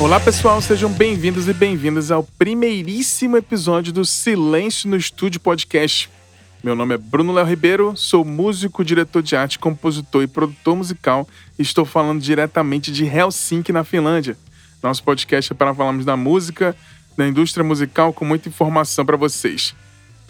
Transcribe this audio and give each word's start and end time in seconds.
Olá 0.00 0.20
pessoal, 0.20 0.62
sejam 0.62 0.92
bem-vindos 0.92 1.48
e 1.48 1.52
bem-vindas 1.52 2.12
ao 2.12 2.22
primeiríssimo 2.22 3.36
episódio 3.36 3.92
do 3.92 4.04
Silêncio 4.04 4.88
no 4.88 4.96
Estúdio 4.96 5.40
Podcast. 5.40 6.08
Meu 6.62 6.76
nome 6.76 6.94
é 6.94 6.98
Bruno 6.98 7.32
Léo 7.32 7.44
Ribeiro, 7.44 7.96
sou 7.96 8.24
músico, 8.24 8.84
diretor 8.84 9.24
de 9.24 9.34
arte, 9.34 9.58
compositor 9.58 10.22
e 10.22 10.28
produtor 10.28 10.76
musical 10.76 11.26
e 11.58 11.62
estou 11.62 11.84
falando 11.84 12.20
diretamente 12.20 12.92
de 12.92 13.06
Helsinki, 13.06 13.72
na 13.72 13.82
Finlândia. 13.82 14.38
Nosso 14.80 15.02
podcast 15.02 15.52
é 15.52 15.56
para 15.56 15.74
falarmos 15.74 16.04
da 16.04 16.16
música, 16.16 16.76
da 17.16 17.26
indústria 17.26 17.64
musical 17.64 18.12
com 18.12 18.24
muita 18.24 18.48
informação 18.48 19.04
para 19.04 19.16
vocês. 19.16 19.74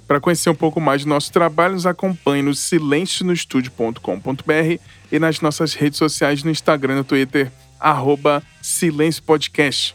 Para 0.06 0.18
conhecer 0.18 0.48
um 0.48 0.54
pouco 0.54 0.80
mais 0.80 1.04
do 1.04 1.10
nosso 1.10 1.30
trabalho, 1.30 1.74
nos 1.74 1.84
acompanhe 1.84 2.42
no 2.42 2.54
silencionostudio.com.br 2.54 4.80
e 5.12 5.18
nas 5.18 5.42
nossas 5.42 5.74
redes 5.74 5.98
sociais 5.98 6.42
no 6.42 6.50
Instagram 6.50 6.94
e 6.94 6.96
no 6.96 7.04
Twitter, 7.04 7.52
arroba 7.78 8.42
Silêncio 8.62 9.22
Podcast. 9.22 9.94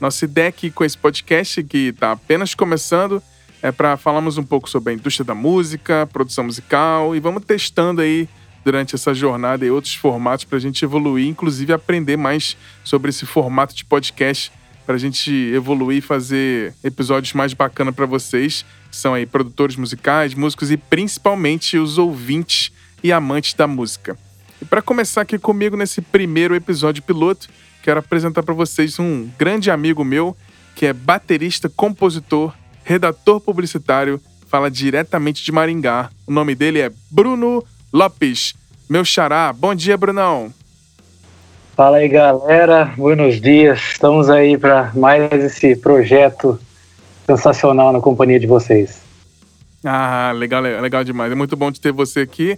Nossa 0.00 0.24
ideia 0.24 0.48
aqui 0.48 0.70
com 0.70 0.84
esse 0.84 0.98
podcast, 0.98 1.62
que 1.62 1.88
está 1.88 2.12
apenas 2.12 2.54
começando, 2.54 3.22
é 3.62 3.70
para 3.70 3.96
falarmos 3.96 4.36
um 4.36 4.42
pouco 4.42 4.68
sobre 4.68 4.92
a 4.92 4.96
indústria 4.96 5.24
da 5.24 5.34
música, 5.34 6.08
produção 6.12 6.44
musical 6.44 7.14
e 7.14 7.20
vamos 7.20 7.44
testando 7.44 8.00
aí 8.00 8.28
durante 8.64 8.94
essa 8.94 9.14
jornada 9.14 9.64
e 9.64 9.70
outros 9.70 9.94
formatos 9.94 10.44
para 10.44 10.58
a 10.58 10.60
gente 10.60 10.84
evoluir, 10.84 11.28
inclusive 11.28 11.72
aprender 11.72 12.16
mais 12.16 12.56
sobre 12.84 13.10
esse 13.10 13.24
formato 13.26 13.74
de 13.74 13.84
podcast 13.84 14.52
para 14.84 14.96
a 14.96 14.98
gente 14.98 15.30
evoluir 15.54 15.98
e 15.98 16.00
fazer 16.00 16.74
episódios 16.82 17.32
mais 17.32 17.54
bacanas 17.54 17.94
para 17.94 18.06
vocês, 18.06 18.64
que 18.90 18.96
são 18.96 19.14
aí 19.14 19.24
produtores 19.24 19.76
musicais, 19.76 20.34
músicos 20.34 20.70
e 20.70 20.76
principalmente 20.76 21.78
os 21.78 21.98
ouvintes 21.98 22.72
e 23.02 23.12
amantes 23.12 23.54
da 23.54 23.66
música. 23.66 24.18
E 24.62 24.64
para 24.64 24.80
começar 24.80 25.22
aqui 25.22 25.40
comigo 25.40 25.76
nesse 25.76 26.00
primeiro 26.00 26.54
episódio 26.54 27.02
piloto, 27.02 27.48
quero 27.82 27.98
apresentar 27.98 28.44
para 28.44 28.54
vocês 28.54 28.96
um 28.96 29.28
grande 29.36 29.72
amigo 29.72 30.04
meu, 30.04 30.36
que 30.76 30.86
é 30.86 30.92
baterista, 30.92 31.68
compositor, 31.68 32.54
redator 32.84 33.40
publicitário, 33.40 34.20
fala 34.46 34.70
diretamente 34.70 35.42
de 35.42 35.50
Maringá. 35.50 36.10
O 36.28 36.32
nome 36.32 36.54
dele 36.54 36.80
é 36.80 36.92
Bruno 37.10 37.64
Lopes. 37.92 38.54
Meu 38.88 39.04
xará. 39.04 39.52
Bom 39.52 39.74
dia, 39.74 39.96
Brunão. 39.96 40.54
Fala 41.74 41.96
aí, 41.96 42.06
galera. 42.06 42.84
Buenos 42.96 43.40
dias. 43.40 43.80
Estamos 43.80 44.30
aí 44.30 44.56
para 44.56 44.92
mais 44.94 45.32
esse 45.32 45.74
projeto 45.74 46.56
sensacional 47.26 47.92
na 47.92 48.00
companhia 48.00 48.38
de 48.38 48.46
vocês. 48.46 49.02
Ah, 49.84 50.30
legal, 50.32 50.62
legal 50.62 51.02
demais. 51.02 51.32
É 51.32 51.34
muito 51.34 51.56
bom 51.56 51.72
de 51.72 51.80
ter 51.80 51.90
você 51.90 52.20
aqui. 52.20 52.56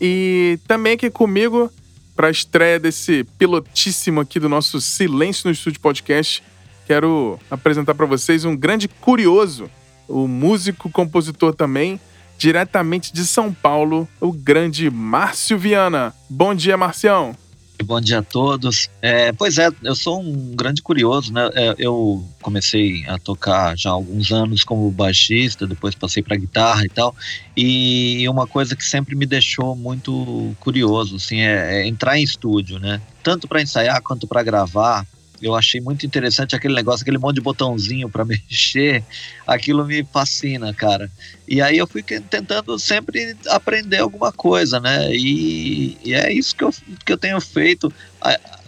E 0.00 0.58
também 0.66 0.94
aqui 0.94 1.10
comigo 1.10 1.70
para 2.14 2.28
a 2.28 2.30
estreia 2.30 2.78
desse 2.78 3.24
pilotíssimo 3.38 4.20
aqui 4.20 4.38
do 4.38 4.48
nosso 4.48 4.80
Silêncio 4.80 5.48
no 5.48 5.52
Estúdio 5.52 5.80
Podcast. 5.80 6.42
Quero 6.86 7.38
apresentar 7.50 7.94
para 7.94 8.06
vocês 8.06 8.44
um 8.44 8.56
grande 8.56 8.88
curioso, 8.88 9.70
o 10.06 10.28
músico, 10.28 10.90
compositor 10.90 11.54
também, 11.54 11.98
diretamente 12.36 13.12
de 13.12 13.26
São 13.26 13.52
Paulo, 13.52 14.08
o 14.20 14.32
grande 14.32 14.90
Márcio 14.90 15.58
Viana. 15.58 16.14
Bom 16.28 16.54
dia, 16.54 16.76
Marcião. 16.76 17.34
Bom 17.82 18.00
dia 18.00 18.20
a 18.20 18.22
todos. 18.22 18.88
É, 19.02 19.32
pois 19.32 19.58
é, 19.58 19.68
eu 19.82 19.96
sou 19.96 20.20
um 20.20 20.54
grande 20.54 20.80
curioso, 20.80 21.32
né? 21.32 21.50
É, 21.54 21.74
eu 21.76 22.24
comecei 22.40 23.04
a 23.06 23.18
tocar 23.18 23.76
já 23.76 23.90
há 23.90 23.92
alguns 23.92 24.30
anos 24.30 24.62
como 24.62 24.90
baixista, 24.90 25.66
depois 25.66 25.94
passei 25.94 26.22
para 26.22 26.36
guitarra 26.36 26.84
e 26.84 26.88
tal. 26.88 27.14
E 27.56 28.28
uma 28.28 28.46
coisa 28.46 28.76
que 28.76 28.84
sempre 28.84 29.16
me 29.16 29.26
deixou 29.26 29.74
muito 29.74 30.54
curioso, 30.60 31.16
assim, 31.16 31.40
é, 31.40 31.80
é 31.80 31.86
entrar 31.86 32.16
em 32.16 32.22
estúdio, 32.22 32.78
né? 32.78 33.02
Tanto 33.22 33.48
para 33.48 33.60
ensaiar 33.60 34.00
quanto 34.02 34.26
para 34.26 34.42
gravar 34.42 35.04
eu 35.40 35.54
achei 35.54 35.80
muito 35.80 36.06
interessante 36.06 36.54
aquele 36.54 36.74
negócio, 36.74 37.02
aquele 37.02 37.18
monte 37.18 37.36
de 37.36 37.40
botãozinho 37.40 38.08
para 38.08 38.24
mexer. 38.26 39.04
Aquilo 39.46 39.84
me 39.84 40.04
fascina, 40.04 40.72
cara. 40.72 41.10
E 41.46 41.60
aí 41.60 41.76
eu 41.76 41.86
fui 41.86 42.02
tentando 42.02 42.78
sempre 42.78 43.36
aprender 43.48 43.98
alguma 43.98 44.32
coisa, 44.32 44.80
né? 44.80 45.14
E, 45.14 45.98
e 46.02 46.14
é 46.14 46.32
isso 46.32 46.54
que 46.54 46.64
eu, 46.64 46.70
que 47.04 47.12
eu 47.12 47.18
tenho 47.18 47.40
feito 47.40 47.92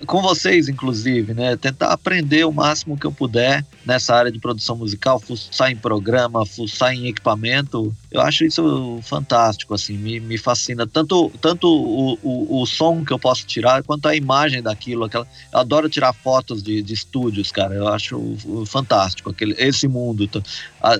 com 0.05 0.21
vocês, 0.21 0.69
inclusive, 0.69 1.33
né? 1.33 1.57
Tentar 1.57 1.93
aprender 1.93 2.45
o 2.45 2.53
máximo 2.53 2.99
que 2.99 3.07
eu 3.07 3.13
puder 3.13 3.65
nessa 3.85 4.15
área 4.15 4.31
de 4.31 4.39
produção 4.39 4.77
musical, 4.77 5.19
fuçar 5.19 5.71
em 5.71 5.77
programa, 5.77 6.45
fuçar 6.45 6.93
em 6.93 7.07
equipamento. 7.07 7.95
Eu 8.11 8.21
acho 8.21 8.45
isso 8.45 9.01
fantástico, 9.03 9.73
assim, 9.73 9.97
me, 9.97 10.21
me 10.21 10.37
fascina. 10.37 10.87
Tanto, 10.87 11.31
tanto 11.41 11.69
o, 11.69 12.19
o, 12.23 12.63
o 12.63 12.67
som 12.67 13.05
que 13.05 13.13
eu 13.13 13.19
posso 13.19 13.47
tirar, 13.47 13.83
quanto 13.85 14.07
a 14.07 14.15
imagem 14.15 14.63
daquilo. 14.63 15.05
Aquela, 15.05 15.27
eu 15.53 15.59
adoro 15.59 15.89
tirar 15.89 16.13
fotos 16.13 16.63
de, 16.63 16.83
de 16.83 16.93
estúdios, 16.93 17.51
cara. 17.51 17.75
Eu 17.75 17.89
acho 17.89 18.37
fantástico 18.67 19.31
aquele, 19.31 19.55
esse 19.59 19.89
mundo. 19.89 20.29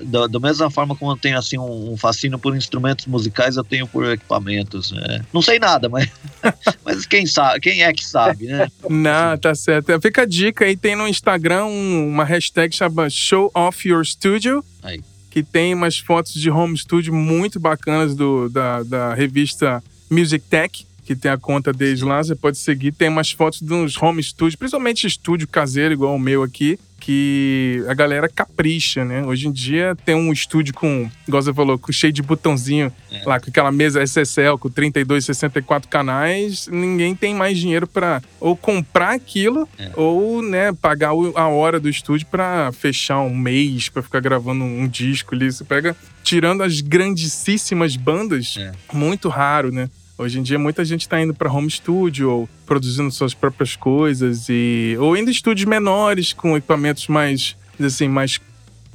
Da, 0.05 0.27
da 0.27 0.39
mesma 0.39 0.71
forma 0.71 0.95
como 0.95 1.11
eu 1.11 1.17
tenho, 1.17 1.37
assim, 1.37 1.57
um, 1.57 1.93
um 1.93 1.97
fascínio 1.97 2.39
por 2.39 2.55
instrumentos 2.55 3.05
musicais, 3.05 3.57
eu 3.57 3.63
tenho 3.63 3.87
por 3.87 4.05
equipamentos. 4.11 4.91
Né? 4.91 5.21
Não 5.31 5.41
sei 5.41 5.59
nada, 5.59 5.87
mas, 5.87 6.09
mas 6.83 7.05
quem 7.05 7.25
sabe, 7.25 7.59
quem 7.59 7.83
é 7.83 7.93
que 7.93 8.03
sabe, 8.03 8.46
né? 8.47 8.67
Não, 8.89 9.37
tá 9.37 9.53
certo. 9.53 9.99
Fica 10.01 10.23
a 10.23 10.25
dica 10.25 10.65
aí, 10.65 10.75
tem 10.75 10.95
no 10.95 11.07
Instagram 11.07 11.65
uma 11.65 12.23
hashtag 12.23 12.75
chama 12.75 13.09
Show 13.09 13.51
Off 13.53 13.87
Your 13.87 14.05
Studio. 14.05 14.63
Aí. 14.81 15.01
Que 15.29 15.43
tem 15.43 15.73
umas 15.73 15.99
fotos 15.99 16.33
de 16.33 16.49
home 16.49 16.77
studio 16.77 17.13
muito 17.13 17.59
bacanas 17.59 18.15
do, 18.15 18.49
da, 18.49 18.83
da 18.83 19.13
revista 19.13 19.83
Music 20.09 20.43
Tech 20.49 20.87
que 21.07 21.15
tem 21.15 21.31
a 21.31 21.37
conta 21.37 21.71
deles 21.71 22.01
lá, 22.01 22.21
você 22.21 22.35
pode 22.35 22.57
seguir. 22.57 22.91
Tem 22.91 23.07
umas 23.07 23.31
fotos 23.31 23.61
de 23.61 23.73
uns 23.73 23.95
home 23.95 24.21
studios, 24.21 24.57
principalmente 24.57 25.07
estúdio 25.07 25.47
caseiro, 25.47 25.93
igual 25.93 26.13
o 26.13 26.19
meu 26.19 26.43
aqui, 26.43 26.77
que 26.99 27.83
a 27.87 27.93
galera 27.93 28.27
capricha, 28.27 29.05
né? 29.05 29.23
Hoje 29.23 29.47
em 29.47 29.51
dia 29.51 29.95
tem 30.05 30.15
um 30.15 30.31
estúdio 30.31 30.73
com, 30.73 31.09
igual 31.27 31.41
você 31.41 31.53
falou, 31.53 31.77
com 31.77 31.91
cheio 31.91 32.11
de 32.11 32.21
botãozinho, 32.21 32.91
é. 33.11 33.21
lá 33.25 33.39
com 33.39 33.49
aquela 33.49 33.71
mesa 33.71 34.01
SSL 34.03 34.57
com 34.59 34.69
32, 34.69 35.25
64 35.25 35.89
canais, 35.89 36.67
ninguém 36.67 37.15
tem 37.15 37.33
mais 37.33 37.57
dinheiro 37.57 37.87
para 37.87 38.21
ou 38.39 38.55
comprar 38.55 39.11
aquilo 39.11 39.67
é. 39.77 39.91
ou, 39.95 40.41
né, 40.41 40.73
pagar 40.73 41.09
a 41.09 41.47
hora 41.47 41.79
do 41.79 41.89
estúdio 41.89 42.27
para 42.27 42.71
fechar 42.71 43.21
um 43.21 43.35
mês, 43.35 43.89
para 43.89 44.01
ficar 44.01 44.19
gravando 44.19 44.63
um 44.63 44.87
disco 44.87 45.35
ali. 45.35 45.51
Você 45.51 45.63
pega, 45.63 45.95
tirando 46.23 46.63
as 46.63 46.81
grandíssimas 46.81 47.95
bandas, 47.95 48.55
é. 48.57 48.71
muito 48.91 49.29
raro, 49.29 49.71
né? 49.71 49.89
Hoje 50.17 50.39
em 50.39 50.43
dia 50.43 50.57
muita 50.57 50.83
gente 50.83 51.01
está 51.01 51.21
indo 51.21 51.33
para 51.33 51.51
home 51.51 51.69
studio 51.69 52.31
ou 52.31 52.49
produzindo 52.65 53.11
suas 53.11 53.33
próprias 53.33 53.75
coisas 53.75 54.47
e 54.49 54.95
ou 54.99 55.15
indo 55.15 55.29
em 55.29 55.31
estúdios 55.31 55.67
menores 55.67 56.33
com 56.33 56.57
equipamentos 56.57 57.07
mais 57.07 57.55
assim 57.79 58.07
mais 58.07 58.39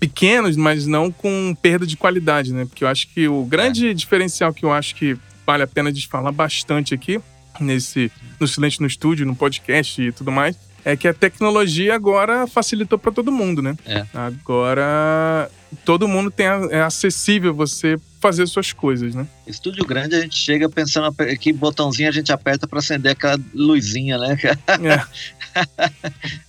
pequenos, 0.00 0.56
mas 0.56 0.84
não 0.84 1.12
com 1.12 1.56
perda 1.62 1.86
de 1.86 1.96
qualidade, 1.96 2.52
né? 2.52 2.64
Porque 2.64 2.82
eu 2.82 2.88
acho 2.88 3.06
que 3.06 3.28
o 3.28 3.44
grande 3.44 3.90
é. 3.90 3.94
diferencial 3.94 4.52
que 4.52 4.64
eu 4.64 4.72
acho 4.72 4.96
que 4.96 5.16
vale 5.46 5.62
a 5.62 5.66
pena 5.66 5.92
de 5.92 6.08
falar 6.08 6.32
bastante 6.32 6.92
aqui 6.92 7.20
nesse 7.60 8.10
no 8.40 8.48
silêncio 8.48 8.80
no 8.80 8.88
estúdio, 8.88 9.24
no 9.24 9.36
podcast 9.36 10.02
e 10.02 10.10
tudo 10.10 10.32
mais, 10.32 10.56
é 10.84 10.96
que 10.96 11.06
a 11.06 11.14
tecnologia 11.14 11.94
agora 11.94 12.48
facilitou 12.48 12.98
para 12.98 13.12
todo 13.12 13.30
mundo, 13.30 13.62
né? 13.62 13.76
É. 13.86 14.04
Agora 14.12 15.48
todo 15.84 16.08
mundo 16.08 16.30
tem 16.30 16.46
é 16.46 16.82
acessível 16.82 17.54
você 17.54 17.96
fazer 18.20 18.46
suas 18.46 18.72
coisas, 18.72 19.14
né? 19.14 19.26
Estúdio 19.47 19.84
grande 19.84 20.14
a 20.14 20.20
gente 20.20 20.36
chega 20.36 20.69
pensando 20.69 21.12
que 21.38 21.53
botãozinho 21.53 22.08
a 22.08 22.12
gente 22.12 22.32
aperta 22.32 22.66
para 22.66 22.78
acender 22.78 23.12
aquela 23.12 23.38
luzinha, 23.54 24.19
né? 24.19 24.38
É. 24.69 25.32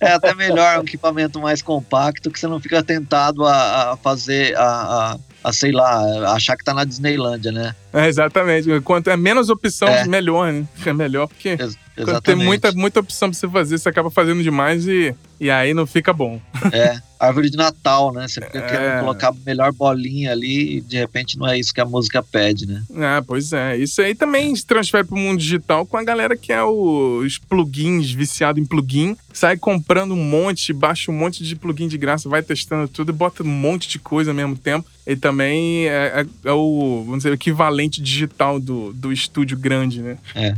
é 0.00 0.12
até 0.12 0.34
melhor 0.34 0.78
um 0.78 0.82
equipamento 0.82 1.40
mais 1.40 1.60
compacto 1.60 2.30
que 2.30 2.38
você 2.38 2.46
não 2.46 2.60
fica 2.60 2.82
tentado 2.82 3.44
a, 3.44 3.92
a 3.92 3.96
fazer 3.96 4.56
a, 4.56 4.62
a 4.62 5.18
a, 5.44 5.52
sei 5.52 5.72
lá, 5.72 6.32
achar 6.34 6.56
que 6.56 6.64
tá 6.64 6.72
na 6.72 6.84
Disneylândia, 6.84 7.52
né? 7.52 7.74
É, 7.92 8.08
exatamente. 8.08 8.80
Quanto 8.80 9.10
é 9.10 9.16
menos 9.16 9.50
opção, 9.50 9.88
é. 9.88 10.06
melhor, 10.06 10.50
né? 10.50 10.66
É 10.86 10.92
melhor, 10.94 11.28
porque 11.28 11.50
Ex 11.50 11.76
quando 12.02 12.20
tem 12.22 12.34
muita, 12.34 12.72
muita 12.72 13.00
opção 13.00 13.30
pra 13.30 13.38
você 13.38 13.48
fazer, 13.48 13.78
você 13.78 13.88
acaba 13.88 14.10
fazendo 14.10 14.42
demais 14.42 14.88
e, 14.88 15.14
e 15.38 15.48
aí 15.48 15.72
não 15.72 15.86
fica 15.86 16.12
bom. 16.12 16.40
É, 16.72 17.00
árvore 17.20 17.48
de 17.48 17.56
Natal, 17.56 18.12
né? 18.12 18.26
Você 18.26 18.40
fica 18.40 18.58
é. 18.58 18.66
querendo 18.66 19.00
colocar 19.00 19.28
a 19.28 19.34
melhor 19.46 19.72
bolinha 19.72 20.32
ali 20.32 20.78
e 20.78 20.80
de 20.80 20.96
repente 20.96 21.38
não 21.38 21.46
é 21.46 21.56
isso 21.56 21.72
que 21.72 21.80
a 21.80 21.84
música 21.84 22.20
pede, 22.20 22.66
né? 22.66 22.82
Ah, 22.96 23.22
pois 23.26 23.52
é. 23.52 23.76
Isso 23.76 24.00
aí 24.00 24.14
também 24.14 24.54
se 24.54 24.64
transfere 24.64 25.06
pro 25.06 25.16
mundo 25.16 25.38
digital 25.38 25.84
com 25.84 25.96
a 25.96 26.04
galera 26.04 26.36
que 26.36 26.52
é 26.52 26.62
os 26.62 27.38
plugins, 27.38 28.12
viciado 28.12 28.60
em 28.60 28.64
plugin. 28.64 29.16
Sai 29.34 29.56
comprando 29.56 30.14
um 30.14 30.24
monte, 30.24 30.72
baixa 30.72 31.10
um 31.10 31.14
monte 31.14 31.42
de 31.42 31.56
plugin 31.56 31.88
de 31.88 31.98
graça, 31.98 32.28
vai 32.28 32.40
testando 32.40 32.86
tudo 32.86 33.10
e 33.10 33.12
bota 33.12 33.42
um 33.42 33.46
monte 33.46 33.88
de 33.88 33.98
coisa 33.98 34.30
ao 34.30 34.34
mesmo 34.34 34.56
tempo. 34.56 34.88
E 35.06 35.14
também 35.14 35.86
é, 35.86 36.22
é, 36.22 36.48
é 36.48 36.52
o, 36.52 37.02
vamos 37.04 37.18
dizer, 37.18 37.30
o 37.30 37.34
equivalente 37.34 38.00
digital 38.00 38.58
do, 38.58 38.90
do 38.94 39.12
estúdio 39.12 39.58
grande, 39.58 40.00
né? 40.00 40.16
É. 40.34 40.54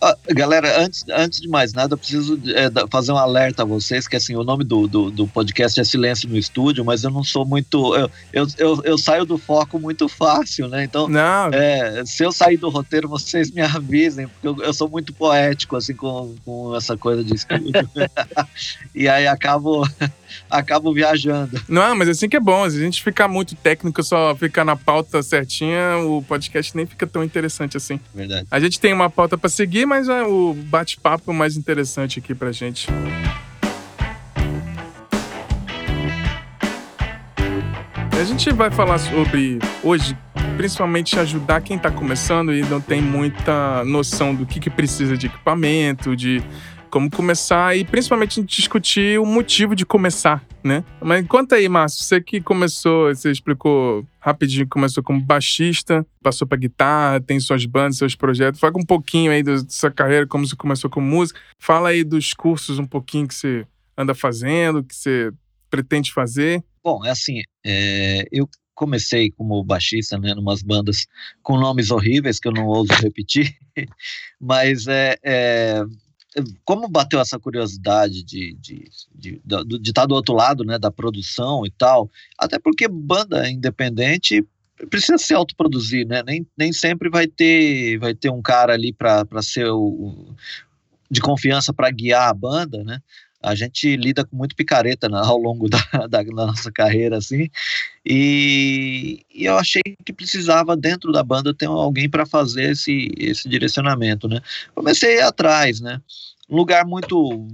Ah, 0.00 0.16
galera, 0.28 0.84
antes, 0.84 1.04
antes 1.10 1.40
de 1.40 1.48
mais 1.48 1.72
nada, 1.72 1.94
eu 1.94 1.98
preciso 1.98 2.40
é, 2.46 2.70
fazer 2.88 3.10
um 3.10 3.16
alerta 3.16 3.62
a 3.62 3.66
vocês, 3.66 4.06
que 4.06 4.14
assim, 4.14 4.36
o 4.36 4.44
nome 4.44 4.62
do, 4.62 4.86
do, 4.86 5.10
do, 5.10 5.26
podcast 5.26 5.80
é 5.80 5.84
Silêncio 5.84 6.28
no 6.28 6.36
Estúdio, 6.36 6.84
mas 6.84 7.02
eu 7.02 7.10
não 7.10 7.24
sou 7.24 7.44
muito. 7.44 7.96
Eu, 7.96 8.10
eu, 8.32 8.46
eu, 8.56 8.82
eu 8.84 8.98
saio 8.98 9.24
do 9.24 9.36
foco 9.36 9.80
muito 9.80 10.08
fácil, 10.08 10.68
né? 10.68 10.84
Então, 10.84 11.08
não. 11.08 11.48
É, 11.52 12.04
se 12.04 12.22
eu 12.22 12.30
sair 12.30 12.56
do 12.56 12.68
roteiro, 12.68 13.08
vocês 13.08 13.50
me 13.50 13.62
avisem, 13.66 14.28
porque 14.28 14.46
eu, 14.46 14.64
eu 14.64 14.72
sou 14.72 14.88
muito 14.88 15.12
poético, 15.12 15.74
assim, 15.74 15.94
com, 15.94 16.36
com 16.44 16.76
essa 16.76 16.96
coisa 16.96 17.24
de 17.24 17.34
estúdio. 17.34 17.72
e 18.94 19.08
aí 19.08 19.26
acabo, 19.26 19.86
acabo 20.50 20.92
viajando. 20.92 21.60
Não, 21.68 21.94
mas 21.94 22.08
assim 22.08 22.28
que 22.28 22.36
é 22.36 22.40
bom. 22.40 22.68
Se 22.68 22.76
a 22.76 22.80
gente 22.80 23.02
ficar 23.02 23.28
muito 23.28 23.54
técnico, 23.54 24.02
só 24.02 24.34
ficar 24.34 24.64
na 24.64 24.76
pauta 24.76 25.22
certinha, 25.22 25.98
o 25.98 26.22
podcast 26.22 26.76
nem 26.76 26.86
fica 26.86 27.06
tão 27.06 27.22
interessante 27.22 27.76
assim. 27.76 28.00
Verdade. 28.14 28.46
A 28.50 28.60
gente 28.60 28.80
tem 28.80 28.92
uma 28.92 29.10
pauta 29.10 29.36
para 29.36 29.50
seguir, 29.50 29.86
mas 29.86 30.08
é 30.08 30.22
o 30.22 30.54
bate-papo 30.54 31.32
mais 31.32 31.56
interessante 31.56 32.18
aqui 32.18 32.34
pra 32.34 32.52
gente. 32.52 32.88
A 38.18 38.24
gente 38.24 38.52
vai 38.52 38.68
falar 38.68 38.98
sobre 38.98 39.60
hoje, 39.80 40.16
principalmente 40.56 41.16
ajudar 41.20 41.60
quem 41.60 41.76
está 41.76 41.88
começando 41.88 42.52
e 42.52 42.62
não 42.62 42.80
tem 42.80 43.00
muita 43.00 43.84
noção 43.84 44.34
do 44.34 44.44
que, 44.44 44.58
que 44.58 44.68
precisa 44.68 45.16
de 45.16 45.26
equipamento, 45.26 46.16
de 46.16 46.42
como 46.88 47.10
começar 47.10 47.76
e 47.76 47.84
principalmente 47.84 48.42
discutir 48.42 49.20
o 49.20 49.26
motivo 49.26 49.76
de 49.76 49.86
começar, 49.86 50.44
né? 50.62 50.84
Mas 51.00 51.26
conta 51.26 51.56
aí, 51.56 51.68
Márcio, 51.68 52.02
você 52.02 52.20
que 52.20 52.40
começou, 52.40 53.14
você 53.14 53.30
explicou 53.30 54.06
rapidinho 54.18 54.66
começou 54.68 55.02
como 55.02 55.20
baixista, 55.20 56.06
passou 56.22 56.46
para 56.46 56.58
guitarra, 56.58 57.20
tem 57.20 57.40
suas 57.40 57.64
bandas, 57.64 57.96
seus 57.96 58.14
projetos. 58.14 58.60
Fala 58.60 58.74
um 58.76 58.84
pouquinho 58.84 59.30
aí 59.30 59.42
da 59.42 59.58
sua 59.68 59.90
carreira, 59.90 60.26
como 60.26 60.46
você 60.46 60.56
começou 60.56 60.90
com 60.90 61.00
música. 61.00 61.40
Fala 61.58 61.90
aí 61.90 62.04
dos 62.04 62.34
cursos 62.34 62.78
um 62.78 62.86
pouquinho 62.86 63.26
que 63.26 63.34
você 63.34 63.66
anda 63.96 64.14
fazendo, 64.14 64.84
que 64.84 64.94
você 64.94 65.30
pretende 65.70 66.12
fazer. 66.12 66.62
Bom, 66.82 67.04
é 67.04 67.10
assim, 67.10 67.42
é, 67.64 68.24
eu 68.30 68.48
comecei 68.74 69.32
como 69.32 69.64
baixista, 69.64 70.16
né, 70.18 70.34
numas 70.34 70.62
bandas 70.62 71.06
com 71.42 71.58
nomes 71.58 71.90
horríveis 71.90 72.38
que 72.38 72.46
eu 72.46 72.52
não 72.52 72.66
ouso 72.66 72.92
repetir, 72.92 73.56
mas 74.40 74.86
é, 74.86 75.16
é 75.24 75.82
como 76.64 76.88
bateu 76.88 77.20
essa 77.20 77.38
curiosidade 77.38 78.22
de 78.22 78.54
de, 78.54 78.90
de, 79.14 79.40
de, 79.44 79.78
de 79.78 79.90
estar 79.90 80.06
do 80.06 80.14
outro 80.14 80.34
lado, 80.34 80.64
né, 80.64 80.78
da 80.78 80.90
produção 80.90 81.64
e 81.66 81.70
tal, 81.70 82.10
até 82.38 82.58
porque 82.58 82.88
banda 82.88 83.48
independente 83.50 84.44
precisa 84.90 85.18
se 85.18 85.34
autoproduzir, 85.34 86.06
né? 86.06 86.22
Nem, 86.24 86.46
nem 86.56 86.72
sempre 86.72 87.10
vai 87.10 87.26
ter 87.26 87.98
vai 87.98 88.14
ter 88.14 88.30
um 88.30 88.40
cara 88.40 88.72
ali 88.72 88.92
para 88.92 89.42
ser 89.42 89.68
o, 89.68 90.34
de 91.10 91.20
confiança 91.20 91.72
para 91.72 91.90
guiar 91.90 92.28
a 92.28 92.34
banda, 92.34 92.84
né? 92.84 93.00
A 93.42 93.54
gente 93.54 93.96
lida 93.96 94.24
com 94.24 94.36
muito 94.36 94.56
picareta 94.56 95.08
né, 95.08 95.18
ao 95.22 95.38
longo 95.38 95.68
da, 95.68 95.78
da, 96.08 96.22
da, 96.22 96.24
nossa 96.24 96.70
carreira, 96.72 97.18
assim, 97.18 97.48
e, 98.04 99.24
e, 99.32 99.44
eu 99.44 99.56
achei 99.56 99.82
que 100.04 100.12
precisava, 100.12 100.76
dentro 100.76 101.12
da 101.12 101.22
banda, 101.22 101.54
ter 101.54 101.66
alguém 101.66 102.08
para 102.08 102.26
fazer 102.26 102.72
esse, 102.72 103.12
esse 103.16 103.48
direcionamento, 103.48 104.28
né. 104.28 104.40
Comecei 104.74 105.20
atrás, 105.20 105.80
né, 105.80 106.00
um 106.48 106.56
lugar 106.56 106.86
muito 106.86 107.46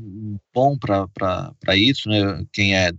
bom 0.54 0.78
para 0.78 1.76
isso, 1.76 2.08
né? 2.08 2.44
Quem 2.52 2.76
é, 2.76 2.92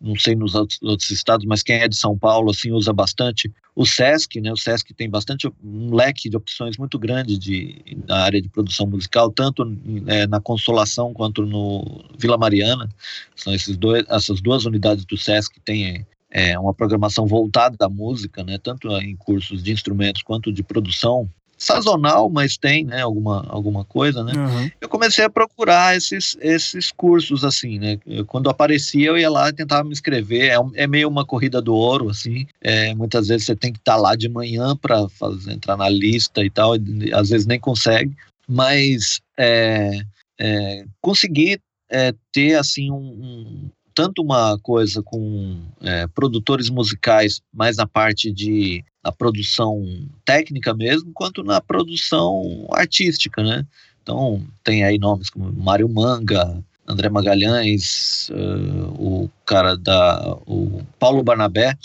não 0.00 0.16
sei 0.16 0.36
nos 0.36 0.54
outros, 0.54 1.10
estados, 1.10 1.44
mas 1.44 1.62
quem 1.62 1.76
é 1.76 1.88
de 1.88 1.96
São 1.96 2.16
Paulo 2.16 2.50
assim 2.50 2.70
usa 2.70 2.92
bastante 2.92 3.52
o 3.74 3.84
SESC, 3.84 4.40
né? 4.40 4.52
O 4.52 4.56
SESC 4.56 4.94
tem 4.94 5.10
bastante 5.10 5.50
um 5.62 5.92
leque 5.92 6.30
de 6.30 6.36
opções 6.36 6.78
muito 6.78 6.98
grande 6.98 7.36
de 7.36 7.82
na 8.06 8.18
área 8.18 8.40
de 8.40 8.48
produção 8.48 8.86
musical, 8.86 9.30
tanto 9.30 9.64
é, 10.06 10.26
na 10.28 10.40
Consolação 10.40 11.12
quanto 11.12 11.44
no 11.44 12.04
Vila 12.16 12.38
Mariana. 12.38 12.88
São 13.34 13.52
esses 13.52 13.76
dois, 13.76 14.04
essas 14.08 14.40
duas 14.40 14.64
unidades 14.64 15.04
do 15.04 15.16
SESC 15.16 15.54
que 15.54 15.60
têm 15.60 16.06
é, 16.30 16.56
uma 16.58 16.72
programação 16.72 17.26
voltada 17.26 17.76
à 17.80 17.88
música, 17.88 18.44
né? 18.44 18.56
Tanto 18.58 18.88
em 18.98 19.16
cursos 19.16 19.62
de 19.62 19.72
instrumentos 19.72 20.22
quanto 20.22 20.52
de 20.52 20.62
produção 20.62 21.28
sazonal, 21.56 22.28
mas 22.28 22.56
tem, 22.56 22.84
né, 22.84 23.02
alguma, 23.02 23.46
alguma 23.48 23.84
coisa, 23.84 24.22
né? 24.22 24.32
Uhum. 24.34 24.70
Eu 24.80 24.88
comecei 24.88 25.24
a 25.24 25.30
procurar 25.30 25.96
esses, 25.96 26.36
esses 26.40 26.90
cursos, 26.90 27.44
assim, 27.44 27.78
né? 27.78 27.98
Eu, 28.06 28.24
quando 28.24 28.50
aparecia, 28.50 29.08
eu 29.08 29.18
ia 29.18 29.30
lá 29.30 29.48
e 29.48 29.52
tentava 29.52 29.84
me 29.84 29.92
inscrever. 29.92 30.50
É, 30.50 30.82
é 30.82 30.86
meio 30.86 31.08
uma 31.08 31.24
corrida 31.24 31.60
do 31.60 31.74
ouro, 31.74 32.08
assim. 32.08 32.46
É, 32.60 32.94
muitas 32.94 33.28
vezes 33.28 33.46
você 33.46 33.56
tem 33.56 33.72
que 33.72 33.78
estar 33.78 33.94
tá 33.94 34.00
lá 34.00 34.14
de 34.14 34.28
manhã 34.28 34.76
para 34.76 35.06
entrar 35.48 35.76
na 35.76 35.88
lista 35.88 36.44
e 36.44 36.50
tal, 36.50 36.76
e, 36.76 37.12
às 37.12 37.30
vezes 37.30 37.46
nem 37.46 37.58
consegue. 37.58 38.14
Mas 38.48 39.20
é, 39.38 40.00
é, 40.38 40.84
conseguir 41.00 41.60
é, 41.90 42.12
ter, 42.32 42.54
assim, 42.54 42.90
um, 42.90 42.96
um 42.96 43.70
tanto 43.94 44.22
uma 44.22 44.58
coisa 44.58 45.02
com 45.02 45.60
é, 45.80 46.06
produtores 46.08 46.68
musicais 46.68 47.40
mais 47.52 47.76
na 47.76 47.86
parte 47.86 48.32
de 48.32 48.84
na 49.04 49.12
produção 49.12 49.84
técnica 50.24 50.72
mesmo, 50.72 51.12
quanto 51.12 51.44
na 51.44 51.60
produção 51.60 52.66
artística, 52.72 53.42
né? 53.42 53.66
Então 54.02 54.42
tem 54.62 54.82
aí 54.82 54.98
nomes 54.98 55.28
como 55.30 55.52
Mário 55.52 55.88
Manga, 55.88 56.62
André 56.86 57.08
Magalhães, 57.08 58.30
uh, 58.30 59.24
o 59.24 59.30
cara 59.46 59.76
da 59.76 60.36
o 60.46 60.82
Paulo 60.98 61.22
Barnabé, 61.22 61.76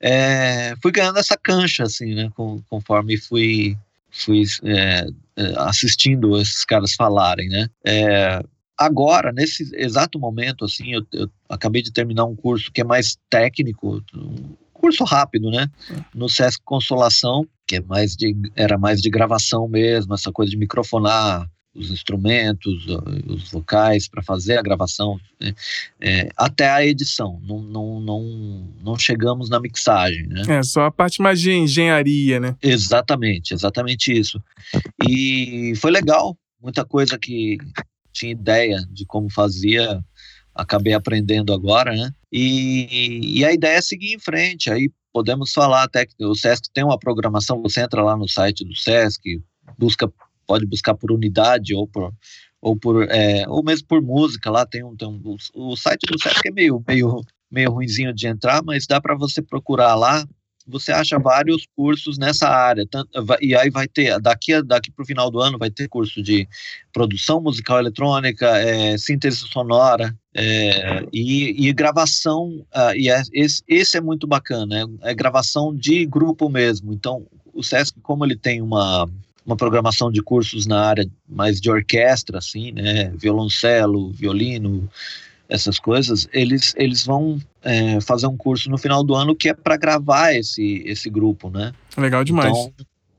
é, 0.00 0.74
fui 0.82 0.92
ganhando 0.92 1.18
essa 1.18 1.36
cancha 1.36 1.84
assim, 1.84 2.14
né? 2.14 2.30
Com, 2.34 2.62
conforme 2.68 3.16
fui 3.16 3.76
fui 4.10 4.44
é, 4.64 5.06
assistindo 5.56 6.40
esses 6.40 6.64
caras 6.64 6.94
falarem, 6.94 7.48
né? 7.48 7.68
É, 7.84 8.42
agora, 8.78 9.32
nesse 9.32 9.70
exato 9.74 10.18
momento, 10.18 10.64
assim, 10.64 10.94
eu, 10.94 11.06
eu, 11.12 11.30
acabei 11.48 11.82
de 11.82 11.92
terminar 11.92 12.24
um 12.24 12.36
curso 12.36 12.70
que 12.72 12.80
é 12.80 12.84
mais 12.84 13.16
técnico, 13.30 14.02
um 14.14 14.56
curso 14.72 15.04
rápido, 15.04 15.50
né? 15.50 15.68
No 16.14 16.28
Sesc 16.28 16.60
Consolação, 16.64 17.46
que 17.66 17.76
é 17.76 17.80
mais 17.80 18.16
de, 18.16 18.36
era 18.54 18.76
mais 18.76 19.00
de 19.00 19.08
gravação 19.08 19.66
mesmo, 19.68 20.14
essa 20.14 20.30
coisa 20.30 20.50
de 20.50 20.56
microfonar 20.56 21.48
os 21.74 21.90
instrumentos, 21.90 22.86
os 23.26 23.50
vocais 23.50 24.06
para 24.06 24.22
fazer 24.22 24.56
a 24.58 24.62
gravação, 24.62 25.18
né? 25.40 25.52
é, 26.00 26.28
até 26.36 26.70
a 26.70 26.86
edição. 26.86 27.40
Não, 27.42 27.60
não, 27.60 28.00
não, 28.00 28.68
não 28.80 28.96
chegamos 28.96 29.50
na 29.50 29.58
mixagem, 29.58 30.26
né? 30.28 30.42
É, 30.48 30.62
só 30.62 30.84
a 30.84 30.90
parte 30.90 31.20
mais 31.20 31.40
de 31.40 31.52
engenharia, 31.52 32.38
né? 32.38 32.56
Exatamente, 32.62 33.52
exatamente 33.52 34.12
isso. 34.12 34.40
E 35.08 35.72
foi 35.76 35.90
legal, 35.90 36.36
muita 36.62 36.84
coisa 36.84 37.18
que 37.18 37.58
tinha 38.14 38.32
ideia 38.32 38.78
de 38.90 39.04
como 39.04 39.30
fazia, 39.30 40.02
acabei 40.54 40.94
aprendendo 40.94 41.52
agora, 41.52 41.94
né? 41.94 42.10
E, 42.32 43.38
e 43.38 43.44
a 43.44 43.52
ideia 43.52 43.76
é 43.76 43.82
seguir 43.82 44.14
em 44.14 44.18
frente. 44.18 44.70
Aí 44.70 44.90
podemos 45.12 45.52
falar 45.52 45.82
até 45.82 46.06
que 46.06 46.24
o 46.24 46.34
SESC 46.34 46.70
tem 46.72 46.84
uma 46.84 46.98
programação, 46.98 47.60
você 47.60 47.82
entra 47.82 48.02
lá 48.02 48.16
no 48.16 48.28
site 48.28 48.64
do 48.64 48.74
SESC, 48.74 49.42
busca, 49.78 50.10
pode 50.46 50.66
buscar 50.66 50.94
por 50.94 51.12
unidade 51.12 51.74
ou 51.74 51.86
por 51.86 52.12
ou 52.60 52.74
por 52.74 53.02
é, 53.10 53.46
ou 53.46 53.62
mesmo 53.62 53.86
por 53.86 54.00
música 54.00 54.50
lá 54.50 54.64
tem 54.64 54.82
um, 54.82 54.96
tem 54.96 55.06
um 55.06 55.36
o, 55.54 55.76
site 55.76 56.06
do 56.06 56.18
SESC 56.18 56.48
é 56.48 56.50
meio 56.50 56.82
meio 56.88 57.20
meio 57.50 57.70
ruinzinho 57.70 58.12
de 58.12 58.26
entrar, 58.26 58.62
mas 58.64 58.86
dá 58.86 59.00
para 59.00 59.14
você 59.14 59.42
procurar 59.42 59.94
lá 59.94 60.26
você 60.66 60.92
acha 60.92 61.18
vários 61.18 61.66
cursos 61.76 62.16
nessa 62.16 62.48
área. 62.48 62.86
E 63.40 63.54
aí 63.54 63.70
vai 63.70 63.86
ter, 63.86 64.18
daqui, 64.20 64.62
daqui 64.62 64.90
para 64.90 65.02
o 65.02 65.06
final 65.06 65.30
do 65.30 65.40
ano, 65.40 65.58
vai 65.58 65.70
ter 65.70 65.88
curso 65.88 66.22
de 66.22 66.48
produção 66.92 67.40
musical 67.40 67.78
eletrônica, 67.78 68.46
é, 68.58 68.96
síntese 68.96 69.46
sonora 69.48 70.14
é, 70.34 71.06
e, 71.12 71.68
e, 71.68 71.72
gravação. 71.72 72.64
Uh, 72.74 72.96
e 72.96 73.10
é, 73.10 73.22
esse, 73.32 73.62
esse, 73.68 73.98
é 73.98 74.00
muito 74.00 74.26
bacana, 74.26 74.80
é, 74.80 75.10
é, 75.10 75.14
gravação 75.14 75.74
de 75.74 76.06
grupo 76.06 76.48
mesmo. 76.48 76.92
Então, 76.92 77.26
o 77.52 77.62
SESC, 77.62 78.00
como 78.02 78.24
ele 78.24 78.36
tem 78.36 78.60
uma, 78.60 79.08
uma 79.44 79.56
programação 79.56 80.10
de 80.10 80.22
cursos 80.22 80.66
na 80.66 80.80
área 80.80 81.06
mais 81.28 81.60
de 81.60 81.70
orquestra, 81.70 82.38
assim, 82.38 82.72
né, 82.72 83.12
violoncelo, 83.16 84.10
violino, 84.10 84.88
essas 85.54 85.78
coisas, 85.78 86.28
eles, 86.32 86.74
eles 86.76 87.06
vão 87.06 87.40
é, 87.62 88.00
fazer 88.00 88.26
um 88.26 88.36
curso 88.36 88.68
no 88.68 88.76
final 88.76 89.04
do 89.04 89.14
ano 89.14 89.36
que 89.36 89.48
é 89.48 89.54
para 89.54 89.76
gravar 89.76 90.34
esse, 90.34 90.82
esse 90.84 91.08
grupo, 91.08 91.48
né? 91.48 91.72
Legal 91.96 92.24
demais. 92.24 92.50
Então, 92.50 92.72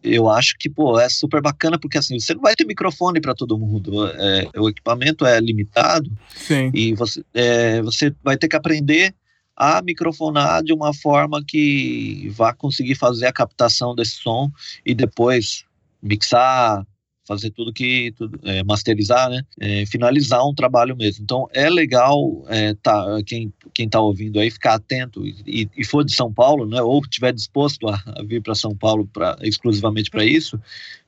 eu 0.04 0.30
acho 0.30 0.56
que, 0.60 0.70
pô, 0.70 1.00
é 1.00 1.08
super 1.10 1.42
bacana, 1.42 1.80
porque 1.80 1.98
assim, 1.98 2.20
você 2.20 2.34
não 2.34 2.42
vai 2.42 2.54
ter 2.54 2.65
microfone 2.65 3.22
para 3.22 3.34
todo 3.34 3.58
mundo. 3.58 4.06
É, 4.08 4.50
o 4.58 4.70
equipamento 4.70 5.25
é 5.25 5.39
limitado. 5.39 6.12
Sim. 6.36 6.72
E 6.74 6.94
você, 6.94 7.24
é, 7.34 7.82
você 7.82 8.13
vai 8.22 8.38
ter 8.38 8.50
que 8.50 8.56
aprender 8.56 9.15
a 9.56 9.82
microfonar 9.82 10.62
de 10.62 10.74
uma 10.74 10.94
forma 10.94 11.42
que 11.42 12.30
vá 12.36 12.54
conseguir 12.54 12.96
fazer 12.96 13.27
a 13.27 13.34
captação 13.34 13.96
desse 13.96 14.18
som 14.18 14.51
e 14.86 14.94
depois 14.94 15.63
mixar, 16.04 16.86
fazer 17.27 17.50
tudo 17.50 17.74
que 17.74 18.13
tudo, 18.17 18.39
é, 18.44 18.63
masterizar, 18.63 19.29
né? 19.29 19.44
É, 19.60 19.86
finalizar 19.86 20.46
um 20.48 20.53
trabalho 20.53 20.96
mesmo. 20.96 21.24
Então 21.24 21.48
é 21.53 21.70
legal 21.70 22.44
é, 22.48 22.74
tá, 22.75 23.05
quem 23.25 23.51
quem 23.74 23.86
está 23.86 24.00
ouvindo 24.00 24.39
aí 24.39 24.50
ficar 24.50 24.75
atento 24.75 25.25
e, 25.25 25.70
e, 25.75 25.84
for 25.84 26.03
de 26.03 26.15
São 26.15 26.32
Paulo, 26.32 26.65
né? 26.65 26.82
Ou 26.82 27.01
tiver 27.01 27.34
disposto 27.34 27.88
a, 27.88 28.01
a 28.05 28.24
vir 28.24 28.41
para 28.41 28.55
São 28.55 28.75
Paulo 28.75 29.08
para 29.12 29.38
exclusivamente 29.41 30.10
para 30.10 30.24
isso, 30.24 30.60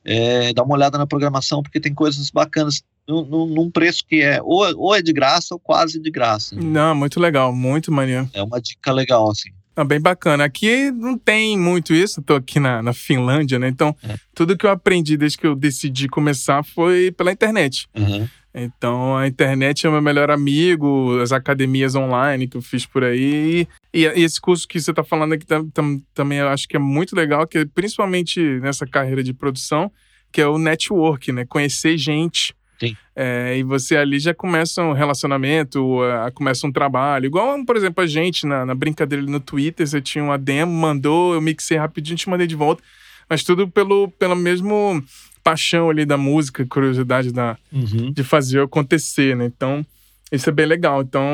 é, 0.04 0.54
dá 0.54 0.64
uma 0.64 0.76
olhada 0.76 0.98
na 0.98 1.08
programação 1.08 1.62
porque 1.62 1.80
tem 1.80 1.94
coisas 1.94 2.30
bacanas 2.30 2.84
num, 3.08 3.46
num 3.46 3.72
preço 3.72 4.04
que 4.06 4.22
é 4.22 4.42
ou, 4.42 4.64
ou 4.78 4.96
é 4.96 5.02
de 5.02 5.14
graça 5.14 5.54
ou 5.54 5.60
quase 5.60 6.00
de 6.00 6.12
graça. 6.12 6.56
Né? 6.56 6.62
Não, 6.64 6.94
muito 6.94 7.20
legal, 7.20 7.54
muito 7.54 7.92
maneiro. 7.92 8.30
É 8.34 8.44
uma 8.44 8.60
dica 8.60 8.92
legal 8.92 9.30
assim. 9.30 9.50
Ah, 9.78 9.84
bem 9.84 10.02
bacana. 10.02 10.44
Aqui 10.44 10.90
não 10.90 11.16
tem 11.16 11.56
muito 11.56 11.94
isso, 11.94 12.20
Estou 12.20 12.36
aqui 12.36 12.60
na, 12.60 12.82
na 12.82 12.94
Finlândia, 12.94 13.60
né? 13.60 13.68
Então, 13.68 13.96
é. 14.04 14.16
tudo 14.34 14.58
que 14.58 14.66
eu 14.66 14.72
aprendi 14.72 15.16
desde 15.16 15.38
que 15.38 15.46
eu 15.46 15.56
decidi 15.56 16.10
começar 16.10 16.64
foi 16.64 17.12
pela 17.12 17.32
internet. 17.32 17.88
Uhum. 17.96 18.28
Então 18.60 19.16
a 19.16 19.28
internet 19.28 19.86
é 19.86 19.90
o 19.90 19.92
meu 19.92 20.02
melhor 20.02 20.32
amigo, 20.32 21.20
as 21.22 21.32
academias 21.32 21.94
online 21.94 22.48
que 22.48 22.58
eu 22.58 22.62
fiz 22.62 22.88
por 22.88 23.04
aí. 23.04 23.68
E, 23.94 24.02
e 24.04 24.24
esse 24.24 24.42
curso 24.42 24.68
que 24.68 24.82
você 24.82 24.90
está 24.90 25.04
falando 25.04 25.34
aqui 25.34 25.46
tam, 25.46 25.70
tam, 25.70 26.02
também 26.12 26.40
eu 26.40 26.48
acho 26.48 26.68
que 26.68 26.76
é 26.76 26.80
muito 26.80 27.16
legal, 27.16 27.46
que 27.46 27.60
é 27.60 27.66
principalmente 27.66 28.42
nessa 28.60 28.88
carreira 28.88 29.24
de 29.24 29.32
produção, 29.32 29.92
que 30.32 30.42
é 30.42 30.48
o 30.48 30.58
network, 30.58 31.32
né? 31.32 31.46
Conhecer 31.46 32.00
gente. 32.00 32.56
É, 33.20 33.58
e 33.58 33.64
você 33.64 33.96
ali 33.98 34.20
já 34.20 34.32
começa 34.32 34.84
um 34.84 34.94
relacionamento, 34.94 35.80
uh, 36.04 36.32
começa 36.36 36.68
um 36.68 36.72
trabalho. 36.72 37.26
Igual, 37.26 37.66
por 37.66 37.76
exemplo, 37.76 38.04
a 38.04 38.08
gente 38.08 38.46
na, 38.46 38.64
na 38.64 38.76
brincadeira 38.76 39.26
no 39.26 39.40
Twitter, 39.40 39.88
você 39.88 40.00
tinha 40.00 40.24
uma 40.24 40.38
demo, 40.38 40.72
mandou, 40.72 41.34
eu 41.34 41.42
mixei 41.42 41.78
rapidinho, 41.78 42.16
te 42.16 42.30
mandei 42.30 42.46
de 42.46 42.56
volta. 42.56 42.84
Mas 43.28 43.44
tudo 43.44 43.68
pelo, 43.68 44.08
pelo 44.20 44.36
mesmo 44.36 45.04
paixão 45.44 45.90
ali 45.90 46.06
da 46.06 46.16
música, 46.18 46.64
curiosidade 46.66 47.32
da, 47.34 47.58
Uhum. 47.74 48.12
de 48.12 48.24
fazer 48.24 48.62
acontecer, 48.62 49.36
né? 49.36 49.46
Então, 49.46 49.84
isso 50.32 50.50
é 50.50 50.54
bem 50.54 50.66
legal. 50.66 51.02
Então, 51.02 51.26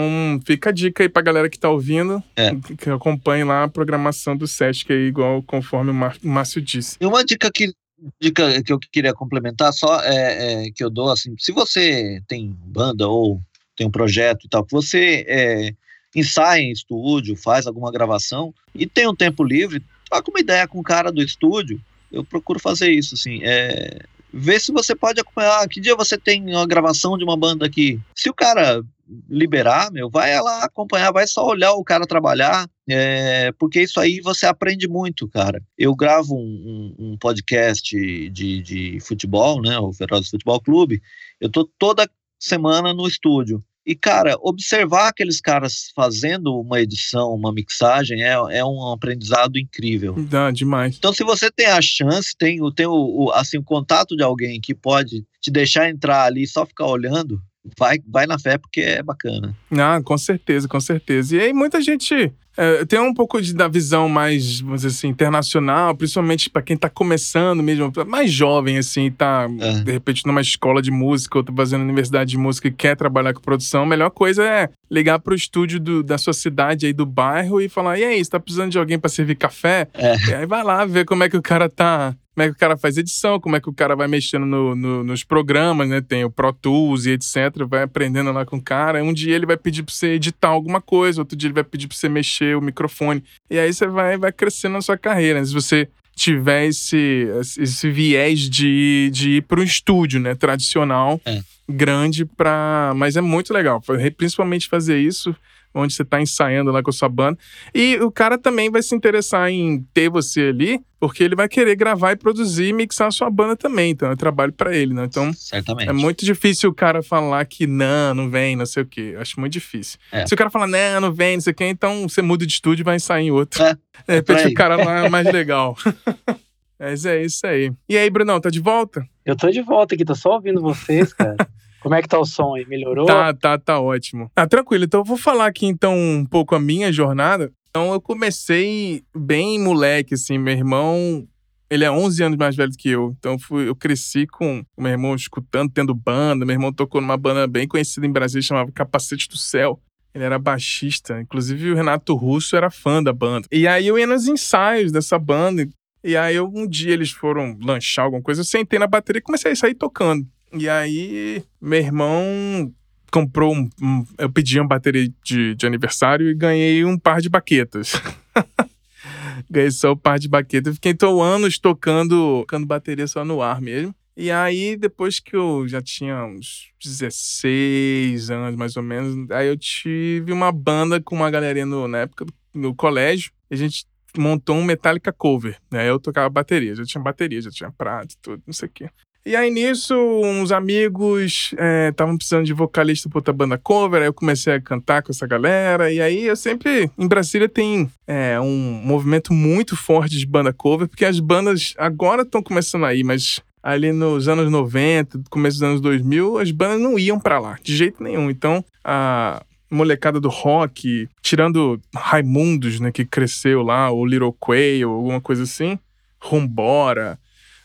fica 0.45 0.69
a 0.69 0.73
dica 0.73 1.03
aí 1.03 1.09
pra 1.09 1.21
galera 1.21 1.49
que 1.49 1.59
tá 1.59 1.67
ouvindo, 1.69 2.23
É. 2.35 2.55
que- 2.77 2.89
acompanhe 2.91 3.43
lá 3.43 3.63
a 3.63 3.67
programação 3.67 4.37
do 4.37 4.47
Sesc 4.47 4.91
aí, 4.93 5.07
igual 5.07 5.41
conforme 5.43 5.91
o 5.91 5.93
Mar- 5.93 6.15
o 6.23 6.29
Márcio 6.29 6.61
disse. 6.61 6.95
E 7.01 7.05
uma 7.05 7.25
dica 7.25 7.49
que, 7.53 7.73
dica 8.21 8.61
que 8.63 8.73
eu 8.73 8.79
queria 8.79 9.13
complementar 9.13 9.71
só 9.73 10.01
é, 10.01 10.65
é 10.65 10.71
que 10.71 10.83
eu 10.83 10.89
dou 10.89 11.11
assim, 11.11 11.35
se 11.37 11.51
você 11.51 12.21
tem 12.27 12.55
banda 12.65 13.07
ou 13.07 13.41
tem 13.75 13.87
um 13.87 13.91
projeto 13.91 14.45
e 14.45 14.49
tal, 14.49 14.63
que 14.63 14.71
você 14.71 15.25
é, 15.27 15.73
ensaia 16.15 16.61
em 16.61 16.71
estúdio, 16.71 17.35
faz 17.35 17.65
alguma 17.65 17.91
gravação 17.91 18.53
e 18.73 18.85
tem 18.85 19.07
um 19.07 19.15
tempo 19.15 19.43
livre, 19.43 19.83
troca 20.09 20.29
uma 20.29 20.39
ideia 20.39 20.67
com 20.67 20.79
o 20.79 20.83
cara 20.83 21.11
do 21.11 21.21
estúdio. 21.21 21.81
Eu 22.11 22.23
procuro 22.23 22.59
fazer 22.59 22.91
isso, 22.91 23.15
assim, 23.15 23.39
é, 23.43 24.05
ver 24.33 24.59
se 24.59 24.71
você 24.71 24.95
pode 24.95 25.19
acompanhar. 25.21 25.67
Que 25.69 25.79
dia 25.79 25.95
você 25.95 26.17
tem 26.17 26.43
uma 26.53 26.65
gravação 26.65 27.17
de 27.17 27.23
uma 27.23 27.37
banda 27.37 27.65
aqui? 27.65 27.99
Se 28.15 28.29
o 28.29 28.33
cara 28.33 28.83
liberar, 29.29 29.91
meu, 29.91 30.09
vai 30.09 30.41
lá 30.41 30.63
acompanhar, 30.63 31.11
vai 31.11 31.27
só 31.27 31.45
olhar 31.45 31.73
o 31.73 31.83
cara 31.83 32.07
trabalhar, 32.07 32.67
é, 32.89 33.51
porque 33.59 33.81
isso 33.81 33.99
aí 33.99 34.19
você 34.21 34.45
aprende 34.45 34.87
muito, 34.87 35.27
cara. 35.27 35.61
Eu 35.77 35.93
gravo 35.95 36.35
um, 36.35 36.95
um- 36.99 37.11
um 37.11 37.17
podcast 37.17 37.95
de, 38.29 38.61
de 38.61 38.99
futebol, 39.01 39.61
né, 39.61 39.77
o 39.77 39.93
Ferozes 39.93 40.29
Futebol 40.29 40.59
Clube, 40.61 41.01
eu 41.39 41.49
tô 41.49 41.69
toda 41.77 42.09
semana 42.39 42.93
no 42.93 43.07
estúdio. 43.07 43.63
E, 43.85 43.95
cara, 43.95 44.35
observar 44.41 45.09
aqueles 45.09 45.41
caras 45.41 45.91
fazendo 45.95 46.53
uma 46.59 46.79
edição, 46.79 47.33
uma 47.33 47.51
mixagem, 47.53 48.23
é, 48.23 48.31
é 48.31 48.63
um 48.65 48.91
aprendizado 48.93 49.57
incrível. 49.59 50.15
Dá 50.29 50.51
demais. 50.51 50.95
Então, 50.97 51.11
se 51.13 51.23
você 51.23 51.51
tem 51.51 51.65
a 51.65 51.81
chance, 51.81 52.33
tem, 52.37 52.61
o, 52.61 52.71
tem 52.71 52.85
o, 52.85 52.93
o- 53.25 53.31
assim, 53.33 53.57
o 53.57 53.63
contato 53.63 54.15
de 54.15 54.23
alguém 54.23 54.61
que 54.61 54.73
pode 54.73 55.25
te 55.41 55.51
deixar 55.51 55.89
entrar 55.89 56.23
ali 56.23 56.43
e 56.43 56.47
só 56.47 56.65
ficar 56.65 56.85
olhando, 56.87 57.41
vai, 57.77 57.97
vai 58.07 58.25
na 58.25 58.39
fé 58.39 58.57
porque 58.57 58.79
é 58.81 59.03
bacana. 59.03 59.55
Ah, 59.71 60.01
com 60.03 60.17
certeza, 60.17 60.67
com 60.67 60.79
certeza. 60.79 61.35
E 61.35 61.39
aí 61.41 61.53
muita 61.53 61.81
gente 61.81 62.31
é, 62.57 62.85
tem 62.85 62.99
um 62.99 63.13
pouco 63.13 63.41
de, 63.41 63.53
da 63.53 63.67
visão 63.67 64.07
mais, 64.07 64.59
vamos 64.59 64.81
dizer 64.81 64.95
assim, 64.95 65.07
internacional, 65.07 65.95
principalmente 65.95 66.49
para 66.49 66.61
quem 66.61 66.77
tá 66.77 66.89
começando 66.89 67.61
mesmo, 67.63 67.91
mais 68.07 68.31
jovem, 68.31 68.77
assim, 68.77 69.09
tá, 69.11 69.47
É. 69.59 69.71
de 69.83 69.91
repente, 69.91 70.25
numa 70.25 70.41
escola 70.41 70.81
de 70.81 70.91
música 70.91 71.37
ou 71.37 71.43
tá 71.43 71.51
fazendo 71.55 71.81
universidade 71.81 72.31
de 72.31 72.37
música 72.37 72.67
e 72.67 72.71
quer 72.71 72.95
trabalhar 72.95 73.33
com 73.33 73.41
produção, 73.41 73.83
a 73.83 73.85
melhor 73.85 74.09
coisa 74.11 74.43
é 74.43 74.69
ligar 74.91 75.19
pro 75.19 75.33
estúdio 75.35 75.79
do- 75.79 76.03
da 76.03 76.17
sua 76.17 76.33
cidade 76.33 76.85
aí, 76.85 76.93
do 76.93 77.05
bairro, 77.05 77.59
e 77.61 77.67
falar, 77.67 77.97
e 77.97 78.03
aí, 78.03 78.23
você 78.23 78.29
tá 78.31 78.39
precisando 78.39 78.71
de 78.71 78.77
alguém 78.79 78.99
para 78.99 79.09
servir 79.09 79.35
café? 79.35 79.87
É. 79.93 80.15
E 80.29 80.33
aí 80.35 80.45
vai 80.45 80.63
lá 80.63 80.85
ver 80.85 81.05
como 81.05 81.23
é 81.23 81.29
que 81.29 81.37
o 81.37 81.41
cara 81.41 81.67
tá. 81.69 82.15
Como 82.35 82.43
é 82.45 82.49
que 82.49 82.55
o 82.55 82.59
cara 82.59 82.75
faz 82.75 82.97
edição, 82.97 83.39
como 83.39 83.55
é 83.55 83.61
que 83.61 83.69
o 83.69 83.73
cara 83.73 83.95
vai 83.95 84.07
mexendo 84.07 84.45
no- 84.45 84.75
no- 84.75 85.03
nos 85.03 85.23
programas, 85.23 85.87
né? 85.87 86.01
Tem 86.01 86.23
o 86.25 86.31
Pro 86.31 86.51
Tools 86.51 87.05
e 87.05 87.11
etc. 87.11 87.35
Vai 87.69 87.83
aprendendo 87.83 88.31
lá 88.31 88.43
com 88.45 88.57
o 88.57 88.61
cara. 88.61 89.03
Um 89.03 89.13
dia 89.13 89.35
ele 89.35 89.45
vai 89.45 89.55
pedir 89.57 89.83
pra 89.83 89.93
você 89.93 90.07
editar 90.13 90.47
alguma 90.47 90.81
coisa, 90.81 91.21
outro 91.21 91.37
dia 91.37 91.47
ele 91.47 91.53
vai 91.53 91.63
pedir 91.63 91.87
pra 91.87 91.95
você 91.95 92.09
mexer 92.09 92.57
o 92.57 92.61
microfone. 92.61 93.23
E 93.49 93.59
aí 93.59 93.71
você 93.71 93.85
vai, 93.87 94.17
vai 94.17 94.31
crescendo 94.31 94.73
na 94.73 94.81
sua 94.81 94.97
carreira. 94.97 95.45
Se 95.45 95.53
você 95.53 95.87
tiver 96.15 96.65
esse, 96.67 97.27
esse 97.59 97.89
viés 97.89 98.49
de, 98.49 99.09
de 99.11 99.29
ir 99.37 99.41
para 99.43 99.59
um 99.59 99.63
estúdio, 99.63 100.19
né? 100.19 100.35
Tradicional, 100.35 101.19
É. 101.25 101.39
grande, 101.69 102.25
pra... 102.25 102.93
mas 102.95 103.15
é 103.15 103.21
muito 103.21 103.53
legal. 103.53 103.81
Principalmente 104.17 104.67
fazer 104.69 104.99
isso 104.99 105.35
onde 105.73 105.93
você 105.93 106.05
tá 106.05 106.21
ensaiando 106.21 106.71
lá 106.71 106.83
com 106.83 106.89
a 106.89 106.93
sua 106.93 107.09
banda. 107.09 107.37
E 107.73 107.97
o 107.97 108.11
cara 108.11 108.37
também 108.37 108.69
vai 108.69 108.81
se 108.81 108.93
interessar 108.95 109.49
em 109.49 109.81
ter 109.93 110.09
você 110.09 110.41
ali, 110.49 110.79
porque 110.99 111.23
ele 111.23 111.35
vai 111.35 111.49
querer 111.49 111.75
gravar 111.75 112.11
e 112.11 112.15
produzir 112.15 112.67
e 112.67 112.73
mixar 112.73 113.07
a 113.07 113.11
sua 113.11 113.29
banda 113.29 113.55
também. 113.55 113.91
Então 113.91 114.11
é 114.11 114.15
trabalho 114.15 114.53
pra 114.53 114.75
ele, 114.75 114.93
né? 114.93 115.05
Então 115.05 115.33
Certamente. 115.33 115.89
é 115.89 115.93
muito 115.93 116.23
difícil 116.23 116.69
o 116.69 116.73
cara 116.73 117.01
falar 117.01 117.43
que 117.45 117.65
não, 117.67 118.13
não 118.13 118.29
vem, 118.29 118.55
não 118.55 118.65
sei 118.65 118.83
o 118.83 118.85
quê. 118.85 119.11
Eu 119.15 119.21
acho 119.21 119.39
muito 119.39 119.53
difícil. 119.53 119.97
É. 120.11 120.25
Se 120.27 120.33
o 120.33 120.37
cara 120.37 120.49
falar, 120.49 120.67
não, 120.67 121.01
não 121.01 121.13
vem, 121.13 121.35
não 121.37 121.41
sei 121.41 121.51
o 121.51 121.55
quê, 121.55 121.65
então 121.65 122.07
você 122.07 122.21
muda 122.21 122.45
de 122.45 122.53
estúdio 122.53 122.83
e 122.83 122.85
vai 122.85 122.95
ensaiar 122.95 123.21
em 123.21 123.31
outro. 123.31 123.61
É, 123.63 123.73
De 123.73 123.79
repente 124.15 124.25
por 124.25 124.45
aí. 124.47 124.51
o 124.51 124.53
cara 124.53 124.75
lá 124.77 125.05
é 125.05 125.09
mais 125.09 125.25
legal. 125.31 125.75
Mas 126.79 127.05
é 127.05 127.23
isso 127.23 127.45
aí. 127.47 127.71
E 127.87 127.97
aí, 127.97 128.09
Brunão, 128.09 128.41
tá 128.41 128.49
de 128.49 128.59
volta? 128.59 129.07
Eu 129.25 129.37
tô 129.37 129.49
de 129.49 129.61
volta 129.61 129.95
aqui, 129.95 130.03
tô 130.03 130.15
só 130.15 130.33
ouvindo 130.33 130.59
vocês, 130.61 131.13
cara. 131.13 131.37
Como 131.83 131.95
é 131.95 132.01
que 132.01 132.07
tá 132.07 132.17
o 132.17 132.25
som 132.25 132.55
aí? 132.55 132.65
Melhorou? 132.65 133.05
Tá, 133.05 133.33
tá, 133.33 133.59
tá 133.59 133.79
ótimo. 133.79 134.31
Ah, 134.33 134.47
tranquilo. 134.47 134.85
Então 134.85 135.01
eu 135.01 135.05
vou 135.05 135.17
falar 135.17 135.47
aqui 135.47 135.65
então 135.65 135.93
um 135.93 136.25
pouco 136.25 136.55
a 136.55 136.59
minha 136.59 136.91
jornada. 136.93 137.51
Então 137.69 137.91
eu 137.91 137.99
comecei 137.99 139.03
bem 139.13 139.59
moleque, 139.59 140.13
assim. 140.13 140.37
Meu 140.37 140.53
irmão, 140.53 141.27
ele 141.69 141.83
é 141.83 141.91
11 141.91 142.23
anos 142.23 142.37
mais 142.37 142.55
velho 142.55 142.71
que 142.77 142.89
eu. 142.89 143.13
Então 143.19 143.37
fui, 143.37 143.67
eu 143.67 143.75
cresci 143.75 144.25
com 144.25 144.63
o 144.77 144.81
meu 144.81 144.91
irmão 144.91 145.13
escutando, 145.13 145.71
tendo 145.71 145.93
banda. 145.93 146.45
Meu 146.45 146.53
irmão 146.53 146.71
tocou 146.71 147.01
numa 147.01 147.17
banda 147.17 147.45
bem 147.47 147.67
conhecida 147.67 148.07
em 148.07 148.11
Brasília, 148.11 148.41
chamava 148.41 148.71
Capacete 148.71 149.27
do 149.27 149.37
Céu. 149.37 149.81
Ele 150.15 150.23
era 150.23 150.39
baixista. 150.39 151.19
Inclusive 151.19 151.71
o 151.71 151.75
Renato 151.75 152.15
Russo 152.15 152.55
era 152.55 152.69
fã 152.69 153.03
da 153.03 153.11
banda. 153.11 153.45
E 153.51 153.67
aí 153.67 153.87
eu 153.87 153.99
ia 153.99 154.07
nos 154.07 154.25
ensaios 154.27 154.91
dessa 154.91 155.19
banda. 155.19 155.67
E 156.01 156.15
aí 156.15 156.35
eu, 156.35 156.49
um 156.53 156.67
dia 156.67 156.93
eles 156.93 157.11
foram 157.11 157.57
lanchar 157.61 158.05
alguma 158.05 158.21
coisa. 158.21 158.41
Eu 158.41 158.45
sentei 158.45 158.79
na 158.79 158.87
bateria 158.87 159.19
e 159.19 159.23
comecei 159.23 159.51
a 159.51 159.55
sair 159.55 159.73
tocando. 159.73 160.25
E 160.53 160.69
aí, 160.69 161.43
meu 161.59 161.79
irmão 161.79 162.73
comprou 163.11 163.53
um. 163.53 163.69
um- 163.81 164.05
eu 164.17 164.31
pedi 164.31 164.59
uma 164.59 164.67
bateria 164.67 165.07
de, 165.23 165.55
de 165.55 165.65
aniversário 165.67 166.29
e 166.29 166.33
ganhei 166.33 166.83
um 166.83 166.97
par 166.97 167.21
de 167.21 167.29
baquetas. 167.29 167.93
ganhei 169.49 169.71
só 169.71 169.93
um 169.93 169.97
par 169.97 170.17
de 170.19 170.27
baquetas. 170.27 170.75
Fiquei 170.75 170.91
então 170.91 171.21
anos 171.21 171.57
tocando, 171.59 172.41
tocando 172.41 172.65
bateria 172.65 173.07
só 173.07 173.23
no 173.23 173.41
ar 173.41 173.61
mesmo. 173.61 173.93
E 174.15 174.29
aí, 174.29 174.75
depois 174.77 175.19
que 175.19 175.35
eu 175.35 175.67
já 175.67 175.81
tinha 175.81 176.23
uns 176.25 176.71
16 176.83 178.29
anos, 178.29 178.55
mais 178.55 178.77
ou 178.77 178.83
menos, 178.83 179.29
aí 179.31 179.47
eu 179.47 179.57
tive 179.57 180.31
uma 180.31 180.51
banda 180.51 181.01
com 181.01 181.15
uma 181.15 181.31
galerinha 181.31 181.65
no, 181.65 181.87
na 181.87 181.99
época 181.99 182.25
no 182.53 182.75
colégio. 182.75 183.31
A 183.49 183.55
gente 183.55 183.85
montou 184.15 184.55
um 184.55 184.63
Metallica 184.63 185.11
cover. 185.11 185.57
Né? 185.71 185.89
Eu 185.89 185.99
tocava 185.99 186.29
bateria, 186.29 186.75
já 186.75 186.83
tinha 186.83 187.03
bateria, 187.03 187.41
já 187.41 187.49
tinha 187.49 187.71
prato 187.71 188.15
tudo, 188.21 188.43
não 188.45 188.53
sei 188.53 188.67
o 188.69 188.71
quê. 188.71 188.89
E 189.25 189.37
aí 189.37 189.49
nisso, 189.49 189.95
uns 189.95 190.51
amigos 190.51 191.53
estavam 191.89 192.17
precisando 192.17 192.43
de 192.43 192.51
vocalista 192.51 193.07
pra 193.07 193.19
outra 193.19 193.33
banda 193.33 193.57
cover, 193.57 194.01
aí 194.01 194.07
eu 194.07 194.13
comecei 194.13 194.53
a 194.53 194.59
cantar 194.59 195.01
com 195.01 195.13
essa 195.13 195.25
galera. 195.25 195.89
E 195.93 196.01
aí 196.01 196.25
eu 196.25 196.35
sempre. 196.35 196.91
Em 196.97 197.07
Brasília 197.07 197.47
tem 197.47 197.89
é, 198.05 198.37
um 198.37 198.81
movimento 198.83 199.31
muito 199.31 199.77
forte 199.77 200.17
de 200.17 200.25
banda 200.25 200.51
cover, 200.51 200.89
porque 200.89 201.05
as 201.05 201.21
bandas 201.21 201.73
agora 201.77 202.23
estão 202.23 202.43
começando 202.43 202.85
aí, 202.85 203.01
mas 203.01 203.41
ali 203.61 203.93
nos 203.93 204.27
anos 204.27 204.51
90, 204.51 205.21
começo 205.29 205.55
dos 205.55 205.63
anos 205.63 205.79
2000, 205.79 206.39
as 206.39 206.51
bandas 206.51 206.81
não 206.81 206.99
iam 206.99 207.17
pra 207.17 207.39
lá, 207.39 207.57
de 207.63 207.77
jeito 207.77 208.03
nenhum. 208.03 208.29
Então 208.29 208.63
a 208.83 209.41
molecada 209.71 210.19
do 210.19 210.27
rock, 210.27 211.07
tirando 211.21 211.79
Raimundos, 211.95 212.81
né, 212.81 212.91
que 212.91 213.05
cresceu 213.05 213.63
lá, 213.63 213.89
ou 213.89 214.05
Little 214.05 214.35
Quail, 214.37 214.89
ou 214.89 214.97
alguma 214.97 215.21
coisa 215.21 215.43
assim, 215.43 215.79
Rumbora 216.19 217.17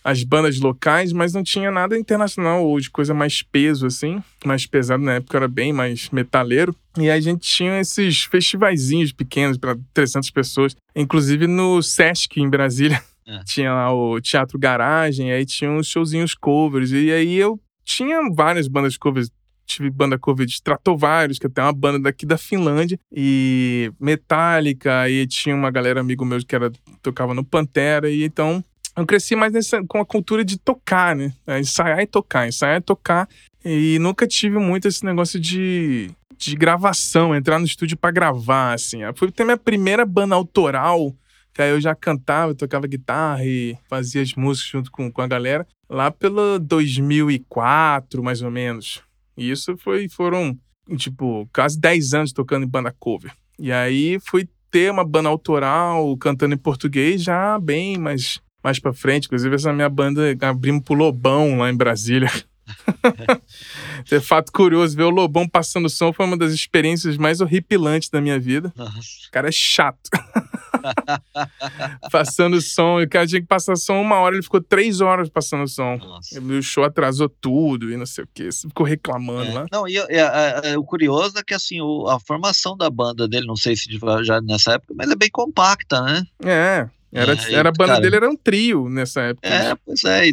as 0.09 0.25
bandas 0.25 0.59
locais, 0.59 1.13
mas 1.13 1.35
não 1.35 1.43
tinha 1.43 1.71
nada 1.71 1.99
internacional 1.99 2.65
ou 2.65 2.81
de 2.81 2.91
coisa 2.91 3.13
mais 3.13 3.43
peso, 3.43 3.87
assim. 3.87 4.23
Mais 4.43 4.65
pesado 4.65 5.03
na 5.03 5.15
época, 5.15 5.37
era 5.37 5.47
bem 5.47 5.71
mais 5.71 6.09
metaleiro. 6.09 6.75
E 6.97 7.03
aí 7.03 7.19
a 7.19 7.21
gente 7.21 7.47
tinha 7.47 7.79
esses 7.79 8.23
festivaizinhos 8.23 9.13
pequenos 9.13 9.59
para 9.59 9.77
300 9.93 10.31
pessoas. 10.31 10.75
Inclusive 10.97 11.47
no 11.47 11.83
Sesc, 11.83 12.41
em 12.41 12.49
Brasília, 12.49 13.03
É. 13.27 13.41
tinha 13.45 13.71
lá 13.75 13.93
o 13.93 14.19
Teatro 14.19 14.59
Garagem, 14.59 15.31
aí 15.31 15.45
tinha 15.45 15.71
uns 15.71 15.87
showzinhos 15.87 16.35
covers. 16.35 16.91
E 16.91 17.13
aí 17.13 17.37
eu 17.37 17.61
tinha 17.85 18.19
várias 18.35 18.67
bandas 18.67 18.97
covers. 18.97 19.31
Tive 19.67 19.91
banda 19.91 20.19
cover 20.19 20.47
de 20.47 20.53
Stratovarius, 20.55 21.39
que 21.39 21.45
é 21.45 21.51
até 21.51 21.61
uma 21.61 21.75
banda 21.75 21.99
daqui 21.99 22.25
da 22.25 22.39
Finlândia, 22.39 22.99
e 23.15 23.93
Metallica, 24.01 25.11
e 25.11 25.27
tinha 25.27 25.55
uma 25.55 25.71
galera 25.71 26.01
amigo 26.01 26.25
meu 26.25 26.39
que 26.39 26.55
era, 26.55 26.73
tocava 27.03 27.35
no 27.35 27.45
Pantera, 27.45 28.09
e 28.09 28.25
então 28.25 28.65
eu 28.99 29.07
cresci 29.07 29.37
mais 29.37 29.53
nessa, 29.53 29.83
com 29.85 30.01
a 30.01 30.05
cultura 30.05 30.45
de 30.45 30.59
tocar, 30.59 31.15
né? 31.15 31.33
É, 31.47 31.61
ensaiar 31.61 32.01
e 32.01 32.07
tocar, 32.07 32.49
ensaiar 32.49 32.79
e 32.79 32.81
tocar. 32.81 33.29
E 33.65 33.99
nunca 34.01 34.27
tive 34.27 34.59
muito 34.59 34.89
esse 34.89 35.05
negócio 35.05 35.39
de, 35.39 36.11
de 36.37 36.57
gravação, 36.57 37.35
entrar 37.35 37.59
no 37.59 37.65
estúdio 37.65 37.97
pra 37.97 38.11
gravar, 38.11 38.75
assim. 38.75 39.01
Foi 39.15 39.29
até 39.29 39.45
minha 39.45 39.57
primeira 39.57 40.05
banda 40.05 40.35
autoral, 40.35 41.15
que 41.55 41.63
aí 41.63 41.71
eu 41.71 41.81
já 41.81 41.95
cantava, 41.95 42.55
tocava 42.55 42.87
guitarra 42.87 43.45
e 43.45 43.77
fazia 43.89 44.21
as 44.21 44.35
músicas 44.35 44.71
junto 44.71 44.91
com, 44.91 45.11
com 45.11 45.23
a 45.23 45.29
galera, 45.29 45.67
lá 45.89 46.11
pelo 46.11 46.59
2004, 46.59 48.23
mais 48.23 48.43
ou 48.43 48.51
menos. 48.51 49.03
E 49.37 49.51
isso 49.51 49.77
foi, 49.77 50.09
foram, 50.09 50.59
tipo, 50.97 51.49
quase 51.55 51.79
10 51.79 52.15
anos 52.15 52.33
tocando 52.33 52.65
em 52.65 52.69
banda 52.69 52.95
cover. 52.99 53.33
E 53.59 53.71
aí 53.71 54.19
fui 54.21 54.49
ter 54.71 54.91
uma 54.91 55.05
banda 55.05 55.29
autoral, 55.29 56.17
cantando 56.17 56.55
em 56.55 56.59
português, 56.59 57.23
já 57.23 57.59
bem 57.59 57.97
mais, 57.97 58.41
mais 58.69 58.79
pra 58.79 58.93
frente. 58.93 59.27
Inclusive, 59.27 59.55
essa 59.55 59.73
minha 59.73 59.89
banda 59.89 60.37
abrimos 60.43 60.83
pro 60.85 60.95
Lobão 60.95 61.59
lá 61.59 61.71
em 61.71 61.77
Brasília. 61.77 62.31
é 64.11 64.21
fato 64.21 64.53
curioso, 64.53 64.95
ver 64.95 65.05
o 65.05 65.11
Lobão 65.11 65.49
passando 65.49 65.89
som 65.89 66.13
foi 66.13 66.27
uma 66.27 66.37
das 66.37 66.53
experiências 66.53 67.17
mais 67.17 67.41
horripilantes 67.41 68.11
da 68.11 68.21
minha 68.21 68.39
vida. 68.39 68.73
Nossa. 68.77 69.01
O 69.29 69.31
cara 69.33 69.49
é 69.49 69.53
chato. 69.53 70.11
passando 72.13 72.61
som. 72.61 73.01
O 73.01 73.09
cara 73.09 73.27
tinha 73.27 73.41
que 73.41 73.47
passar 73.47 73.75
som 73.77 74.01
uma 74.01 74.17
hora, 74.17 74.35
ele 74.35 74.43
ficou 74.43 74.61
três 74.61 75.01
horas 75.01 75.31
passando 75.31 75.67
som. 75.67 75.97
Nossa. 75.97 76.41
O 76.41 76.63
show 76.63 76.85
atrasou 76.85 77.29
tudo 77.29 77.91
e 77.91 77.97
não 77.97 78.05
sei 78.05 78.25
o 78.25 78.29
que. 78.33 78.51
Ficou 78.53 78.85
reclamando 78.85 79.51
é. 79.51 79.55
lá. 79.55 79.67
Não, 79.73 79.89
e, 79.89 79.97
e, 79.97 80.77
o 80.77 80.85
curioso 80.85 81.39
é 81.39 81.43
que 81.43 81.55
assim, 81.55 81.81
o, 81.81 82.07
a 82.07 82.21
formação 82.21 82.77
da 82.77 82.91
banda 82.91 83.27
dele, 83.27 83.47
não 83.47 83.57
sei 83.57 83.77
se 83.77 83.89
já 84.25 84.43
nessa 84.43 84.75
época, 84.75 84.93
mas 84.95 85.11
é 85.11 85.17
bem 85.17 85.31
compacta, 85.33 86.03
né? 86.03 86.23
É. 86.45 86.98
Era, 87.13 87.33
é, 87.33 87.55
era 87.55 87.69
a 87.71 87.73
banda 87.73 87.93
cara, 87.93 88.01
dele 88.01 88.17
era 88.17 88.29
um 88.29 88.37
trio 88.37 88.89
nessa 88.89 89.23
época. 89.23 89.49
É, 89.49 89.75
pois 89.75 90.05
é, 90.05 90.31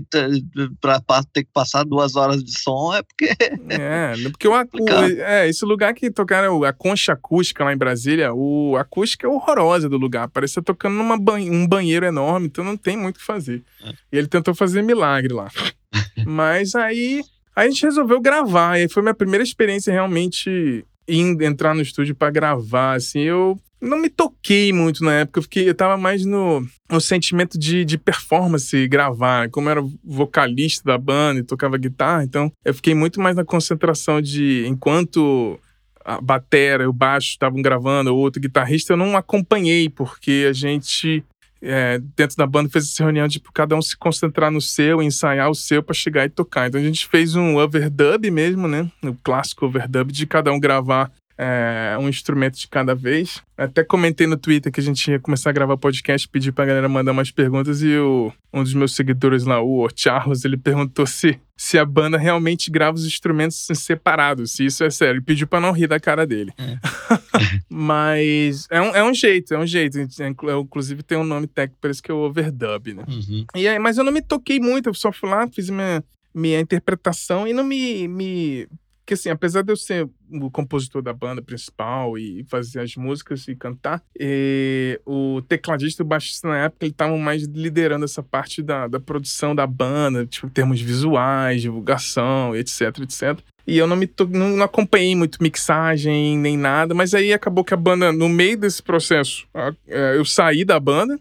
pra, 0.81 0.99
pra, 0.99 1.23
ter 1.23 1.45
que 1.45 1.49
passar 1.53 1.85
duas 1.85 2.17
horas 2.17 2.43
de 2.43 2.59
som 2.59 2.93
é 2.93 3.01
porque. 3.01 3.25
É, 3.69 4.13
porque 4.29 4.47
o, 4.47 4.51
o 4.51 4.89
é, 5.21 5.47
esse 5.47 5.65
lugar 5.65 5.93
que 5.93 6.11
tocaram 6.11 6.63
a 6.63 6.73
concha 6.73 7.13
acústica 7.13 7.63
lá 7.63 7.73
em 7.73 7.77
Brasília, 7.77 8.33
o, 8.33 8.75
a 8.77 8.81
acústica 8.81 9.25
é 9.25 9.29
horrorosa 9.29 9.89
do 9.89 9.97
lugar. 9.97 10.29
Parece 10.29 10.61
tocando 10.61 10.95
num 10.95 11.17
banhe, 11.17 11.49
um 11.49 11.67
banheiro 11.67 12.05
enorme, 12.05 12.47
então 12.47 12.63
não 12.63 12.77
tem 12.77 12.97
muito 12.97 13.15
o 13.15 13.19
que 13.19 13.25
fazer. 13.25 13.63
É. 13.83 13.89
E 14.11 14.17
ele 14.17 14.27
tentou 14.27 14.53
fazer 14.53 14.81
milagre 14.81 15.33
lá. 15.33 15.49
Mas 16.25 16.75
aí, 16.75 17.21
aí 17.55 17.67
a 17.67 17.69
gente 17.69 17.83
resolveu 17.83 18.21
gravar. 18.21 18.79
E 18.79 18.89
foi 18.89 19.01
minha 19.01 19.15
primeira 19.15 19.43
experiência 19.43 19.91
realmente 19.91 20.85
indo 21.07 21.43
entrar 21.43 21.73
no 21.73 21.81
estúdio 21.81 22.15
para 22.15 22.31
gravar, 22.31 22.95
assim, 22.95 23.21
eu 23.21 23.59
não 23.81 23.99
me 23.99 24.09
toquei 24.09 24.71
muito 24.71 25.03
na 25.03 25.13
época, 25.13 25.41
eu, 25.55 25.63
eu 25.63 25.75
tava 25.75 25.97
mais 25.97 26.25
no, 26.25 26.65
no 26.89 27.01
sentimento 27.01 27.57
de, 27.57 27.85
de 27.85 27.97
performance, 27.97 28.87
gravar. 28.87 29.49
Como 29.49 29.67
eu 29.67 29.71
era 29.71 29.83
vocalista 30.03 30.83
da 30.85 30.97
banda 30.97 31.39
e 31.39 31.43
tocava 31.43 31.77
guitarra, 31.77 32.23
então 32.23 32.51
eu 32.63 32.73
fiquei 32.73 32.95
muito 32.95 33.19
mais 33.19 33.35
na 33.35 33.45
concentração 33.45 34.21
de 34.21 34.65
enquanto 34.67 35.59
a 36.05 36.21
batera 36.21 36.83
e 36.83 36.87
o 36.87 36.93
baixo 36.93 37.29
estavam 37.29 37.61
gravando, 37.61 38.13
o 38.13 38.17
outro 38.17 38.39
guitarrista, 38.39 38.93
eu 38.93 38.97
não 38.97 39.17
acompanhei, 39.17 39.89
porque 39.89 40.45
a 40.47 40.53
gente, 40.53 41.23
é, 41.59 41.99
dentro 42.15 42.37
da 42.37 42.45
banda, 42.45 42.69
fez 42.69 42.85
essa 42.85 43.03
reunião 43.03 43.27
de 43.27 43.39
tipo, 43.39 43.51
cada 43.51 43.75
um 43.75 43.81
se 43.81 43.97
concentrar 43.97 44.51
no 44.51 44.61
seu, 44.61 45.01
ensaiar 45.01 45.49
o 45.49 45.55
seu 45.55 45.81
para 45.81 45.95
chegar 45.95 46.25
e 46.25 46.29
tocar. 46.29 46.67
Então 46.67 46.79
a 46.79 46.83
gente 46.83 47.07
fez 47.07 47.35
um 47.35 47.57
overdub 47.57 48.29
mesmo, 48.29 48.67
né? 48.67 48.87
O 49.03 49.15
clássico 49.15 49.65
overdub 49.65 50.11
de 50.11 50.27
cada 50.27 50.53
um 50.53 50.59
gravar 50.59 51.11
é, 51.37 51.97
um 51.99 52.07
instrumento 52.07 52.57
de 52.57 52.67
cada 52.67 52.95
vez. 52.95 53.41
Até 53.57 53.83
comentei 53.83 54.27
no 54.27 54.37
Twitter 54.37 54.71
que 54.71 54.79
a 54.79 54.83
gente 54.83 55.11
ia 55.11 55.19
começar 55.19 55.49
a 55.49 55.53
gravar 55.53 55.77
podcast, 55.77 56.27
pedi 56.27 56.51
pra 56.51 56.65
galera 56.65 56.89
mandar 56.89 57.11
umas 57.11 57.31
perguntas 57.31 57.81
e 57.81 57.95
o, 57.97 58.31
um 58.53 58.63
dos 58.63 58.73
meus 58.73 58.95
seguidores 58.95 59.43
lá, 59.43 59.61
o 59.61 59.87
Charles, 59.95 60.45
ele 60.45 60.57
perguntou 60.57 61.05
se, 61.05 61.39
se 61.55 61.77
a 61.77 61.85
banda 61.85 62.17
realmente 62.17 62.69
grava 62.71 62.95
os 62.95 63.05
instrumentos 63.05 63.67
separados, 63.73 64.51
se 64.51 64.65
isso 64.65 64.83
é 64.83 64.89
sério. 64.89 65.15
Ele 65.15 65.25
pediu 65.25 65.47
pra 65.47 65.61
não 65.61 65.71
rir 65.71 65.87
da 65.87 65.99
cara 65.99 66.25
dele. 66.25 66.51
É. 66.57 66.77
Mas 67.69 68.67
é 68.69 68.81
um, 68.81 68.95
é 68.95 69.03
um 69.03 69.13
jeito, 69.13 69.53
é 69.53 69.59
um 69.59 69.67
jeito. 69.67 69.97
Inclusive 69.99 71.03
tem 71.03 71.17
um 71.17 71.23
nome 71.23 71.47
técnico, 71.47 71.79
parece 71.81 72.01
que 72.01 72.11
é 72.11 72.13
o 72.13 72.19
overdub, 72.19 72.93
né? 72.93 73.03
Uhum. 73.07 73.45
E 73.55 73.67
aí, 73.67 73.79
mas 73.79 73.97
eu 73.97 74.03
não 74.03 74.11
me 74.11 74.21
toquei 74.21 74.59
muito, 74.59 74.89
eu 74.89 74.93
só 74.93 75.11
fui 75.11 75.29
lá, 75.29 75.47
fiz 75.47 75.69
minha, 75.69 76.03
minha 76.33 76.59
interpretação 76.59 77.47
e 77.47 77.53
não 77.53 77.63
me, 77.63 78.07
me 78.07 78.67
que 79.05 79.13
assim, 79.13 79.29
apesar 79.29 79.61
de 79.61 79.71
eu 79.71 79.77
ser 79.77 80.09
o 80.31 80.49
compositor 80.49 81.01
da 81.01 81.13
banda 81.13 81.41
principal 81.41 82.17
e 82.17 82.43
fazer 82.49 82.79
as 82.79 82.95
músicas 82.95 83.47
e 83.47 83.55
cantar, 83.55 84.01
e 84.19 84.99
o 85.05 85.41
tecladista 85.47 86.01
e 86.01 86.05
o 86.05 86.07
baixista 86.07 86.47
na 86.47 86.65
época, 86.65 86.87
estavam 86.87 87.17
mais 87.17 87.43
liderando 87.43 88.05
essa 88.05 88.23
parte 88.23 88.63
da, 88.63 88.87
da 88.87 88.99
produção 88.99 89.53
da 89.53 89.67
banda, 89.67 90.25
tipo, 90.25 90.49
termos 90.49 90.81
visuais, 90.81 91.61
divulgação, 91.61 92.55
etc, 92.55 92.99
etc. 93.01 93.39
E 93.67 93.77
eu 93.77 93.87
não 93.87 93.95
me 93.95 94.09
não, 94.29 94.57
não, 94.57 94.65
acompanhei 94.65 95.15
muito 95.15 95.41
mixagem 95.41 96.37
nem 96.37 96.57
nada, 96.57 96.93
mas 96.93 97.13
aí 97.13 97.33
acabou 97.33 97.63
que 97.63 97.73
a 97.73 97.77
banda, 97.77 98.11
no 98.11 98.29
meio 98.29 98.57
desse 98.57 98.81
processo, 98.81 99.47
é, 99.87 100.17
eu 100.17 100.25
saí 100.25 100.63
da 100.63 100.79
banda, 100.79 101.19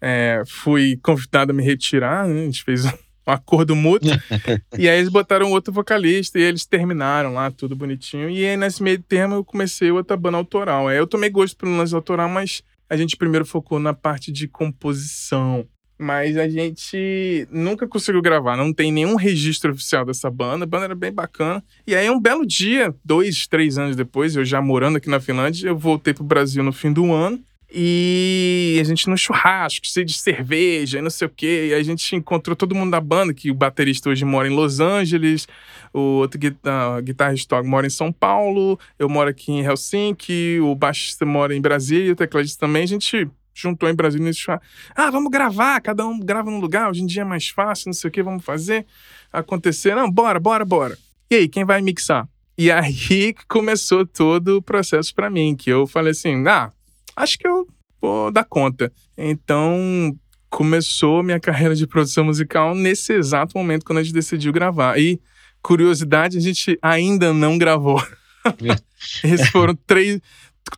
é, 0.00 0.42
fui 0.46 0.98
convidado 1.02 1.52
a 1.52 1.54
me 1.54 1.62
retirar, 1.62 2.26
né? 2.26 2.42
a 2.42 2.44
gente 2.44 2.64
fez 2.64 2.84
um 3.26 3.32
acordo 3.32 3.74
mútuo. 3.74 4.10
e 4.78 4.88
aí 4.88 4.98
eles 4.98 5.08
botaram 5.08 5.50
outro 5.50 5.72
vocalista 5.72 6.38
e 6.38 6.42
eles 6.42 6.66
terminaram 6.66 7.34
lá, 7.34 7.50
tudo 7.50 7.76
bonitinho. 7.76 8.30
E 8.30 8.44
aí 8.44 8.56
nesse 8.56 8.82
meio 8.82 9.02
termo 9.02 9.34
eu 9.34 9.44
comecei 9.44 9.90
outra 9.90 10.16
banda 10.16 10.38
autoral. 10.38 10.88
Aí 10.88 10.96
eu 10.96 11.06
tomei 11.06 11.30
gosto 11.30 11.56
pelo 11.56 11.76
lance 11.76 11.94
autoral, 11.94 12.28
mas 12.28 12.62
a 12.88 12.96
gente 12.96 13.16
primeiro 13.16 13.44
focou 13.44 13.78
na 13.78 13.94
parte 13.94 14.30
de 14.30 14.46
composição. 14.46 15.66
Mas 15.96 16.36
a 16.36 16.48
gente 16.48 17.46
nunca 17.50 17.86
conseguiu 17.86 18.20
gravar, 18.20 18.56
não 18.56 18.72
tem 18.72 18.90
nenhum 18.90 19.14
registro 19.14 19.72
oficial 19.72 20.04
dessa 20.04 20.28
banda. 20.28 20.64
A 20.64 20.66
banda 20.66 20.86
era 20.86 20.94
bem 20.94 21.12
bacana. 21.12 21.62
E 21.86 21.94
aí, 21.94 22.10
um 22.10 22.20
belo 22.20 22.44
dia, 22.44 22.92
dois, 23.04 23.46
três 23.46 23.78
anos 23.78 23.94
depois, 23.94 24.34
eu 24.34 24.44
já 24.44 24.60
morando 24.60 24.96
aqui 24.96 25.08
na 25.08 25.20
Finlândia, 25.20 25.68
eu 25.68 25.78
voltei 25.78 26.12
pro 26.12 26.24
Brasil 26.24 26.64
no 26.64 26.72
fim 26.72 26.92
do 26.92 27.12
ano. 27.12 27.40
E 27.76 28.78
a 28.80 28.84
gente 28.84 29.10
no 29.10 29.18
churrasco, 29.18 29.84
cheio 29.84 30.06
de 30.06 30.12
cerveja 30.12 31.00
e 31.00 31.02
não 31.02 31.10
sei 31.10 31.26
o 31.26 31.30
quê. 31.30 31.70
E 31.70 31.74
a 31.74 31.82
gente 31.82 32.14
encontrou 32.14 32.54
todo 32.54 32.72
mundo 32.72 32.92
da 32.92 33.00
banda, 33.00 33.34
que 33.34 33.50
o 33.50 33.54
baterista 33.54 34.10
hoje 34.10 34.24
mora 34.24 34.46
em 34.46 34.54
Los 34.54 34.78
Angeles, 34.78 35.48
o 35.92 36.20
outro 36.20 36.38
guitar 36.38 37.02
guitarrista 37.02 37.60
mora 37.64 37.84
em 37.84 37.90
São 37.90 38.12
Paulo, 38.12 38.78
eu 38.96 39.08
moro 39.08 39.28
aqui 39.28 39.50
em 39.50 39.64
Helsinki, 39.64 40.60
o 40.60 40.72
baixista 40.76 41.26
mora 41.26 41.52
em 41.52 41.60
Brasília, 41.60 42.12
o 42.12 42.16
tecladista 42.16 42.64
também. 42.64 42.84
A 42.84 42.86
gente 42.86 43.28
juntou 43.52 43.88
em 43.88 43.94
Brasília 43.94 44.24
nesse 44.24 44.38
churrasco. 44.38 44.64
Ah, 44.94 45.10
vamos 45.10 45.32
gravar, 45.32 45.80
cada 45.80 46.06
um 46.06 46.20
grava 46.20 46.52
num 46.52 46.60
lugar, 46.60 46.88
hoje 46.90 47.02
em 47.02 47.06
dia 47.06 47.22
é 47.22 47.24
mais 47.24 47.48
fácil, 47.48 47.88
não 47.88 47.92
sei 47.92 48.06
o 48.06 48.12
que, 48.12 48.22
vamos 48.22 48.44
fazer 48.44 48.86
acontecer. 49.32 49.96
Não, 49.96 50.08
bora, 50.08 50.38
bora, 50.38 50.64
bora. 50.64 50.96
E 51.28 51.34
aí, 51.34 51.48
quem 51.48 51.64
vai 51.64 51.82
mixar? 51.82 52.28
E 52.56 52.70
aí 52.70 53.34
começou 53.48 54.06
todo 54.06 54.58
o 54.58 54.62
processo 54.62 55.12
para 55.12 55.28
mim, 55.28 55.56
que 55.56 55.70
eu 55.70 55.88
falei 55.88 56.12
assim, 56.12 56.46
ah 56.46 56.70
acho 57.16 57.38
que 57.38 57.46
eu 57.46 57.66
vou 58.00 58.30
dar 58.30 58.44
conta. 58.44 58.92
Então, 59.16 60.14
começou 60.50 61.22
minha 61.22 61.40
carreira 61.40 61.74
de 61.74 61.86
produção 61.86 62.24
musical 62.24 62.74
nesse 62.74 63.12
exato 63.12 63.56
momento 63.58 63.84
quando 63.84 63.98
a 63.98 64.02
gente 64.02 64.14
decidiu 64.14 64.52
gravar. 64.52 64.98
E, 64.98 65.20
curiosidade, 65.62 66.38
a 66.38 66.40
gente 66.40 66.78
ainda 66.80 67.32
não 67.32 67.58
gravou. 67.58 68.00
Esses 69.24 69.48
foram 69.48 69.74
três, 69.86 70.20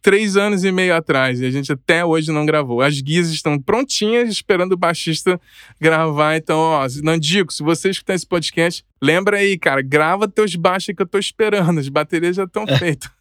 três 0.01 0.37
anos 0.37 0.65
e 0.65 0.73
meio 0.73 0.95
atrás 0.95 1.41
e 1.41 1.47
a 1.47 1.51
gente 1.51 1.73
até 1.73 2.05
hoje 2.05 2.33
não 2.33 2.47
gravou. 2.47 2.81
As 2.81 3.01
guias 3.01 3.29
estão 3.29 3.59
prontinhas 3.59 4.31
esperando 4.31 4.73
o 4.73 4.77
baixista 4.77 5.41
gravar. 5.81 6.37
Então, 6.37 6.59
ó, 6.59 6.87
Nandico, 7.03 7.53
se 7.53 7.63
você 7.63 7.91
escutar 7.91 8.15
esse 8.15 8.27
podcast, 8.27 8.85
lembra 9.03 9.39
aí, 9.39 9.59
cara, 9.59 9.83
grava 9.83 10.29
teus 10.29 10.55
baixos 10.55 10.95
que 10.95 11.03
eu 11.03 11.07
tô 11.07 11.19
esperando. 11.19 11.81
As 11.81 11.89
baterias 11.89 12.37
já 12.37 12.45
estão 12.45 12.67
feitas 12.67 13.16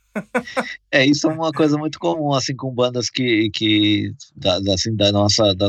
é, 0.91 1.06
isso 1.06 1.30
é 1.30 1.34
uma 1.34 1.51
coisa 1.51 1.78
muito 1.78 1.99
comum, 1.99 2.34
assim, 2.34 2.56
com 2.56 2.73
bandas 2.73 3.10
que, 3.10 3.49
que 3.51 4.13
da, 4.36 4.58
assim, 4.73 4.95
da 4.95 5.12
nossa, 5.12 5.54
da, 5.54 5.67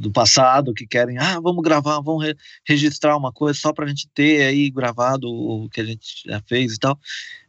do 0.00 0.10
passado, 0.10 0.72
que 0.74 0.86
querem, 0.86 1.18
ah, 1.18 1.40
vamos 1.40 1.62
gravar, 1.62 2.00
vamos 2.00 2.24
re 2.24 2.34
registrar 2.66 3.16
uma 3.16 3.32
coisa 3.32 3.58
só 3.58 3.72
pra 3.72 3.86
gente 3.86 4.08
ter 4.14 4.42
aí 4.42 4.70
gravado 4.70 5.28
o 5.28 5.68
que 5.68 5.80
a 5.80 5.84
gente 5.84 6.22
já 6.26 6.40
fez 6.46 6.74
e 6.74 6.78
tal. 6.78 6.98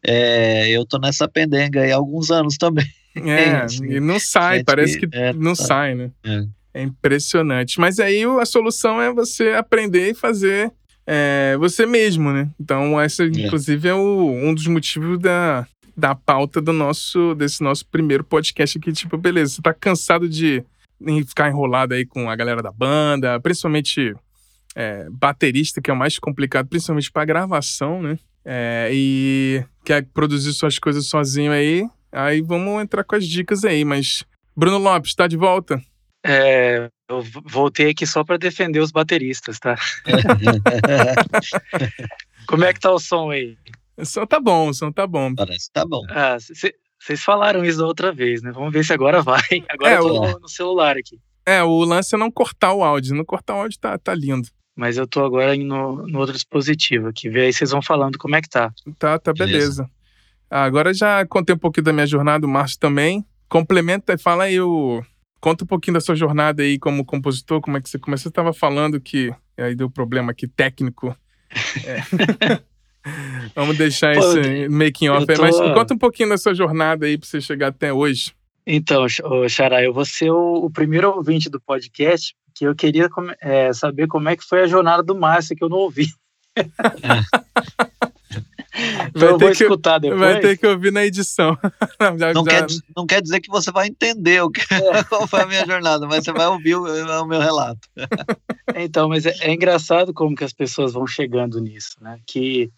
É, 0.05 0.69
eu 0.69 0.85
tô 0.85 0.97
nessa 0.97 1.27
pendenga 1.27 1.81
aí 1.81 1.91
há 1.91 1.95
alguns 1.95 2.29
anos 2.29 2.57
também. 2.57 2.87
É, 3.15 3.51
assim, 3.63 3.85
e 3.85 3.99
não 3.99 4.19
sai, 4.19 4.63
parece 4.63 4.99
que, 4.99 5.07
que 5.07 5.17
é, 5.17 5.33
não 5.33 5.55
tá, 5.55 5.63
sai, 5.63 5.95
né? 5.95 6.11
É. 6.23 6.45
é. 6.73 6.83
impressionante. 6.83 7.79
Mas 7.79 7.99
aí 7.99 8.23
a 8.23 8.45
solução 8.45 9.01
é 9.01 9.13
você 9.13 9.49
aprender 9.49 10.11
e 10.11 10.13
fazer 10.13 10.71
é, 11.05 11.55
você 11.59 11.85
mesmo, 11.85 12.31
né? 12.31 12.49
Então, 12.59 12.99
essa, 12.99 13.23
é. 13.23 13.27
inclusive, 13.27 13.87
é 13.87 13.93
o, 13.93 14.31
um 14.31 14.53
dos 14.53 14.67
motivos 14.67 15.19
da, 15.19 15.67
da 15.95 16.15
pauta 16.15 16.61
do 16.61 16.73
nosso 16.73 17.35
desse 17.35 17.61
nosso 17.61 17.85
primeiro 17.85 18.23
podcast 18.23 18.77
aqui, 18.77 18.91
tipo, 18.91 19.17
beleza, 19.17 19.55
você 19.55 19.61
tá 19.61 19.73
cansado 19.73 20.27
de 20.27 20.63
ficar 21.27 21.49
enrolado 21.49 21.93
aí 21.93 22.05
com 22.05 22.29
a 22.29 22.35
galera 22.35 22.61
da 22.61 22.71
banda, 22.71 23.39
principalmente 23.39 24.15
é, 24.75 25.07
baterista, 25.09 25.81
que 25.81 25.91
é 25.91 25.93
o 25.93 25.97
mais 25.97 26.17
complicado, 26.17 26.67
principalmente 26.67 27.11
para 27.11 27.25
gravação, 27.25 28.01
né? 28.01 28.17
É, 28.45 28.89
e 28.91 29.63
quer 29.85 30.05
produzir 30.13 30.53
suas 30.53 30.77
coisas 30.77 31.07
sozinho 31.07 31.51
aí, 31.51 31.85
aí 32.11 32.41
vamos 32.41 32.81
entrar 32.81 33.03
com 33.03 33.15
as 33.15 33.25
dicas 33.25 33.63
aí, 33.63 33.85
mas 33.85 34.25
Bruno 34.55 34.77
Lopes, 34.77 35.15
tá 35.15 35.27
de 35.27 35.37
volta? 35.37 35.81
É, 36.25 36.89
eu 37.09 37.21
voltei 37.45 37.89
aqui 37.89 38.07
só 38.07 38.23
para 38.23 38.37
defender 38.37 38.79
os 38.79 38.91
bateristas, 38.91 39.59
tá? 39.59 39.75
Como 42.47 42.63
é 42.63 42.73
que 42.73 42.79
tá 42.79 42.91
o 42.91 42.99
som 42.99 43.31
aí? 43.31 43.57
O 43.97 44.05
som 44.05 44.25
tá 44.25 44.39
bom, 44.39 44.69
o 44.69 44.73
som 44.73 44.91
tá 44.91 45.05
bom. 45.05 45.33
Parece 45.35 45.67
que 45.67 45.73
tá 45.73 45.85
bom. 45.85 46.01
Ah, 46.09 46.37
vocês 46.39 47.21
falaram 47.21 47.63
isso 47.63 47.77
da 47.79 47.85
outra 47.85 48.11
vez, 48.11 48.41
né? 48.41 48.51
Vamos 48.51 48.71
ver 48.71 48.83
se 48.83 48.93
agora 48.93 49.21
vai. 49.23 49.41
Agora 49.69 49.91
é, 49.91 49.97
eu 49.97 50.03
tô 50.03 50.21
o... 50.21 50.39
no 50.39 50.49
celular 50.49 50.97
aqui. 50.97 51.19
É, 51.45 51.61
o 51.61 51.83
lance 51.83 52.15
é 52.15 52.17
não 52.17 52.31
cortar 52.31 52.73
o 52.73 52.83
áudio. 52.83 53.15
Não 53.15 53.25
cortar 53.25 53.55
o 53.55 53.61
áudio 53.61 53.77
tá, 53.79 53.97
tá 53.97 54.15
lindo. 54.15 54.47
mas 54.75 54.97
eu 54.97 55.05
tô 55.05 55.23
agora 55.23 55.55
no, 55.55 56.07
no 56.07 56.19
outro 56.19 56.33
dispositivo 56.33 57.07
aqui. 57.07 57.29
Vê 57.29 57.41
aí, 57.41 57.53
vocês 57.53 57.71
vão 57.71 57.81
falando 57.81 58.17
como 58.17 58.35
é 58.35 58.41
que 58.41 58.49
tá. 58.49 58.73
Tá, 58.97 59.19
tá, 59.19 59.33
beleza. 59.33 59.83
beleza. 59.83 59.91
Ah, 60.49 60.63
agora 60.63 60.93
já 60.93 61.25
contei 61.25 61.55
um 61.55 61.59
pouquinho 61.59 61.85
da 61.85 61.93
minha 61.93 62.07
jornada, 62.07 62.45
o 62.45 62.49
Márcio 62.49 62.79
também. 62.79 63.25
Complementa 63.49 64.13
e 64.13 64.17
fala 64.17 64.45
aí 64.45 64.59
o. 64.59 65.03
Conta 65.41 65.65
um 65.65 65.67
pouquinho 65.67 65.95
da 65.95 66.01
sua 66.01 66.15
jornada 66.15 66.63
aí 66.63 66.79
como 66.79 67.03
compositor, 67.03 67.59
como 67.59 67.75
é 67.75 67.81
que 67.81 67.89
você 67.89 67.99
começou. 67.99 68.23
Você 68.23 68.29
estava 68.29 68.53
falando 68.53 68.99
que 69.01 69.33
aí 69.57 69.75
deu 69.75 69.89
problema 69.89 70.31
aqui 70.31 70.47
técnico. 70.47 71.15
É. 71.85 72.63
Vamos 73.55 73.77
deixar 73.77 74.15
Pô, 74.15 74.19
esse 74.19 74.69
making 74.69 75.09
off 75.09 75.25
tô... 75.25 75.33
aí, 75.33 75.39
mas 75.39 75.57
conta 75.57 75.93
um 75.93 75.97
pouquinho 75.97 76.29
da 76.29 76.37
sua 76.37 76.53
jornada 76.53 77.05
aí 77.05 77.17
para 77.17 77.27
você 77.27 77.41
chegar 77.41 77.67
até 77.67 77.91
hoje. 77.91 78.33
Então, 78.65 79.05
Xará, 79.49 79.83
eu 79.83 79.93
vou 79.93 80.05
ser 80.05 80.31
o, 80.31 80.65
o 80.65 80.69
primeiro 80.69 81.11
ouvinte 81.11 81.49
do 81.49 81.59
podcast, 81.59 82.33
que 82.55 82.65
eu 82.65 82.73
queria 82.73 83.09
é, 83.41 83.73
saber 83.73 84.07
como 84.07 84.29
é 84.29 84.37
que 84.37 84.43
foi 84.43 84.61
a 84.61 84.67
jornada 84.67 85.03
do 85.03 85.15
Márcio, 85.15 85.55
que 85.55 85.63
eu 85.63 85.69
não 85.69 85.77
ouvi. 85.77 86.07
Então 89.15 89.37
vai 89.37 89.37
ter 89.37 89.55
que, 89.55 89.63
escutar 89.63 89.99
depois. 89.99 90.19
Vai 90.19 90.39
ter 90.39 90.57
que 90.57 90.65
ouvir 90.65 90.91
na 90.91 91.05
edição. 91.05 91.57
já, 92.17 92.33
não, 92.33 92.43
já... 92.43 92.51
Quer, 92.51 92.65
não 92.95 93.05
quer 93.05 93.21
dizer 93.21 93.39
que 93.39 93.49
você 93.49 93.71
vai 93.71 93.87
entender 93.87 94.41
o 94.41 94.49
que, 94.49 94.61
é. 94.73 95.03
qual 95.03 95.27
foi 95.27 95.41
a 95.41 95.45
minha 95.45 95.65
jornada, 95.65 96.07
mas 96.07 96.23
você 96.23 96.31
vai 96.31 96.47
ouvir 96.47 96.75
o, 96.75 96.83
o 96.83 97.25
meu 97.27 97.39
relato. 97.39 97.87
então, 98.75 99.07
mas 99.07 99.25
é, 99.25 99.33
é, 99.41 99.53
engraçado 99.53 100.13
como 100.13 100.35
que 100.35 100.43
as 100.43 100.53
pessoas 100.53 100.93
vão 100.93 101.05
chegando 101.05 101.59
nisso, 101.59 101.97
né? 102.01 102.19
Que 102.25 102.71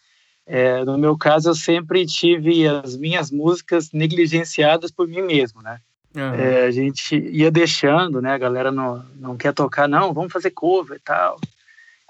é, 0.46 0.84
no 0.86 0.98
meu 0.98 1.18
caso 1.18 1.50
eu 1.50 1.56
sempre 1.56 2.06
tive 2.06 2.68
as 2.68 2.96
minhas 2.96 3.32
músicas 3.32 3.92
negligenciadas 3.92 4.92
por 4.92 5.08
mim 5.08 5.22
mesmo, 5.22 5.62
né? 5.62 5.80
Uhum. 6.16 6.34
É, 6.34 6.66
a 6.66 6.72
gente 6.72 7.16
ia 7.16 7.52
deixando, 7.52 8.22
né? 8.22 8.34
A 8.34 8.38
galera 8.38 8.72
não, 8.72 9.04
não 9.16 9.36
quer 9.36 9.54
tocar, 9.54 9.88
não, 9.88 10.14
vamos 10.14 10.32
fazer 10.32 10.52
cover 10.52 10.98
e 10.98 11.02
tal. 11.02 11.40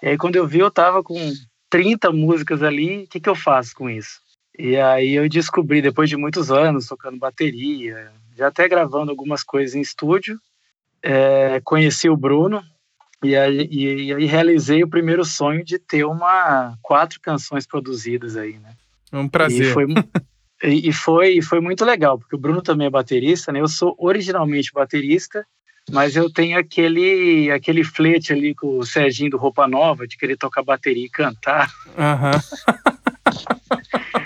E 0.04 0.10
aí 0.10 0.18
quando 0.18 0.36
eu 0.36 0.46
vi, 0.46 0.60
eu 0.60 0.70
tava 0.70 1.02
com 1.02 1.16
30 1.70 2.12
músicas 2.12 2.62
ali, 2.62 3.04
o 3.04 3.08
que, 3.08 3.20
que 3.20 3.30
eu 3.30 3.36
faço 3.36 3.74
com 3.74 3.90
isso? 3.90 4.20
E 4.58 4.78
aí 4.78 5.14
eu 5.14 5.28
descobri, 5.28 5.82
depois 5.82 6.10
de 6.10 6.18
muitos 6.18 6.52
anos 6.52 6.88
tocando 6.88 7.18
bateria, 7.18 8.12
já 8.38 8.48
até 8.48 8.68
gravando 8.68 9.12
algumas 9.12 9.44
coisas 9.44 9.76
em 9.76 9.82
estúdio, 9.82 10.40
é, 11.02 11.62
conheci 11.64 12.10
o 12.10 12.18
Bruno 12.18 12.64
e 13.28 13.36
aí, 13.36 13.68
e 13.72 14.14
aí, 14.14 14.26
realizei 14.26 14.84
o 14.84 14.90
primeiro 14.90 15.24
sonho 15.26 15.64
de 15.64 15.80
ter 15.80 16.06
uma 16.06 16.78
quatro 16.82 17.20
canções 17.22 17.66
produzidas 17.66 18.36
aí, 18.36 18.58
né? 18.60 18.74
É 19.12 19.18
um 19.18 19.28
prazer. 19.28 19.68
E 19.68 19.72
foi, 19.72 19.86
e 20.64 20.94
foi, 20.94 21.42
foi 21.42 21.60
muito 21.60 21.84
legal, 21.86 22.18
porque 22.18 22.36
o 22.36 22.40
Bruno 22.40 22.62
também 22.62 22.88
é 22.88 22.90
baterista, 22.90 23.52
né? 23.52 23.62
Eu 23.62 23.68
sou 23.68 23.96
originalmente 23.98 24.72
baterista, 24.74 25.46
mas 25.92 26.16
eu 26.16 26.32
tenho 26.32 26.58
aquele 26.58 27.52
aquele 27.52 27.84
flete 27.84 28.34
ali 28.34 28.56
com 28.56 28.80
o 28.80 28.86
Serginho 28.86 29.32
do 29.32 29.38
Roupa 29.38 29.68
Nova, 29.68 30.08
de 30.08 30.18
querer 30.18 30.38
tocar 30.38 30.64
bateria 30.64 31.06
e 31.06 31.10
cantar. 31.10 31.72
Uhum. 31.98 32.40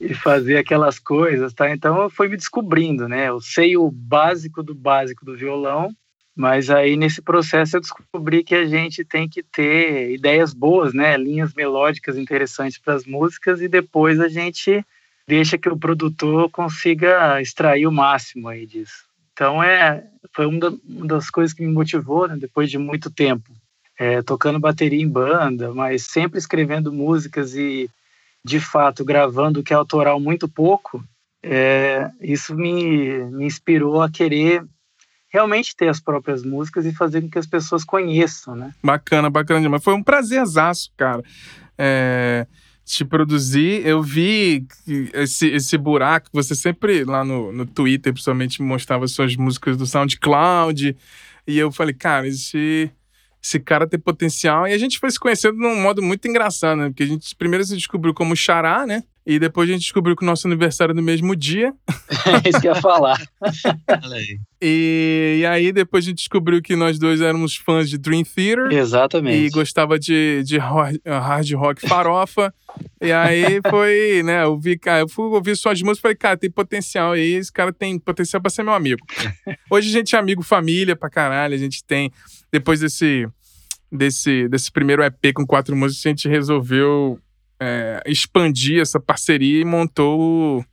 e 0.00 0.14
fazer 0.14 0.56
aquelas 0.56 0.98
coisas, 0.98 1.52
tá? 1.52 1.70
Então 1.70 2.02
eu 2.02 2.10
fui 2.10 2.28
me 2.28 2.36
descobrindo, 2.36 3.08
né? 3.08 3.28
Eu 3.28 3.40
sei 3.40 3.76
o 3.76 3.90
básico 3.90 4.62
do 4.62 4.74
básico 4.74 5.24
do 5.24 5.36
violão, 5.36 5.90
mas 6.38 6.70
aí 6.70 6.96
nesse 6.96 7.20
processo 7.20 7.76
eu 7.76 7.80
descobri 7.80 8.44
que 8.44 8.54
a 8.54 8.64
gente 8.64 9.04
tem 9.04 9.28
que 9.28 9.42
ter 9.42 10.12
ideias 10.12 10.54
boas, 10.54 10.94
né? 10.94 11.16
Linhas 11.16 11.52
melódicas 11.52 12.16
interessantes 12.16 12.78
para 12.78 12.94
as 12.94 13.04
músicas 13.04 13.60
e 13.60 13.66
depois 13.66 14.20
a 14.20 14.28
gente 14.28 14.86
deixa 15.26 15.58
que 15.58 15.68
o 15.68 15.76
produtor 15.76 16.48
consiga 16.48 17.42
extrair 17.42 17.88
o 17.88 17.92
máximo 17.92 18.46
aí 18.46 18.64
disso. 18.64 19.04
Então 19.32 19.60
é 19.60 20.04
foi 20.32 20.46
uma 20.46 20.78
das 21.06 21.28
coisas 21.28 21.52
que 21.52 21.66
me 21.66 21.72
motivou 21.72 22.28
né, 22.28 22.36
depois 22.36 22.70
de 22.70 22.78
muito 22.78 23.10
tempo 23.10 23.50
é, 23.98 24.22
tocando 24.22 24.60
bateria 24.60 25.02
em 25.02 25.08
banda, 25.08 25.74
mas 25.74 26.06
sempre 26.06 26.38
escrevendo 26.38 26.92
músicas 26.92 27.56
e 27.56 27.90
de 28.44 28.60
fato 28.60 29.04
gravando 29.04 29.62
que 29.62 29.72
é 29.72 29.76
autoral 29.76 30.20
muito 30.20 30.48
pouco. 30.48 31.02
É, 31.42 32.08
isso 32.20 32.54
me, 32.54 33.24
me 33.24 33.44
inspirou 33.44 34.00
a 34.00 34.08
querer 34.08 34.64
realmente 35.28 35.76
ter 35.76 35.88
as 35.88 36.00
próprias 36.00 36.42
músicas 36.42 36.86
e 36.86 36.92
fazer 36.92 37.20
com 37.20 37.30
que 37.30 37.38
as 37.38 37.46
pessoas 37.46 37.84
conheçam, 37.84 38.56
né? 38.56 38.72
Bacana, 38.82 39.28
bacana 39.28 39.60
demais. 39.60 39.84
Foi 39.84 39.94
um 39.94 40.02
prazerzaço, 40.02 40.90
cara. 40.96 41.22
É, 41.76 42.46
te 42.88 43.04
produzir, 43.04 43.86
eu 43.86 44.02
vi 44.02 44.66
esse, 45.12 45.46
esse 45.48 45.76
buraco, 45.76 46.30
você 46.32 46.54
sempre 46.54 47.04
lá 47.04 47.22
no, 47.22 47.52
no 47.52 47.66
Twitter, 47.66 48.14
principalmente, 48.14 48.62
mostrava 48.62 49.06
suas 49.06 49.36
músicas 49.36 49.76
do 49.76 49.86
SoundCloud, 49.86 50.96
e 51.46 51.58
eu 51.58 51.70
falei, 51.70 51.92
cara, 51.92 52.26
esse, 52.26 52.90
esse 53.42 53.60
cara 53.60 53.86
tem 53.86 54.00
potencial, 54.00 54.66
e 54.66 54.72
a 54.72 54.78
gente 54.78 54.98
foi 54.98 55.10
se 55.10 55.20
conhecendo 55.20 55.58
num 55.58 55.78
modo 55.82 56.02
muito 56.02 56.26
engraçado, 56.26 56.78
né, 56.78 56.88
porque 56.88 57.02
a 57.02 57.06
gente 57.06 57.36
primeiro 57.36 57.62
se 57.62 57.76
descobriu 57.76 58.14
como 58.14 58.34
Xará, 58.34 58.86
né, 58.86 59.04
e 59.28 59.38
depois 59.38 59.68
a 59.68 59.72
gente 59.74 59.82
descobriu 59.82 60.16
que 60.16 60.22
o 60.24 60.26
nosso 60.26 60.46
aniversário 60.46 60.92
é 60.92 60.94
no 60.94 61.02
mesmo 61.02 61.36
dia. 61.36 61.74
É 62.44 62.48
isso 62.50 62.60
que 62.60 62.68
eu 62.68 62.74
ia 62.74 62.80
falar. 62.80 63.20
e, 64.60 65.38
e 65.40 65.46
aí 65.46 65.72
depois 65.72 66.04
a 66.04 66.08
gente 66.08 66.18
descobriu 66.18 66.60
que 66.60 66.76
nós 66.76 66.98
dois 66.98 67.20
éramos 67.20 67.56
fãs 67.56 67.88
de 67.88 67.96
Dream 67.96 68.22
Theater. 68.22 68.70
Exatamente. 68.70 69.46
E 69.46 69.50
gostava 69.50 69.98
de, 69.98 70.42
de 70.44 70.58
hard 70.58 71.52
rock 71.54 71.86
farofa. 71.86 72.52
e 73.00 73.10
aí 73.12 73.60
foi, 73.68 74.22
né, 74.24 74.44
eu 74.44 74.58
vi, 74.58 74.78
cara, 74.78 75.00
eu 75.00 75.08
fui 75.08 75.26
ouvir 75.26 75.56
suas 75.56 75.80
músicas 75.80 75.98
e 75.98 76.02
falei, 76.02 76.16
cara, 76.16 76.36
tem 76.36 76.50
potencial 76.50 77.12
aí, 77.12 77.32
esse 77.34 77.52
cara 77.52 77.72
tem 77.72 77.98
potencial 77.98 78.42
pra 78.42 78.50
ser 78.50 78.62
meu 78.62 78.74
amigo. 78.74 79.04
Hoje 79.70 79.88
a 79.88 79.92
gente 79.92 80.14
é 80.14 80.18
amigo 80.18 80.42
família 80.42 80.96
pra 80.96 81.10
caralho, 81.10 81.54
a 81.54 81.58
gente 81.58 81.84
tem, 81.84 82.12
depois 82.52 82.80
desse, 82.80 83.26
desse, 83.90 84.48
desse 84.48 84.70
primeiro 84.70 85.02
EP 85.02 85.32
com 85.34 85.46
quatro 85.46 85.74
músicas, 85.76 86.06
a 86.06 86.08
gente 86.10 86.28
resolveu 86.28 87.18
é, 87.60 88.02
expandir 88.06 88.80
essa 88.80 89.00
parceria 89.00 89.60
e 89.60 89.64
montou 89.64 90.20
o, 90.20 90.64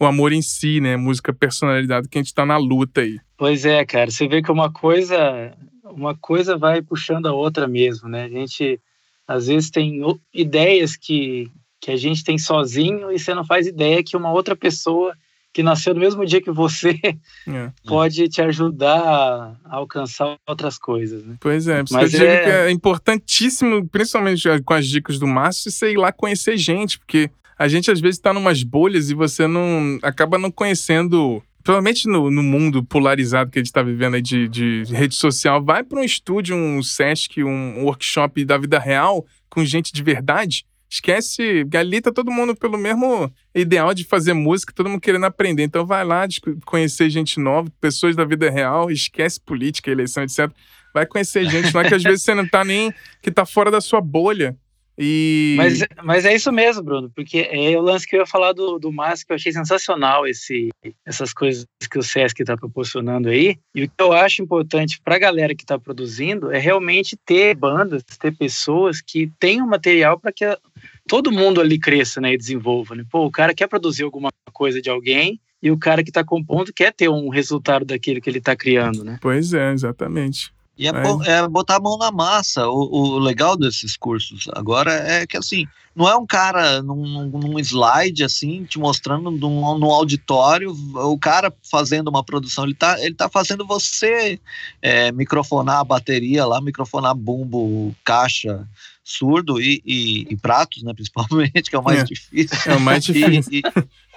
o 0.00 0.04
Amor 0.04 0.32
em 0.32 0.42
Si, 0.42 0.80
né? 0.80 0.96
Música 0.96 1.32
personalidade 1.32 2.08
que 2.08 2.18
a 2.18 2.22
gente 2.22 2.34
tá 2.34 2.44
na 2.44 2.56
luta 2.56 3.00
aí. 3.00 3.18
Pois 3.36 3.64
é, 3.64 3.84
cara. 3.84 4.10
Você 4.10 4.28
vê 4.28 4.42
que 4.42 4.50
uma 4.50 4.72
coisa, 4.72 5.52
uma 5.84 6.16
coisa 6.16 6.56
vai 6.56 6.82
puxando 6.82 7.26
a 7.26 7.32
outra 7.32 7.66
mesmo, 7.66 8.08
né? 8.08 8.24
A 8.24 8.28
gente 8.28 8.80
às 9.26 9.48
vezes 9.48 9.70
tem 9.70 10.00
ideias 10.32 10.96
que, 10.96 11.50
que 11.80 11.90
a 11.90 11.96
gente 11.96 12.22
tem 12.22 12.38
sozinho 12.38 13.10
e 13.10 13.18
você 13.18 13.34
não 13.34 13.44
faz 13.44 13.66
ideia 13.66 14.04
que 14.04 14.16
uma 14.16 14.30
outra 14.30 14.54
pessoa 14.54 15.16
que 15.56 15.62
nasceu 15.62 15.94
no 15.94 16.00
mesmo 16.00 16.22
dia 16.26 16.42
que 16.42 16.50
você 16.50 17.00
é. 17.48 17.70
pode 17.86 18.28
te 18.28 18.42
ajudar 18.42 19.56
a 19.64 19.76
alcançar 19.76 20.36
outras 20.46 20.76
coisas. 20.76 21.24
Né? 21.24 21.36
Pois 21.40 21.66
é, 21.66 21.82
Mas 21.90 22.12
eu 22.12 22.28
é... 22.28 22.42
que 22.42 22.50
é 22.50 22.70
importantíssimo, 22.70 23.88
principalmente 23.88 24.46
com 24.66 24.74
as 24.74 24.86
dicas 24.86 25.18
do 25.18 25.26
Márcio, 25.26 25.70
você 25.70 25.92
ir 25.92 25.96
lá 25.96 26.12
conhecer 26.12 26.58
gente, 26.58 26.98
porque 26.98 27.30
a 27.58 27.68
gente 27.68 27.90
às 27.90 28.00
vezes 28.00 28.18
está 28.18 28.34
numas 28.34 28.62
bolhas 28.62 29.08
e 29.08 29.14
você 29.14 29.46
não 29.46 29.98
acaba 30.02 30.36
não 30.36 30.50
conhecendo. 30.50 31.42
Provavelmente 31.64 32.06
no, 32.06 32.30
no 32.30 32.42
mundo 32.42 32.84
polarizado 32.84 33.50
que 33.50 33.58
a 33.58 33.60
gente 33.60 33.68
está 33.68 33.82
vivendo 33.82 34.12
aí 34.12 34.22
de, 34.22 34.46
de 34.48 34.84
rede 34.90 35.14
social, 35.14 35.64
vai 35.64 35.82
para 35.82 35.98
um 35.98 36.04
estúdio, 36.04 36.54
um 36.54 36.82
Sesc, 36.82 37.42
um 37.42 37.82
workshop 37.84 38.44
da 38.44 38.58
vida 38.58 38.78
real 38.78 39.24
com 39.48 39.64
gente 39.64 39.90
de 39.90 40.02
verdade 40.02 40.66
Esquece, 40.88 41.66
ali 41.74 42.00
tá 42.00 42.12
todo 42.12 42.30
mundo 42.30 42.54
pelo 42.54 42.78
mesmo 42.78 43.30
ideal 43.54 43.92
de 43.92 44.04
fazer 44.04 44.32
música, 44.32 44.72
todo 44.72 44.88
mundo 44.88 45.00
querendo 45.00 45.26
aprender. 45.26 45.64
Então 45.64 45.84
vai 45.84 46.04
lá 46.04 46.26
conhecer 46.64 47.10
gente 47.10 47.40
nova, 47.40 47.70
pessoas 47.80 48.14
da 48.14 48.24
vida 48.24 48.48
real, 48.48 48.90
esquece 48.90 49.40
política, 49.40 49.90
eleição, 49.90 50.22
etc. 50.22 50.50
Vai 50.94 51.04
conhecer 51.04 51.44
gente 51.50 51.74
lá 51.74 51.84
que 51.84 51.94
às 51.94 52.02
vezes 52.02 52.22
você 52.22 52.34
não 52.34 52.46
tá 52.46 52.64
nem. 52.64 52.92
que 53.20 53.30
tá 53.30 53.44
fora 53.44 53.70
da 53.70 53.80
sua 53.80 54.00
bolha. 54.00 54.56
E... 54.98 55.54
Mas, 55.56 55.84
mas 56.02 56.24
é 56.24 56.34
isso 56.34 56.50
mesmo, 56.50 56.82
Bruno, 56.82 57.10
porque 57.14 57.48
é 57.50 57.76
o 57.76 57.82
lance 57.82 58.06
que 58.06 58.16
eu 58.16 58.20
ia 58.20 58.26
falar 58.26 58.52
do, 58.52 58.78
do 58.78 58.90
Márcio, 58.90 59.26
que 59.26 59.32
eu 59.32 59.36
achei 59.36 59.52
sensacional 59.52 60.26
esse, 60.26 60.70
essas 61.04 61.34
coisas 61.34 61.66
que 61.90 61.98
o 61.98 62.02
Sesc 62.02 62.40
está 62.40 62.56
proporcionando 62.56 63.28
aí. 63.28 63.58
E 63.74 63.84
o 63.84 63.88
que 63.88 63.94
eu 64.02 64.12
acho 64.12 64.42
importante 64.42 65.00
para 65.02 65.16
a 65.16 65.18
galera 65.18 65.54
que 65.54 65.64
está 65.64 65.78
produzindo 65.78 66.50
é 66.50 66.58
realmente 66.58 67.16
ter 67.26 67.54
bandas, 67.54 68.02
ter 68.18 68.34
pessoas 68.34 69.02
que 69.02 69.30
tenham 69.38 69.66
material 69.66 70.18
para 70.18 70.32
que 70.32 70.44
a, 70.44 70.58
todo 71.06 71.30
mundo 71.30 71.60
ali 71.60 71.78
cresça 71.78 72.20
né, 72.20 72.32
e 72.32 72.38
desenvolva. 72.38 72.94
Né? 72.94 73.04
Pô, 73.10 73.26
o 73.26 73.30
cara 73.30 73.54
quer 73.54 73.68
produzir 73.68 74.04
alguma 74.04 74.30
coisa 74.52 74.80
de 74.80 74.88
alguém 74.88 75.38
e 75.62 75.70
o 75.70 75.78
cara 75.78 76.02
que 76.02 76.10
está 76.10 76.24
compondo 76.24 76.72
quer 76.72 76.92
ter 76.92 77.08
um 77.08 77.28
resultado 77.28 77.84
daquilo 77.84 78.20
que 78.20 78.30
ele 78.30 78.38
está 78.38 78.54
criando, 78.54 79.02
né? 79.02 79.18
Pois 79.20 79.52
é, 79.52 79.72
exatamente. 79.72 80.52
E 80.78 80.86
é, 80.86 80.92
é, 81.26 81.48
botar 81.48 81.76
a 81.76 81.80
mão 81.80 81.96
na 81.96 82.10
massa. 82.10 82.68
O, 82.68 83.14
o, 83.14 83.18
legal 83.18 83.56
desses 83.56 83.96
cursos 83.96 84.46
agora 84.52 84.92
é 84.92 85.26
que 85.26 85.36
assim, 85.36 85.66
não 85.94 86.06
é 86.06 86.14
um 86.14 86.26
cara 86.26 86.82
num, 86.82 87.26
num 87.26 87.58
slide 87.58 88.22
assim, 88.22 88.64
te 88.64 88.78
mostrando 88.78 89.30
num, 89.30 89.78
num, 89.78 89.90
auditório, 89.90 90.70
o 90.94 91.18
cara 91.18 91.50
fazendo 91.70 92.08
uma 92.08 92.22
produção, 92.22 92.64
ele 92.64 92.74
tá, 92.74 93.00
ele 93.00 93.14
tá 93.14 93.28
fazendo 93.30 93.66
você 93.66 94.38
é, 94.82 95.10
microfonar 95.12 95.78
a 95.78 95.84
bateria 95.84 96.44
lá, 96.44 96.60
microfonar 96.60 97.14
bumbo, 97.14 97.94
caixa, 98.04 98.68
surdo 99.08 99.60
e, 99.60 99.80
e, 99.86 100.26
e 100.28 100.36
pratos, 100.36 100.82
né, 100.82 100.92
principalmente, 100.92 101.62
que 101.70 101.76
é 101.76 101.78
o 101.78 101.82
mais 101.82 102.00
é. 102.00 102.04
difícil. 102.04 102.72
É 102.72 102.74
o 102.74 102.80
mais 102.80 103.04
difícil. 103.04 103.62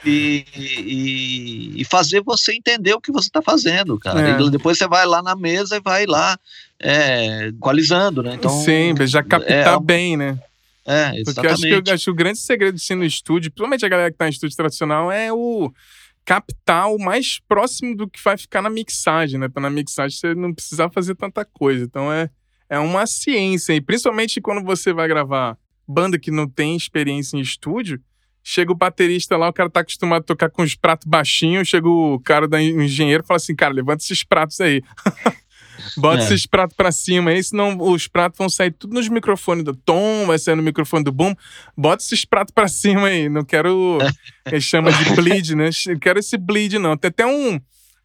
E, 0.03 1.75
e, 1.77 1.85
fazer 1.85 2.23
você 2.23 2.53
entender 2.53 2.93
o 2.93 3.01
que 3.01 3.11
você 3.11 3.27
está 3.27 3.41
fazendo, 3.41 3.99
cara. 3.99 4.19
É. 4.21 4.49
Depois 4.49 4.77
você 4.77 4.87
vai 4.87 5.05
lá 5.05 5.21
na 5.21 5.35
mesa 5.35 5.75
e 5.75 5.81
vai 5.81 6.07
lá 6.07 6.39
é, 6.79 7.49
equalizando, 7.49 8.23
né? 8.23 8.33
Então, 8.33 8.49
Sim, 8.63 8.95
já 9.05 9.21
captar 9.21 9.75
é, 9.75 9.79
bem, 9.79 10.17
né? 10.17 10.39
É, 10.85 11.19
exatamente. 11.19 11.25
Porque 11.25 11.47
acho 11.47 11.83
que, 11.83 11.91
acho 11.91 12.03
que 12.05 12.11
o 12.11 12.15
grande 12.15 12.39
segredo 12.39 12.75
de 12.75 12.81
ser 12.81 12.95
no 12.95 13.05
estúdio, 13.05 13.51
principalmente 13.51 13.85
a 13.85 13.89
galera 13.89 14.09
que 14.09 14.15
está 14.15 14.25
em 14.25 14.31
estúdio 14.31 14.55
tradicional, 14.55 15.11
é 15.11 15.31
o 15.31 15.71
captar 16.25 16.91
o 16.91 16.97
mais 16.97 17.39
próximo 17.47 17.95
do 17.95 18.07
que 18.07 18.19
vai 18.23 18.37
ficar 18.37 18.61
na 18.61 18.69
mixagem, 18.69 19.39
né? 19.39 19.49
Para 19.49 19.63
na 19.63 19.69
mixagem 19.69 20.17
você 20.17 20.33
não 20.33 20.53
precisar 20.53 20.89
fazer 20.89 21.13
tanta 21.15 21.43
coisa. 21.45 21.83
Então 21.83 22.11
é, 22.11 22.29
é 22.69 22.79
uma 22.79 23.07
ciência. 23.07 23.73
E 23.73 23.81
principalmente 23.81 24.39
quando 24.39 24.63
você 24.63 24.93
vai 24.93 25.07
gravar 25.07 25.57
banda 25.87 26.19
que 26.19 26.29
não 26.29 26.47
tem 26.47 26.75
experiência 26.75 27.35
em 27.35 27.41
estúdio, 27.41 27.99
chega 28.43 28.71
o 28.71 28.75
baterista 28.75 29.35
lá, 29.35 29.49
o 29.49 29.53
cara 29.53 29.69
tá 29.69 29.79
acostumado 29.79 30.21
a 30.21 30.25
tocar 30.25 30.49
com 30.49 30.61
os 30.61 30.75
pratos 30.75 31.07
baixinhos, 31.07 31.67
chega 31.67 31.89
o 31.89 32.19
cara 32.19 32.47
da 32.47 32.61
engenheiro 32.61 33.23
e 33.23 33.27
fala 33.27 33.37
assim, 33.37 33.55
cara, 33.55 33.73
levanta 33.73 34.03
esses 34.03 34.23
pratos 34.23 34.61
aí. 34.61 34.83
Bota 35.97 36.21
é. 36.21 36.25
esses 36.25 36.45
pratos 36.45 36.75
pra 36.75 36.91
cima 36.91 37.31
aí, 37.31 37.41
senão 37.43 37.77
os 37.79 38.07
pratos 38.07 38.37
vão 38.37 38.49
sair 38.49 38.71
tudo 38.71 38.93
nos 38.93 39.07
microfones 39.07 39.63
do 39.63 39.73
Tom, 39.73 40.25
vai 40.25 40.37
sair 40.37 40.55
no 40.55 40.61
microfone 40.61 41.03
do 41.03 41.11
Boom. 41.11 41.33
Bota 41.75 42.03
esses 42.03 42.25
pratos 42.25 42.53
pra 42.53 42.67
cima 42.67 43.07
aí. 43.07 43.29
Não 43.29 43.43
quero. 43.43 43.97
que 44.47 44.59
chama 44.59 44.91
de 44.91 45.15
bleed, 45.15 45.55
né? 45.55 45.69
Não 45.87 45.97
quero 45.97 46.19
esse 46.19 46.37
bleed, 46.37 46.73
não. 46.73 46.97
Tem 46.97 47.09
até 47.09 47.25
um, 47.25 47.59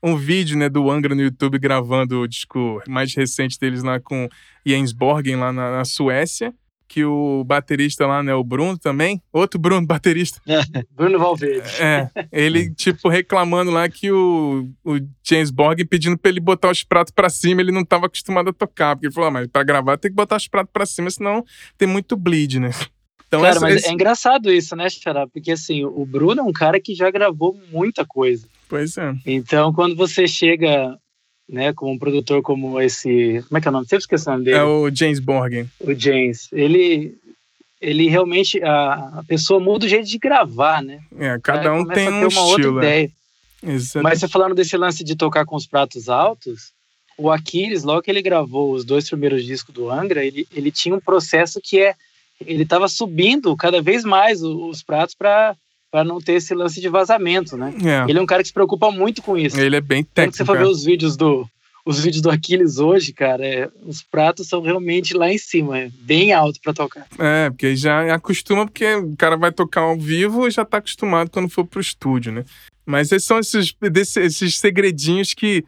um 0.04 0.16
vídeo, 0.16 0.58
né, 0.58 0.68
do 0.68 0.90
Angra 0.90 1.14
no 1.14 1.22
YouTube 1.22 1.58
gravando 1.58 2.20
o 2.20 2.28
disco 2.28 2.82
mais 2.86 3.14
recente 3.14 3.58
deles 3.58 3.82
lá 3.82 3.98
com 3.98 4.28
Jens 4.64 4.92
Borgen 4.92 5.36
lá 5.36 5.50
na, 5.50 5.78
na 5.78 5.84
Suécia 5.84 6.54
que 6.86 7.04
o 7.04 7.42
baterista 7.44 8.06
lá, 8.06 8.22
né, 8.22 8.34
o 8.34 8.44
Bruno 8.44 8.78
também, 8.78 9.20
outro 9.32 9.58
Bruno 9.58 9.84
baterista. 9.84 10.40
Bruno 10.94 11.18
Valverde. 11.18 11.68
É, 11.80 12.08
ele 12.30 12.72
tipo 12.72 13.08
reclamando 13.08 13.70
lá 13.70 13.88
que 13.88 14.12
o, 14.12 14.68
o 14.84 15.00
James 15.22 15.50
Borg 15.50 15.84
pedindo 15.86 16.16
pra 16.16 16.30
ele 16.30 16.38
botar 16.38 16.70
os 16.70 16.84
pratos 16.84 17.12
pra 17.12 17.28
cima, 17.28 17.62
ele 17.62 17.72
não 17.72 17.84
tava 17.84 18.06
acostumado 18.06 18.50
a 18.50 18.52
tocar, 18.52 18.94
porque 18.94 19.06
ele 19.06 19.14
falou, 19.14 19.28
ah, 19.28 19.32
mas 19.32 19.46
pra 19.48 19.64
gravar 19.64 19.96
tem 19.96 20.10
que 20.10 20.14
botar 20.14 20.36
os 20.36 20.46
pratos 20.46 20.70
pra 20.72 20.86
cima, 20.86 21.10
senão 21.10 21.44
tem 21.76 21.88
muito 21.88 22.16
bleed, 22.16 22.60
né? 22.60 22.70
Então, 23.26 23.40
cara, 23.40 23.56
essa, 23.56 23.60
mas 23.60 23.76
esse... 23.76 23.88
é 23.88 23.92
engraçado 23.92 24.52
isso, 24.52 24.76
né, 24.76 24.88
Xará? 24.88 25.26
Porque 25.26 25.50
assim, 25.50 25.84
o 25.84 26.06
Bruno 26.06 26.42
é 26.42 26.44
um 26.44 26.52
cara 26.52 26.80
que 26.80 26.94
já 26.94 27.10
gravou 27.10 27.58
muita 27.72 28.04
coisa. 28.04 28.46
Pois 28.68 28.96
é. 28.96 29.14
Então, 29.26 29.72
quando 29.72 29.94
você 29.94 30.26
chega 30.26 30.98
né, 31.48 31.72
com 31.72 31.92
um 31.92 31.98
produtor 31.98 32.42
como 32.42 32.80
esse, 32.80 33.42
como 33.48 33.58
é 33.58 33.60
que 33.60 33.68
é 33.68 33.70
o 33.70 33.72
nome? 33.72 33.86
Sempre 33.86 34.02
esqueci 34.02 34.28
o 34.28 34.32
nome 34.32 34.44
dele. 34.44 34.56
É 34.56 34.64
o 34.64 34.90
James 34.94 35.20
Borgen. 35.20 35.68
O 35.80 35.94
James. 35.94 36.48
Ele 36.52 37.16
ele 37.80 38.08
realmente 38.08 38.62
a, 38.62 39.18
a 39.18 39.24
pessoa 39.28 39.60
muda 39.60 39.84
o 39.84 39.88
jeito 39.88 40.08
de 40.08 40.18
gravar, 40.18 40.82
né? 40.82 41.00
É, 41.18 41.38
cada 41.38 41.72
um 41.72 41.84
tem 41.84 42.08
um 42.08 42.28
estilo. 42.28 42.82
É. 42.82 43.10
Mas 44.02 44.20
você 44.20 44.28
falando 44.28 44.54
desse 44.54 44.76
lance 44.76 45.04
de 45.04 45.14
tocar 45.14 45.44
com 45.44 45.54
os 45.54 45.66
pratos 45.66 46.08
altos, 46.08 46.72
o 47.16 47.30
Aquiles, 47.30 47.84
logo 47.84 48.02
que 48.02 48.10
ele 48.10 48.22
gravou 48.22 48.72
os 48.72 48.84
dois 48.84 49.08
primeiros 49.08 49.44
discos 49.44 49.74
do 49.74 49.90
Angra, 49.90 50.24
ele, 50.24 50.46
ele 50.54 50.70
tinha 50.70 50.94
um 50.94 51.00
processo 51.00 51.60
que 51.62 51.78
é 51.78 51.94
ele 52.40 52.64
estava 52.64 52.88
subindo 52.88 53.56
cada 53.56 53.80
vez 53.80 54.02
mais 54.04 54.42
os, 54.42 54.76
os 54.76 54.82
pratos 54.82 55.14
para 55.14 55.54
para 55.94 56.02
não 56.02 56.20
ter 56.20 56.32
esse 56.32 56.52
lance 56.56 56.80
de 56.80 56.88
vazamento, 56.88 57.56
né? 57.56 57.72
É. 57.80 58.10
Ele 58.10 58.18
é 58.18 58.20
um 58.20 58.26
cara 58.26 58.42
que 58.42 58.48
se 58.48 58.52
preocupa 58.52 58.90
muito 58.90 59.22
com 59.22 59.38
isso. 59.38 59.56
Ele 59.60 59.76
é 59.76 59.80
bem 59.80 60.02
técnico. 60.02 60.32
Quando 60.32 60.36
você 60.36 60.44
for 60.44 60.58
ver 60.58 60.66
os 60.66 60.82
vídeos 60.82 61.16
do 61.16 61.48
os 61.86 62.00
vídeos 62.00 62.20
do 62.20 62.30
Aquiles 62.30 62.78
hoje, 62.78 63.12
cara, 63.12 63.46
é, 63.46 63.70
os 63.86 64.02
pratos 64.02 64.48
são 64.48 64.60
realmente 64.60 65.14
lá 65.14 65.30
em 65.30 65.38
cima, 65.38 65.78
é 65.78 65.90
bem 66.00 66.32
alto 66.32 66.58
para 66.60 66.72
tocar. 66.72 67.06
É, 67.16 67.48
porque 67.48 67.76
já 67.76 68.12
acostuma, 68.12 68.66
porque 68.66 68.92
o 68.96 69.14
cara 69.16 69.36
vai 69.36 69.52
tocar 69.52 69.82
ao 69.82 69.96
vivo 69.96 70.48
e 70.48 70.50
já 70.50 70.64
tá 70.64 70.78
acostumado 70.78 71.30
quando 71.30 71.48
for 71.48 71.64
pro 71.64 71.80
estúdio, 71.80 72.32
né? 72.32 72.44
Mas 72.84 73.12
esses 73.12 73.24
são 73.24 73.38
esses, 73.38 73.72
esses 74.16 74.58
segredinhos 74.58 75.32
que 75.32 75.64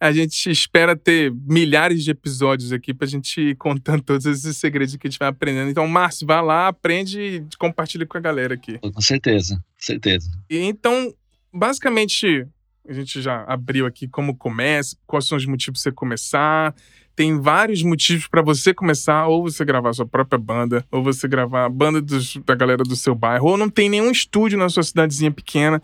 a 0.00 0.10
gente 0.12 0.50
espera 0.50 0.96
ter 0.96 1.30
milhares 1.46 2.02
de 2.02 2.10
episódios 2.10 2.72
aqui 2.72 2.94
pra 2.94 3.06
gente 3.06 3.38
ir 3.38 3.56
contando 3.56 4.02
todos 4.02 4.24
esses 4.24 4.56
segredos 4.56 4.96
que 4.96 5.06
a 5.06 5.10
gente 5.10 5.18
vai 5.18 5.28
aprendendo. 5.28 5.70
Então, 5.70 5.86
Márcio, 5.86 6.26
vai 6.26 6.42
lá, 6.42 6.68
aprende 6.68 7.20
e 7.20 7.56
compartilha 7.58 8.06
com 8.06 8.16
a 8.16 8.20
galera 8.20 8.54
aqui. 8.54 8.78
Com 8.78 9.00
certeza, 9.02 9.56
com 9.56 9.84
certeza. 9.84 10.30
E, 10.48 10.56
então, 10.56 11.14
basicamente, 11.52 12.46
a 12.88 12.94
gente 12.94 13.20
já 13.20 13.44
abriu 13.44 13.84
aqui 13.84 14.08
como 14.08 14.34
começa, 14.34 14.96
quais 15.06 15.26
são 15.26 15.36
os 15.36 15.44
motivos 15.44 15.82
para 15.82 15.90
você 15.90 15.94
começar. 15.94 16.74
Tem 17.20 17.38
vários 17.38 17.82
motivos 17.82 18.26
para 18.26 18.40
você 18.40 18.72
começar, 18.72 19.26
ou 19.26 19.42
você 19.42 19.62
gravar 19.62 19.92
sua 19.92 20.06
própria 20.06 20.38
banda, 20.38 20.82
ou 20.90 21.02
você 21.02 21.28
gravar 21.28 21.66
a 21.66 21.68
banda 21.68 22.00
dos, 22.00 22.38
da 22.46 22.54
galera 22.54 22.82
do 22.82 22.96
seu 22.96 23.14
bairro, 23.14 23.46
ou 23.46 23.56
não 23.58 23.68
tem 23.68 23.90
nenhum 23.90 24.10
estúdio 24.10 24.58
na 24.58 24.70
sua 24.70 24.82
cidadezinha 24.82 25.30
pequena, 25.30 25.82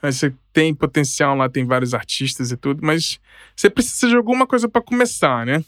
você 0.00 0.32
tem 0.50 0.74
potencial 0.74 1.36
lá, 1.36 1.46
tem 1.46 1.66
vários 1.66 1.92
artistas 1.92 2.52
e 2.52 2.56
tudo, 2.56 2.80
mas 2.82 3.20
você 3.54 3.68
precisa 3.68 4.08
de 4.08 4.16
alguma 4.16 4.46
coisa 4.46 4.66
para 4.66 4.80
começar, 4.80 5.44
né? 5.44 5.62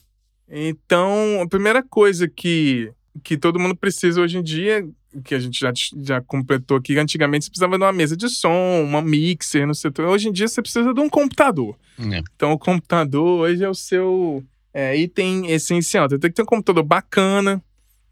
Então, 0.49 1.43
a 1.43 1.47
primeira 1.47 1.83
coisa 1.83 2.27
que, 2.27 2.91
que 3.23 3.37
todo 3.37 3.61
mundo 3.61 3.77
precisa 3.77 4.23
hoje 4.23 4.39
em 4.39 4.43
dia, 4.43 4.89
que 5.23 5.35
a 5.35 5.39
gente 5.39 5.61
já, 5.61 5.71
já 5.99 6.23
completou 6.23 6.79
aqui, 6.79 6.99
antigamente 6.99 7.45
você 7.45 7.51
precisava 7.51 7.77
de 7.77 7.85
uma 7.85 7.93
mesa 7.93 8.17
de 8.17 8.31
som, 8.31 8.83
uma 8.83 9.03
mixer, 9.03 9.67
no 9.67 9.75
setor. 9.75 10.07
Hoje 10.07 10.31
em 10.31 10.33
dia 10.33 10.49
você 10.49 10.63
precisa 10.63 10.95
de 10.95 11.01
um 11.01 11.11
computador. 11.11 11.77
É. 11.99 12.23
Então, 12.35 12.53
o 12.53 12.59
computador 12.59 13.41
hoje 13.41 13.63
é 13.63 13.69
o 13.69 13.75
seu 13.75 14.43
é, 14.73 14.97
item 14.97 15.51
essencial. 15.51 16.09
Tem 16.09 16.19
que 16.19 16.31
ter 16.31 16.43
um 16.43 16.47
computador 16.47 16.85
bacana, 16.85 17.63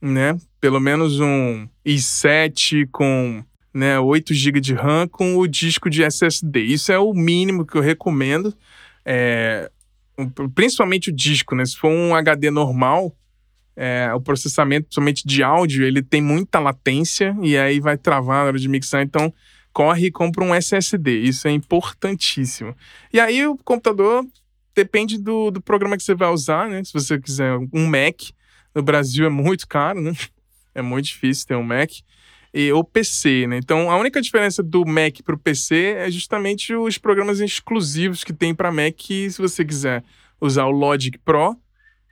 né? 0.00 0.36
Pelo 0.60 0.80
menos 0.80 1.20
um 1.20 1.68
i7 1.84 2.88
com 2.90 3.44
né, 3.72 3.98
8 3.98 4.34
GB 4.34 4.60
de 4.60 4.74
RAM 4.74 5.06
com 5.08 5.36
o 5.36 5.46
disco 5.46 5.88
de 5.88 6.02
SSD. 6.02 6.60
Isso 6.60 6.90
é 6.90 6.98
o 6.98 7.12
mínimo 7.12 7.64
que 7.64 7.76
eu 7.76 7.82
recomendo. 7.82 8.54
É, 9.04 9.70
principalmente 10.54 11.10
o 11.10 11.14
disco, 11.14 11.54
né? 11.54 11.64
Se 11.64 11.76
for 11.76 11.90
um 11.90 12.14
HD 12.14 12.50
normal, 12.50 13.16
é, 13.76 14.12
o 14.12 14.20
processamento, 14.20 14.86
principalmente 14.86 15.26
de 15.26 15.42
áudio, 15.42 15.84
ele 15.84 16.02
tem 16.02 16.20
muita 16.20 16.58
latência 16.58 17.36
e 17.40 17.56
aí 17.56 17.78
vai 17.78 17.96
travar 17.96 18.42
na 18.42 18.48
hora 18.48 18.58
de 18.58 18.68
mixar. 18.68 19.02
Então, 19.02 19.32
corre 19.72 20.06
e 20.06 20.10
compra 20.10 20.42
um 20.42 20.52
SSD. 20.52 21.20
Isso 21.20 21.46
é 21.46 21.52
importantíssimo. 21.52 22.74
E 23.12 23.20
aí, 23.20 23.46
o 23.46 23.56
computador 23.58 24.26
depende 24.78 25.18
do, 25.18 25.50
do 25.50 25.60
programa 25.60 25.96
que 25.96 26.04
você 26.04 26.14
vai 26.14 26.28
usar, 26.28 26.68
né? 26.68 26.84
Se 26.84 26.92
você 26.92 27.18
quiser 27.20 27.58
um 27.72 27.86
Mac, 27.86 28.30
no 28.72 28.80
Brasil 28.80 29.26
é 29.26 29.28
muito 29.28 29.66
caro, 29.66 30.00
né? 30.00 30.12
É 30.74 30.80
muito 30.80 31.06
difícil 31.06 31.48
ter 31.48 31.56
um 31.56 31.64
Mac 31.64 31.90
e 32.54 32.72
o 32.72 32.84
PC, 32.84 33.48
né? 33.48 33.58
Então, 33.58 33.90
a 33.90 33.96
única 33.96 34.22
diferença 34.22 34.62
do 34.62 34.86
Mac 34.86 35.20
para 35.24 35.34
o 35.34 35.38
PC 35.38 35.96
é 35.98 36.10
justamente 36.10 36.72
os 36.72 36.96
programas 36.96 37.40
exclusivos 37.40 38.22
que 38.22 38.32
tem 38.32 38.54
para 38.54 38.70
Mac. 38.70 39.00
Se 39.00 39.38
você 39.38 39.64
quiser 39.64 40.04
usar 40.40 40.66
o 40.66 40.70
Logic 40.70 41.18
Pro, 41.18 41.56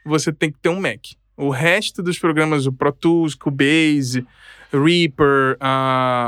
você 0.05 0.33
tem 0.33 0.51
que 0.51 0.59
ter 0.59 0.69
um 0.69 0.81
Mac. 0.81 1.01
O 1.37 1.51
resto 1.51 2.03
dos 2.03 2.19
programas, 2.19 2.67
o 2.67 2.73
Pro 2.73 2.91
Tools, 2.91 3.37
Cubase, 3.37 4.27
Reaper, 4.83 5.59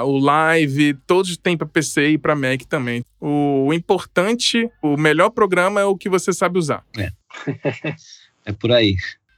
o 0.04 0.18
Live, 0.18 0.94
todos 1.06 1.36
têm 1.36 1.56
para 1.56 1.66
PC 1.66 2.10
e 2.10 2.18
para 2.18 2.34
Mac 2.34 2.62
também. 2.68 3.04
O, 3.20 3.66
o, 3.68 3.74
importante, 3.74 4.70
o 4.82 4.96
melhor 4.96 5.30
programa 5.30 5.80
é 5.80 5.84
o 5.84 5.96
que 5.96 6.08
você 6.08 6.32
sabe 6.32 6.58
usar. 6.58 6.84
É, 6.96 7.10
é 8.46 8.52
por 8.52 8.72
aí 8.72 8.94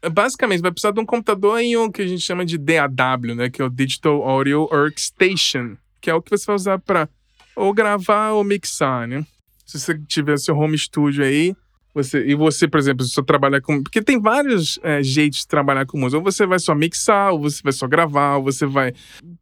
basicamente, 0.08 0.62
vai 0.62 0.70
precisar 0.70 0.92
de 0.92 1.00
um 1.00 1.04
computador 1.04 1.60
em 1.60 1.76
um 1.76 1.90
que 1.90 2.00
a 2.00 2.06
gente 2.06 2.22
chama 2.22 2.44
de 2.44 2.56
DAW, 2.56 3.34
né? 3.34 3.50
Que 3.50 3.60
é 3.60 3.64
o 3.64 3.68
Digital 3.68 4.22
Audio 4.22 4.62
Workstation, 4.72 5.76
que 6.00 6.08
é 6.08 6.14
o 6.14 6.22
que 6.22 6.30
você 6.30 6.46
vai 6.46 6.56
usar 6.56 6.78
para 6.78 7.08
ou 7.54 7.74
gravar 7.74 8.30
ou 8.30 8.44
mixar, 8.44 9.06
né? 9.06 9.26
Se 9.66 9.78
você 9.78 9.98
tiver 10.08 10.38
seu 10.38 10.56
home 10.56 10.78
studio 10.78 11.24
aí, 11.24 11.54
você, 11.92 12.24
e 12.24 12.34
você, 12.36 12.68
por 12.68 12.78
exemplo, 12.78 13.04
se 13.04 13.12
você 13.12 13.22
trabalhar 13.22 13.60
com. 13.60 13.82
Porque 13.82 14.00
tem 14.00 14.20
vários 14.20 14.78
é, 14.82 15.02
jeitos 15.02 15.40
de 15.40 15.48
trabalhar 15.48 15.86
com 15.86 15.98
música. 15.98 16.18
Ou 16.18 16.24
você 16.24 16.46
vai 16.46 16.58
só 16.58 16.74
mixar, 16.74 17.32
ou 17.32 17.40
você 17.40 17.60
vai 17.62 17.72
só 17.72 17.88
gravar, 17.88 18.36
ou 18.36 18.44
você 18.44 18.64
vai. 18.64 18.92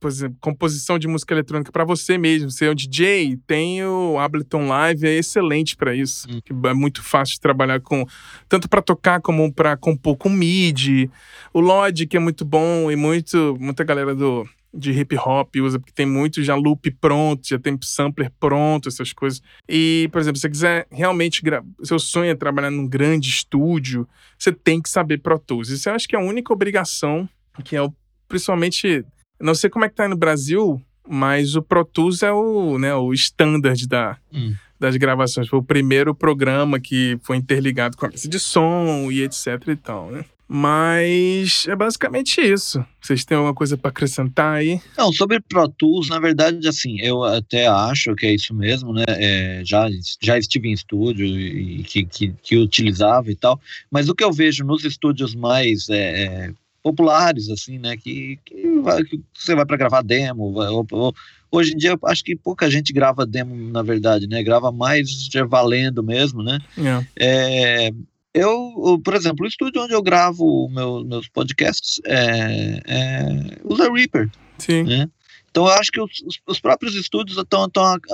Por 0.01 0.09
exemplo, 0.09 0.37
composição 0.41 0.99
de 0.99 1.07
música 1.07 1.35
eletrônica 1.35 1.71
para 1.71 1.85
você 1.85 2.17
mesmo. 2.17 2.51
Você 2.51 2.67
é 2.67 2.71
um 2.71 2.75
DJ, 2.75 3.39
tem 3.47 3.85
o 3.85 4.19
Ableton 4.19 4.67
Live, 4.67 5.07
é 5.07 5.15
excelente 5.19 5.77
para 5.77 5.95
isso. 5.95 6.27
Hum. 6.31 6.41
É 6.67 6.73
muito 6.73 7.03
fácil 7.03 7.35
de 7.35 7.41
trabalhar 7.41 7.81
com. 7.81 8.07
Tanto 8.49 8.69
para 8.69 8.81
tocar 8.81 9.21
como 9.21 9.53
para 9.53 9.77
compor 9.77 10.17
com 10.17 10.31
MIDI. 10.31 11.11
O 11.53 11.61
Logic 11.61 12.17
é 12.17 12.21
muito 12.21 12.45
bom 12.45 12.91
e 12.91 12.97
muito, 12.97 13.57
muita 13.61 13.85
galera 13.85 14.15
do 14.15 14.49
de 14.73 14.93
hip 14.93 15.17
hop 15.17 15.57
usa, 15.57 15.79
porque 15.79 15.93
tem 15.93 16.07
muito 16.07 16.43
já 16.43 16.55
loop 16.55 16.91
pronto, 17.01 17.49
já 17.49 17.59
tem 17.59 17.79
sampler 17.83 18.31
pronto, 18.39 18.89
essas 18.89 19.13
coisas. 19.13 19.43
E, 19.69 20.09
por 20.13 20.21
exemplo, 20.21 20.37
se 20.37 20.43
você 20.43 20.51
quiser 20.51 20.87
realmente, 20.91 21.43
seu 21.83 21.99
sonho 21.99 22.31
é 22.31 22.35
trabalhar 22.35 22.71
num 22.71 22.87
grande 22.87 23.29
estúdio, 23.29 24.07
você 24.39 24.53
tem 24.53 24.81
que 24.81 24.89
saber 24.89 25.19
Pro 25.19 25.39
Tools. 25.39 25.69
Isso 25.69 25.89
eu 25.89 25.95
acho 25.95 26.07
que 26.07 26.15
é 26.15 26.19
a 26.19 26.23
única 26.23 26.53
obrigação, 26.53 27.29
que 27.65 27.77
é 27.77 27.83
o, 27.83 27.93
principalmente, 28.29 29.05
não 29.41 29.55
sei 29.55 29.71
como 29.71 29.85
é 29.85 29.89
que 29.89 29.95
tá 29.95 30.05
aí 30.05 30.09
no 30.09 30.17
Brasil, 30.17 30.81
mas 31.09 31.57
o 31.57 31.63
Pro 31.63 31.85
Tools 31.85 32.23
é 32.23 32.31
o, 32.31 32.79
né, 32.79 32.95
o 32.95 33.13
standard 33.15 33.87
da, 33.89 34.19
hum. 34.33 34.55
das 34.79 34.97
gravações. 34.97 35.49
Foi 35.49 35.59
o 35.59 35.65
primeiro 35.65 36.15
programa 36.15 36.79
que 36.79 37.19
foi 37.23 37.37
interligado 37.37 37.97
com 37.97 38.07
a 38.07 38.11
mesa 38.11 38.29
de 38.29 38.39
som 38.39 39.11
e 39.11 39.23
etc 39.23 39.67
e 39.67 39.77
tal, 39.77 40.11
né? 40.11 40.25
Mas 40.49 41.67
é 41.69 41.77
basicamente 41.77 42.41
isso. 42.41 42.83
Vocês 42.99 43.23
têm 43.23 43.37
alguma 43.37 43.55
coisa 43.55 43.77
para 43.77 43.91
acrescentar 43.91 44.57
aí? 44.57 44.81
Não, 44.97 45.13
sobre 45.13 45.41
Pro 45.41 45.69
Tools, 45.69 46.09
na 46.09 46.19
verdade, 46.19 46.67
assim, 46.67 46.99
eu 47.01 47.23
até 47.23 47.67
acho 47.67 48.15
que 48.15 48.25
é 48.25 48.35
isso 48.35 48.55
mesmo, 48.55 48.95
né? 48.95 49.05
É, 49.09 49.63
já, 49.63 49.87
já 50.23 50.39
estive 50.39 50.71
em 50.71 50.73
estúdio 50.73 51.27
e 51.27 51.83
que, 51.83 52.05
que, 52.05 52.35
que, 52.43 52.57
utilizava 52.57 53.31
e 53.31 53.37
tal, 53.37 53.61
mas 53.91 54.09
o 54.09 54.15
que 54.15 54.25
eu 54.25 54.33
vejo 54.33 54.65
nos 54.65 54.85
estúdios 54.85 55.35
mais 55.35 55.91
é, 55.91 56.25
é 56.25 56.53
populares, 56.83 57.51
assim, 57.51 57.79
né? 57.79 57.97
Que, 57.99 58.39
que, 58.43 58.81
vai, 58.81 59.05
que 59.05 59.21
você 59.35 59.55
vai 59.55 59.67
para 59.67 59.77
gravar 59.77 60.03
demo. 60.03 60.55
Vai, 60.55 60.69
ou, 60.69 60.87
ou, 60.91 61.15
hoje 61.51 61.73
em 61.73 61.77
dia, 61.77 61.99
acho 62.07 62.25
que 62.25 62.35
pouca 62.35 62.71
gente 62.71 62.93
grava 62.93 63.27
demo, 63.27 63.55
na 63.71 63.83
verdade, 63.83 64.27
né? 64.27 64.43
Grava 64.43 64.73
mais 64.73 65.29
valendo 65.49 66.03
mesmo, 66.03 66.43
né? 66.43 66.59
Yeah. 66.79 67.07
É, 67.17 67.91
eu, 68.35 69.01
por 69.05 69.15
exemplo, 69.15 69.45
o 69.45 69.49
estúdio 69.49 69.83
onde 69.83 69.95
eu 69.95 70.03
gravo 70.03 70.69
meu, 70.69 71.05
meus 71.05 71.29
podcasts 71.29 72.01
é, 72.05 72.81
é, 72.87 73.59
usa 73.65 73.91
Reaper. 73.93 74.31
Sim. 74.59 74.85
Né? 74.85 75.09
Então 75.51 75.67
eu 75.67 75.73
acho 75.73 75.91
que 75.91 76.01
os, 76.01 76.11
os 76.47 76.61
próprios 76.61 76.95
estúdios 76.95 77.39
estão, 77.39 77.67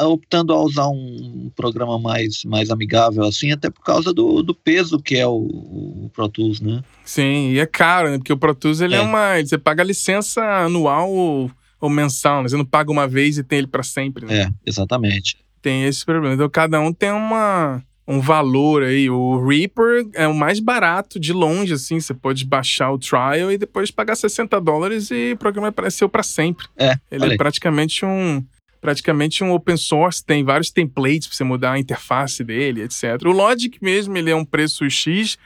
optando 0.06 0.52
a 0.52 0.62
usar 0.62 0.88
um 0.88 1.50
programa 1.54 1.98
mais, 1.98 2.44
mais 2.44 2.70
amigável 2.70 3.24
assim, 3.24 3.52
até 3.52 3.68
por 3.68 3.82
causa 3.82 4.14
do, 4.14 4.42
do 4.42 4.54
peso 4.54 4.98
que 4.98 5.16
é 5.16 5.26
o, 5.26 5.36
o 5.36 6.10
Pro 6.14 6.28
Tools, 6.28 6.60
né? 6.60 6.82
Sim, 7.04 7.50
e 7.50 7.58
é 7.58 7.66
caro, 7.66 8.10
né? 8.10 8.18
Porque 8.18 8.32
o 8.32 8.36
Pro 8.36 8.54
Tools 8.54 8.80
ele 8.80 8.94
é, 8.94 8.98
é 8.98 9.00
uma. 9.00 9.42
Você 9.42 9.58
paga 9.58 9.82
a 9.82 9.86
licença 9.86 10.42
anual 10.42 11.10
ou, 11.12 11.50
ou 11.80 11.90
mensal, 11.90 12.42
né? 12.42 12.48
Você 12.48 12.56
não 12.56 12.64
paga 12.64 12.90
uma 12.90 13.06
vez 13.06 13.36
e 13.36 13.44
tem 13.44 13.58
ele 13.58 13.66
para 13.66 13.82
sempre. 13.82 14.24
Né? 14.24 14.42
É, 14.42 14.50
exatamente. 14.64 15.36
Tem 15.60 15.84
esse 15.84 16.04
problema. 16.04 16.34
Então 16.34 16.48
cada 16.48 16.80
um 16.80 16.92
tem 16.92 17.10
uma 17.10 17.82
um 18.06 18.20
valor 18.20 18.82
aí. 18.82 19.08
O 19.08 19.44
Reaper 19.46 20.06
é 20.14 20.28
o 20.28 20.34
mais 20.34 20.60
barato 20.60 21.18
de 21.18 21.32
longe, 21.32 21.72
assim. 21.72 21.98
Você 21.98 22.14
pode 22.14 22.44
baixar 22.44 22.90
o 22.92 22.98
trial 22.98 23.50
e 23.50 23.58
depois 23.58 23.90
pagar 23.90 24.16
60 24.16 24.60
dólares 24.60 25.10
e 25.10 25.32
o 25.32 25.36
programa 25.36 25.68
apareceu 25.68 26.08
para 26.08 26.22
sempre. 26.22 26.66
É, 26.76 26.92
Ele 27.10 27.20
falei. 27.20 27.34
é 27.34 27.38
praticamente 27.38 28.04
um 28.04 28.44
praticamente 28.80 29.42
um 29.42 29.50
open 29.50 29.78
source, 29.78 30.22
tem 30.22 30.44
vários 30.44 30.70
templates 30.70 31.26
para 31.26 31.36
você 31.38 31.42
mudar 31.42 31.72
a 31.72 31.78
interface 31.78 32.44
dele, 32.44 32.82
etc. 32.82 33.18
O 33.24 33.30
Logic 33.30 33.78
mesmo, 33.80 34.14
ele 34.14 34.30
é 34.30 34.36
um 34.36 34.44
preço 34.44 34.84
X, 34.90 35.38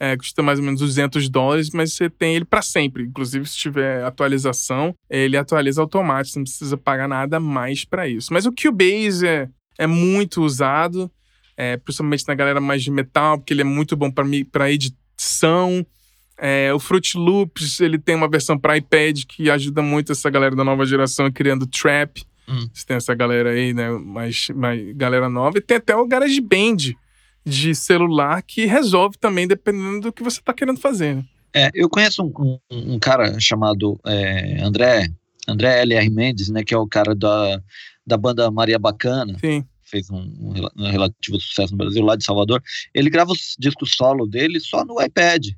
é, 0.00 0.16
custa 0.16 0.42
mais 0.42 0.58
ou 0.58 0.64
menos 0.64 0.80
200 0.80 1.28
dólares, 1.28 1.68
mas 1.74 1.92
você 1.92 2.08
tem 2.08 2.36
ele 2.36 2.46
para 2.46 2.62
sempre. 2.62 3.02
Inclusive, 3.02 3.44
se 3.44 3.54
tiver 3.54 4.02
atualização, 4.02 4.94
ele 5.10 5.36
atualiza 5.36 5.82
automático, 5.82 6.32
você 6.32 6.38
não 6.38 6.44
precisa 6.44 6.76
pagar 6.78 7.06
nada 7.06 7.38
mais 7.38 7.84
para 7.84 8.08
isso. 8.08 8.32
Mas 8.32 8.46
o 8.46 8.52
Cubase 8.52 9.26
é, 9.26 9.46
é 9.78 9.86
muito 9.86 10.42
usado 10.42 11.10
é, 11.56 11.76
principalmente 11.76 12.24
na 12.28 12.34
galera 12.34 12.60
mais 12.60 12.82
de 12.82 12.90
metal, 12.90 13.38
porque 13.38 13.54
ele 13.54 13.62
é 13.62 13.64
muito 13.64 13.96
bom 13.96 14.10
para 14.10 14.70
edição. 14.70 15.86
É, 16.38 16.72
o 16.74 16.78
Fruit 16.78 17.16
Loops 17.16 17.80
ele 17.80 17.98
tem 17.98 18.14
uma 18.14 18.28
versão 18.28 18.58
para 18.58 18.76
iPad 18.76 19.22
que 19.26 19.48
ajuda 19.48 19.80
muito 19.80 20.12
essa 20.12 20.28
galera 20.28 20.54
da 20.54 20.62
nova 20.62 20.84
geração 20.84 21.30
criando 21.32 21.66
trap. 21.66 22.22
Hum. 22.46 22.68
Você 22.72 22.84
tem 22.86 22.96
essa 22.96 23.14
galera 23.14 23.50
aí, 23.50 23.72
né? 23.72 23.90
Mais, 23.90 24.48
mais 24.54 24.94
galera 24.94 25.28
nova. 25.30 25.56
E 25.58 25.60
tem 25.60 25.78
até 25.78 25.96
o 25.96 26.06
GarageBand 26.06 26.94
de 27.44 27.74
celular 27.74 28.42
que 28.42 28.66
resolve 28.66 29.16
também, 29.18 29.48
dependendo 29.48 30.00
do 30.00 30.12
que 30.12 30.22
você 30.22 30.40
está 30.40 30.52
querendo 30.52 30.78
fazer. 30.78 31.16
Né? 31.16 31.24
É, 31.54 31.70
eu 31.74 31.88
conheço 31.88 32.22
um, 32.22 32.58
um, 32.70 32.94
um 32.94 32.98
cara 32.98 33.40
chamado 33.40 33.98
é, 34.06 34.62
André, 34.62 35.08
André 35.48 35.80
L.R. 35.80 36.10
Mendes, 36.10 36.50
né? 36.50 36.62
Que 36.62 36.74
é 36.74 36.78
o 36.78 36.86
cara 36.86 37.14
da, 37.14 37.62
da 38.06 38.16
banda 38.16 38.50
Maria 38.50 38.78
Bacana. 38.78 39.38
Sim 39.40 39.64
fez 39.86 40.10
um, 40.10 40.18
um, 40.76 40.90
relativo 40.90 41.40
sucesso 41.40 41.72
no 41.72 41.78
Brasil, 41.78 42.04
lá 42.04 42.16
de 42.16 42.24
Salvador, 42.24 42.62
ele 42.92 43.08
grava 43.08 43.32
os 43.32 43.56
discos 43.58 43.92
solo 43.96 44.26
dele 44.26 44.60
só 44.60 44.84
no 44.84 45.00
iPad. 45.02 45.48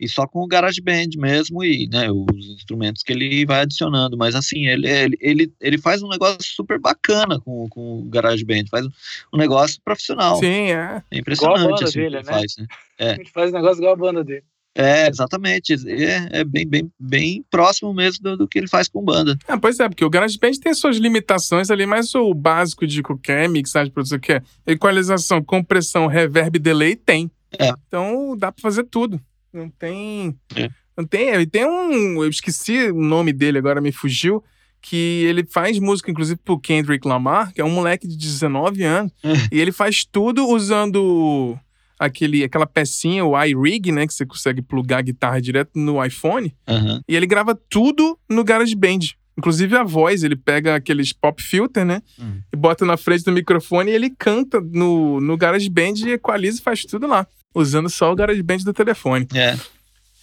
E 0.00 0.08
só 0.08 0.26
com 0.26 0.40
o 0.40 0.48
GarageBand 0.48 1.10
mesmo 1.16 1.62
e 1.62 1.86
né, 1.86 2.10
os 2.10 2.48
instrumentos 2.48 3.04
que 3.04 3.12
ele 3.12 3.46
vai 3.46 3.60
adicionando. 3.60 4.16
Mas 4.16 4.34
assim, 4.34 4.66
ele, 4.66 4.88
ele, 4.88 5.16
ele, 5.20 5.52
ele 5.60 5.78
faz 5.78 6.02
um 6.02 6.08
negócio 6.08 6.42
super 6.42 6.80
bacana 6.80 7.38
com, 7.38 7.68
com 7.68 8.00
o 8.00 8.04
GarageBand, 8.08 8.64
faz 8.68 8.84
um 9.32 9.38
negócio 9.38 9.80
profissional. 9.84 10.40
Sim, 10.40 10.72
é. 10.72 11.04
É 11.08 11.18
impressionante 11.18 11.84
assim, 11.84 12.00
dele, 12.00 12.16
né? 12.16 12.24
faz, 12.24 12.56
né? 12.58 12.66
É. 12.98 13.10
A 13.12 13.14
gente 13.14 13.30
faz 13.30 13.52
um 13.52 13.54
negócio 13.54 13.78
igual 13.80 13.92
a 13.92 13.96
banda 13.96 14.24
dele. 14.24 14.44
É, 14.74 15.08
exatamente. 15.08 15.74
É, 15.86 16.40
é 16.40 16.44
bem, 16.44 16.66
bem, 16.66 16.90
bem 16.98 17.44
próximo 17.50 17.92
mesmo 17.92 18.22
do, 18.22 18.36
do, 18.38 18.48
que 18.48 18.58
ele 18.58 18.68
faz 18.68 18.88
com 18.88 19.04
banda. 19.04 19.36
Ah, 19.46 19.58
pois 19.58 19.78
é, 19.78 19.88
porque 19.88 20.04
o 20.04 20.10
GarageBand 20.10 20.52
tem 20.52 20.72
suas 20.72 20.96
limitações 20.96 21.70
ali, 21.70 21.84
mas 21.84 22.14
o 22.14 22.32
básico 22.32 22.86
de 22.86 23.02
qualquer 23.02 23.48
mixagem, 23.48 23.92
produção 23.92 24.18
que 24.18 24.32
é 24.32 24.42
equalização, 24.66 25.42
compressão, 25.42 26.06
reverb, 26.06 26.58
delay, 26.58 26.96
tem. 26.96 27.30
É. 27.58 27.68
Então 27.86 28.36
dá 28.36 28.50
pra 28.50 28.62
fazer 28.62 28.84
tudo. 28.84 29.20
Não 29.52 29.68
tem. 29.68 30.34
É. 30.56 30.70
Não 30.96 31.04
tem. 31.04 31.34
E 31.34 31.46
tem 31.46 31.66
um. 31.66 32.22
Eu 32.22 32.28
esqueci 32.30 32.90
o 32.90 33.02
nome 33.02 33.32
dele, 33.32 33.58
agora 33.58 33.80
me 33.80 33.92
fugiu. 33.92 34.42
Que 34.80 35.24
ele 35.28 35.44
faz 35.44 35.78
música, 35.78 36.10
inclusive, 36.10 36.40
pro 36.42 36.58
Kendrick 36.58 37.06
Lamar, 37.06 37.52
que 37.52 37.60
é 37.60 37.64
um 37.64 37.70
moleque 37.70 38.08
de 38.08 38.16
19 38.16 38.82
anos. 38.82 39.12
É. 39.22 39.32
E 39.52 39.60
ele 39.60 39.70
faz 39.70 40.04
tudo 40.04 40.48
usando 40.48 41.56
aquele, 42.04 42.42
aquela 42.44 42.66
pecinha, 42.66 43.24
o 43.24 43.40
iRig, 43.40 43.92
né? 43.92 44.06
Que 44.06 44.14
você 44.14 44.26
consegue 44.26 44.60
plugar 44.60 44.98
a 44.98 45.02
guitarra 45.02 45.40
direto 45.40 45.70
no 45.74 46.04
iPhone. 46.04 46.54
Uhum. 46.68 47.00
E 47.08 47.16
ele 47.16 47.26
grava 47.26 47.58
tudo 47.68 48.18
no 48.28 48.42
GarageBand. 48.42 49.14
Inclusive 49.38 49.76
a 49.76 49.84
voz, 49.84 50.22
ele 50.22 50.36
pega 50.36 50.74
aqueles 50.74 51.12
pop 51.12 51.42
filter, 51.42 51.84
né? 51.84 52.02
Uhum. 52.18 52.40
E 52.52 52.56
bota 52.56 52.84
na 52.84 52.96
frente 52.96 53.24
do 53.24 53.32
microfone 53.32 53.90
e 53.90 53.94
ele 53.94 54.10
canta 54.10 54.60
no, 54.60 55.20
no 55.20 55.36
GarageBand 55.36 55.94
e 56.04 56.12
equaliza 56.12 56.58
e 56.58 56.62
faz 56.62 56.84
tudo 56.84 57.06
lá. 57.06 57.26
Usando 57.54 57.88
só 57.88 58.12
o 58.12 58.16
GarageBand 58.16 58.58
do 58.58 58.72
telefone. 58.72 59.26
É. 59.34 59.56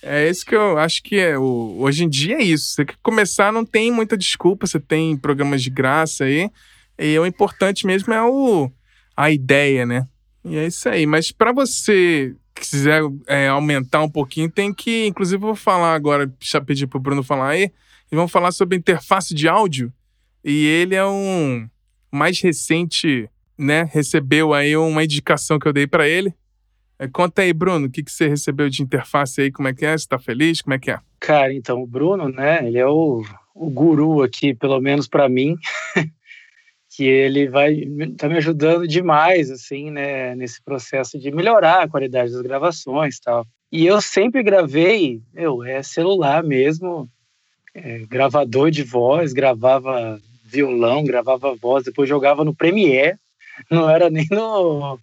É 0.01 0.29
isso 0.29 0.45
que 0.45 0.55
eu 0.55 0.77
acho 0.77 1.03
que 1.03 1.17
é. 1.17 1.37
O, 1.37 1.77
hoje 1.79 2.03
em 2.05 2.09
dia 2.09 2.37
é 2.37 2.43
isso. 2.43 2.73
Você 2.73 2.85
quer 2.85 2.95
começar, 3.01 3.51
não 3.51 3.65
tem 3.65 3.91
muita 3.91 4.17
desculpa. 4.17 4.67
Você 4.67 4.79
tem 4.79 5.17
programas 5.17 5.61
de 5.61 5.69
graça 5.69 6.25
aí. 6.25 6.49
E 6.97 7.17
o 7.17 7.25
importante 7.25 7.85
mesmo 7.85 8.13
é 8.13 8.21
o, 8.21 8.69
a 9.15 9.31
ideia, 9.31 9.85
né? 9.85 10.05
E 10.43 10.57
é 10.57 10.67
isso 10.67 10.87
aí. 10.89 11.05
Mas 11.05 11.31
para 11.31 11.51
você 11.51 12.35
quiser 12.55 13.01
é, 13.27 13.47
aumentar 13.47 14.01
um 14.01 14.09
pouquinho, 14.09 14.49
tem 14.49 14.73
que. 14.73 15.05
Inclusive, 15.07 15.41
vou 15.41 15.55
falar 15.55 15.93
agora, 15.93 16.31
já 16.39 16.61
pedir 16.61 16.87
pro 16.87 16.99
Bruno 16.99 17.23
falar 17.23 17.49
aí. 17.49 17.71
E 18.11 18.15
vamos 18.15 18.31
falar 18.31 18.51
sobre 18.51 18.77
interface 18.77 19.33
de 19.33 19.47
áudio. 19.47 19.93
E 20.43 20.65
ele 20.65 20.95
é 20.95 21.05
um 21.05 21.67
mais 22.11 22.41
recente, 22.41 23.29
né? 23.57 23.89
Recebeu 23.91 24.53
aí 24.53 24.75
uma 24.75 25.03
indicação 25.03 25.59
que 25.59 25.67
eu 25.67 25.73
dei 25.73 25.85
para 25.85 26.07
ele. 26.07 26.33
É, 26.97 27.07
conta 27.07 27.41
aí, 27.41 27.53
Bruno, 27.53 27.87
o 27.87 27.89
que, 27.89 28.03
que 28.03 28.11
você 28.11 28.27
recebeu 28.27 28.69
de 28.69 28.81
interface 28.81 29.41
aí? 29.41 29.51
Como 29.51 29.67
é 29.67 29.73
que 29.73 29.85
é? 29.85 29.97
Você 29.97 30.07
tá 30.07 30.19
feliz? 30.19 30.61
Como 30.61 30.73
é 30.73 30.79
que 30.79 30.91
é? 30.91 30.99
Cara, 31.19 31.53
então, 31.53 31.81
o 31.81 31.87
Bruno, 31.87 32.29
né? 32.29 32.65
Ele 32.65 32.77
é 32.77 32.87
o, 32.87 33.23
o 33.55 33.69
guru 33.69 34.21
aqui, 34.21 34.53
pelo 34.53 34.79
menos 34.81 35.07
para 35.07 35.29
mim. 35.29 35.55
que 36.99 37.07
ele 37.07 37.47
vai 37.47 37.87
tá 38.17 38.27
me 38.27 38.35
ajudando 38.35 38.85
demais 38.85 39.49
assim 39.49 39.89
né 39.89 40.35
nesse 40.35 40.61
processo 40.61 41.17
de 41.17 41.31
melhorar 41.31 41.83
a 41.83 41.87
qualidade 41.87 42.33
das 42.33 42.41
gravações 42.41 43.21
tal 43.21 43.45
e 43.71 43.85
eu 43.85 44.01
sempre 44.01 44.43
gravei 44.43 45.21
eu 45.33 45.63
é 45.63 45.81
celular 45.81 46.43
mesmo 46.43 47.09
é, 47.73 47.99
gravador 47.99 48.69
de 48.69 48.83
voz 48.83 49.31
gravava 49.31 50.19
violão 50.43 51.01
gravava 51.05 51.55
voz 51.55 51.85
depois 51.85 52.09
jogava 52.09 52.43
no 52.43 52.53
Premiere 52.53 53.17
não 53.71 53.89
era 53.89 54.09
nem 54.09 54.27
no 54.29 54.99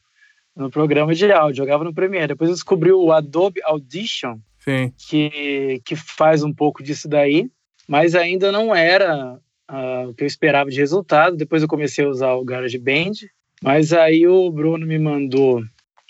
no 0.55 0.69
programa 0.69 1.15
de 1.15 1.33
áudio 1.33 1.65
jogava 1.65 1.83
no 1.83 1.95
Premiere 1.95 2.29
depois 2.29 2.51
eu 2.51 2.57
descobri 2.57 2.93
o 2.93 3.11
Adobe 3.11 3.63
Audition 3.65 4.37
Sim. 4.59 4.93
que 5.09 5.81
que 5.83 5.97
faz 5.97 6.43
um 6.43 6.53
pouco 6.53 6.83
disso 6.83 7.09
daí 7.09 7.49
mas 7.89 8.15
ainda 8.15 8.53
não 8.53 8.77
era 8.77 9.41
uh, 9.71 10.09
o 10.09 10.15
que 10.15 10.25
eu 10.25 10.27
esperava 10.27 10.71
de 10.71 10.79
resultado. 10.79 11.37
Depois 11.37 11.63
eu 11.63 11.69
comecei 11.69 12.05
a 12.05 12.09
usar 12.09 12.35
o 12.35 12.45
GarageBand, 12.45 13.13
mas 13.63 13.93
aí 13.93 14.27
o 14.27 14.51
Bruno 14.51 14.87
me 14.87 14.99
mandou, 14.99 15.63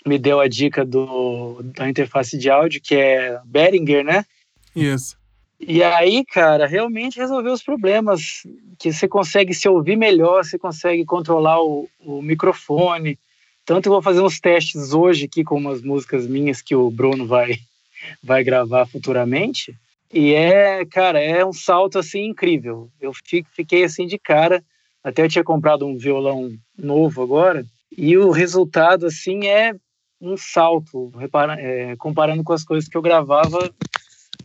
me 0.05 0.17
deu 0.17 0.39
a 0.39 0.47
dica 0.47 0.85
do, 0.85 1.61
da 1.75 1.89
interface 1.89 2.37
de 2.37 2.49
áudio, 2.49 2.81
que 2.81 2.95
é 2.95 3.39
Behringer, 3.45 4.03
né? 4.03 4.25
Isso. 4.75 5.17
E 5.59 5.81
aí, 5.81 6.23
cara, 6.23 6.67
realmente 6.67 7.17
resolveu 7.17 7.51
os 7.51 7.63
problemas, 7.63 8.43
que 8.77 8.93
você 8.93 9.07
consegue 9.07 9.55
se 9.55 9.67
ouvir 9.67 9.95
melhor, 9.95 10.45
você 10.45 10.57
consegue 10.57 11.03
controlar 11.03 11.61
o, 11.63 11.89
o 11.99 12.21
microfone. 12.21 13.17
Tanto 13.65 13.87
eu 13.87 13.93
vou 13.93 14.01
fazer 14.01 14.21
uns 14.21 14.39
testes 14.39 14.93
hoje 14.93 15.25
aqui 15.25 15.43
com 15.43 15.57
umas 15.57 15.81
músicas 15.81 16.27
minhas 16.27 16.61
que 16.61 16.75
o 16.75 16.91
Bruno 16.91 17.25
vai, 17.25 17.57
vai 18.23 18.43
gravar 18.43 18.85
futuramente. 18.85 19.75
E 20.13 20.33
é, 20.33 20.85
cara, 20.85 21.19
é 21.19 21.45
um 21.45 21.53
salto 21.53 21.99
assim 21.99 22.25
incrível. 22.25 22.89
Eu 22.99 23.11
fiquei 23.53 23.83
assim 23.83 24.05
de 24.05 24.17
cara. 24.17 24.63
Até 25.03 25.23
eu 25.23 25.29
tinha 25.29 25.43
comprado 25.43 25.85
um 25.85 25.97
violão 25.97 26.51
novo 26.77 27.21
agora. 27.21 27.65
E 27.95 28.17
o 28.17 28.31
resultado, 28.31 29.05
assim, 29.05 29.47
é 29.47 29.73
um 30.19 30.35
salto, 30.35 31.09
repara, 31.17 31.59
é, 31.59 31.95
comparando 31.95 32.43
com 32.43 32.53
as 32.53 32.63
coisas 32.63 32.89
que 32.89 32.97
eu 32.97 33.01
gravava 33.01 33.71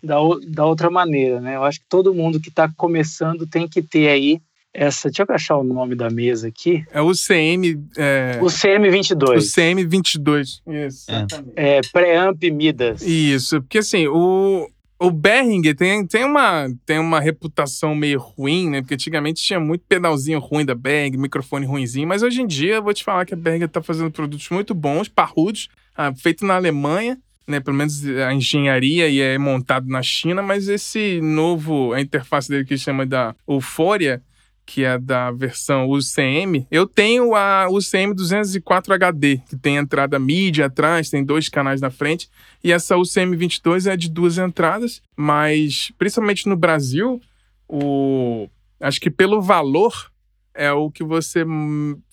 da, 0.02 0.16
da 0.48 0.66
outra 0.66 0.90
maneira, 0.90 1.40
né? 1.40 1.56
Eu 1.56 1.64
acho 1.64 1.80
que 1.80 1.86
todo 1.88 2.14
mundo 2.14 2.40
que 2.40 2.48
está 2.48 2.70
começando 2.76 3.46
tem 3.46 3.66
que 3.66 3.82
ter 3.82 4.08
aí 4.08 4.40
essa, 4.74 5.10
deixa 5.10 5.24
eu 5.28 5.34
achar 5.34 5.56
o 5.58 5.64
nome 5.64 5.94
da 5.94 6.08
mesa 6.08 6.48
aqui. 6.48 6.82
É 6.90 7.00
o 7.00 7.12
CM. 7.12 7.84
É... 7.96 8.38
O 8.40 8.46
CM22. 8.46 9.36
O 9.36 9.38
CM22. 9.38 10.86
Isso. 10.86 11.06
É, 11.54 11.76
é 11.76 11.80
Preamp 11.92 12.42
Midas. 12.50 13.02
Isso, 13.02 13.60
porque 13.60 13.78
assim, 13.78 14.06
o, 14.06 14.66
o 15.02 15.10
Behringer 15.10 15.74
tem, 15.74 16.06
tem, 16.06 16.24
uma, 16.24 16.68
tem 16.86 16.98
uma 16.98 17.20
reputação 17.20 17.94
meio 17.94 18.20
ruim, 18.20 18.70
né? 18.70 18.80
Porque 18.80 18.94
antigamente 18.94 19.42
tinha 19.42 19.58
muito 19.58 19.84
pedalzinho 19.88 20.38
ruim 20.38 20.64
da 20.64 20.74
Behringer, 20.74 21.18
microfone 21.18 21.66
ruinzinho, 21.66 22.06
mas 22.06 22.22
hoje 22.22 22.40
em 22.40 22.46
dia 22.46 22.76
eu 22.76 22.82
vou 22.82 22.94
te 22.94 23.02
falar 23.02 23.26
que 23.26 23.34
a 23.34 23.36
Behringer 23.36 23.68
tá 23.68 23.82
fazendo 23.82 24.10
produtos 24.10 24.48
muito 24.50 24.74
bons, 24.74 25.08
parrudos, 25.08 25.68
ah, 25.96 26.14
feito 26.14 26.46
na 26.46 26.54
Alemanha 26.54 27.18
né, 27.46 27.60
pelo 27.60 27.76
menos 27.76 28.06
a 28.06 28.32
engenharia 28.32 29.08
e 29.08 29.20
é 29.20 29.36
montado 29.36 29.88
na 29.88 30.02
China, 30.02 30.42
mas 30.42 30.68
esse 30.68 31.20
novo, 31.20 31.92
a 31.92 32.00
interface 32.00 32.48
dele 32.48 32.64
que 32.64 32.78
chama 32.78 33.04
da 33.04 33.34
Euphoria, 33.48 34.22
que 34.64 34.84
é 34.84 34.98
da 34.98 35.30
versão 35.30 35.88
UCM, 35.88 36.66
eu 36.70 36.86
tenho 36.86 37.34
a 37.34 37.68
UCM 37.68 38.14
204 38.14 38.94
HD, 38.94 39.40
que 39.48 39.56
tem 39.56 39.76
entrada 39.76 40.18
MIDI 40.18 40.62
atrás, 40.62 41.10
tem 41.10 41.24
dois 41.24 41.48
canais 41.48 41.80
na 41.80 41.90
frente, 41.90 42.30
e 42.62 42.72
essa 42.72 42.96
UCM 42.96 43.36
22 43.36 43.86
é 43.86 43.96
de 43.96 44.08
duas 44.08 44.38
entradas, 44.38 45.02
mas 45.16 45.92
principalmente 45.98 46.48
no 46.48 46.56
Brasil, 46.56 47.20
o 47.68 48.48
acho 48.80 49.00
que 49.00 49.10
pelo 49.10 49.40
valor 49.40 50.10
é 50.54 50.70
o 50.70 50.90
que 50.90 51.02
você 51.02 51.44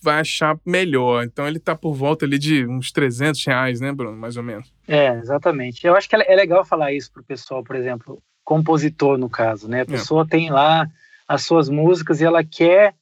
vai 0.01 0.21
achar 0.21 0.57
melhor. 0.65 1.23
Então 1.23 1.47
ele 1.47 1.57
está 1.57 1.75
por 1.75 1.93
volta 1.93 2.25
ali 2.25 2.37
de 2.37 2.65
uns 2.65 2.91
300 2.91 3.43
reais, 3.45 3.81
né, 3.81 3.91
Bruno? 3.91 4.15
Mais 4.15 4.37
ou 4.37 4.43
menos. 4.43 4.71
É, 4.87 5.09
exatamente. 5.17 5.85
Eu 5.85 5.95
acho 5.95 6.07
que 6.07 6.15
é 6.15 6.35
legal 6.35 6.63
falar 6.63 6.93
isso 6.93 7.11
pro 7.11 7.23
pessoal, 7.23 7.63
por 7.63 7.75
exemplo, 7.75 8.21
compositor 8.43 9.17
no 9.17 9.29
caso, 9.29 9.67
né? 9.67 9.79
A 9.79 9.81
é. 9.81 9.85
pessoa 9.85 10.23
é. 10.23 10.27
tem 10.27 10.49
lá 10.49 10.87
as 11.29 11.43
suas 11.43 11.69
músicas 11.69 12.19
e 12.19 12.25
ela 12.25 12.43
quer 12.43 12.95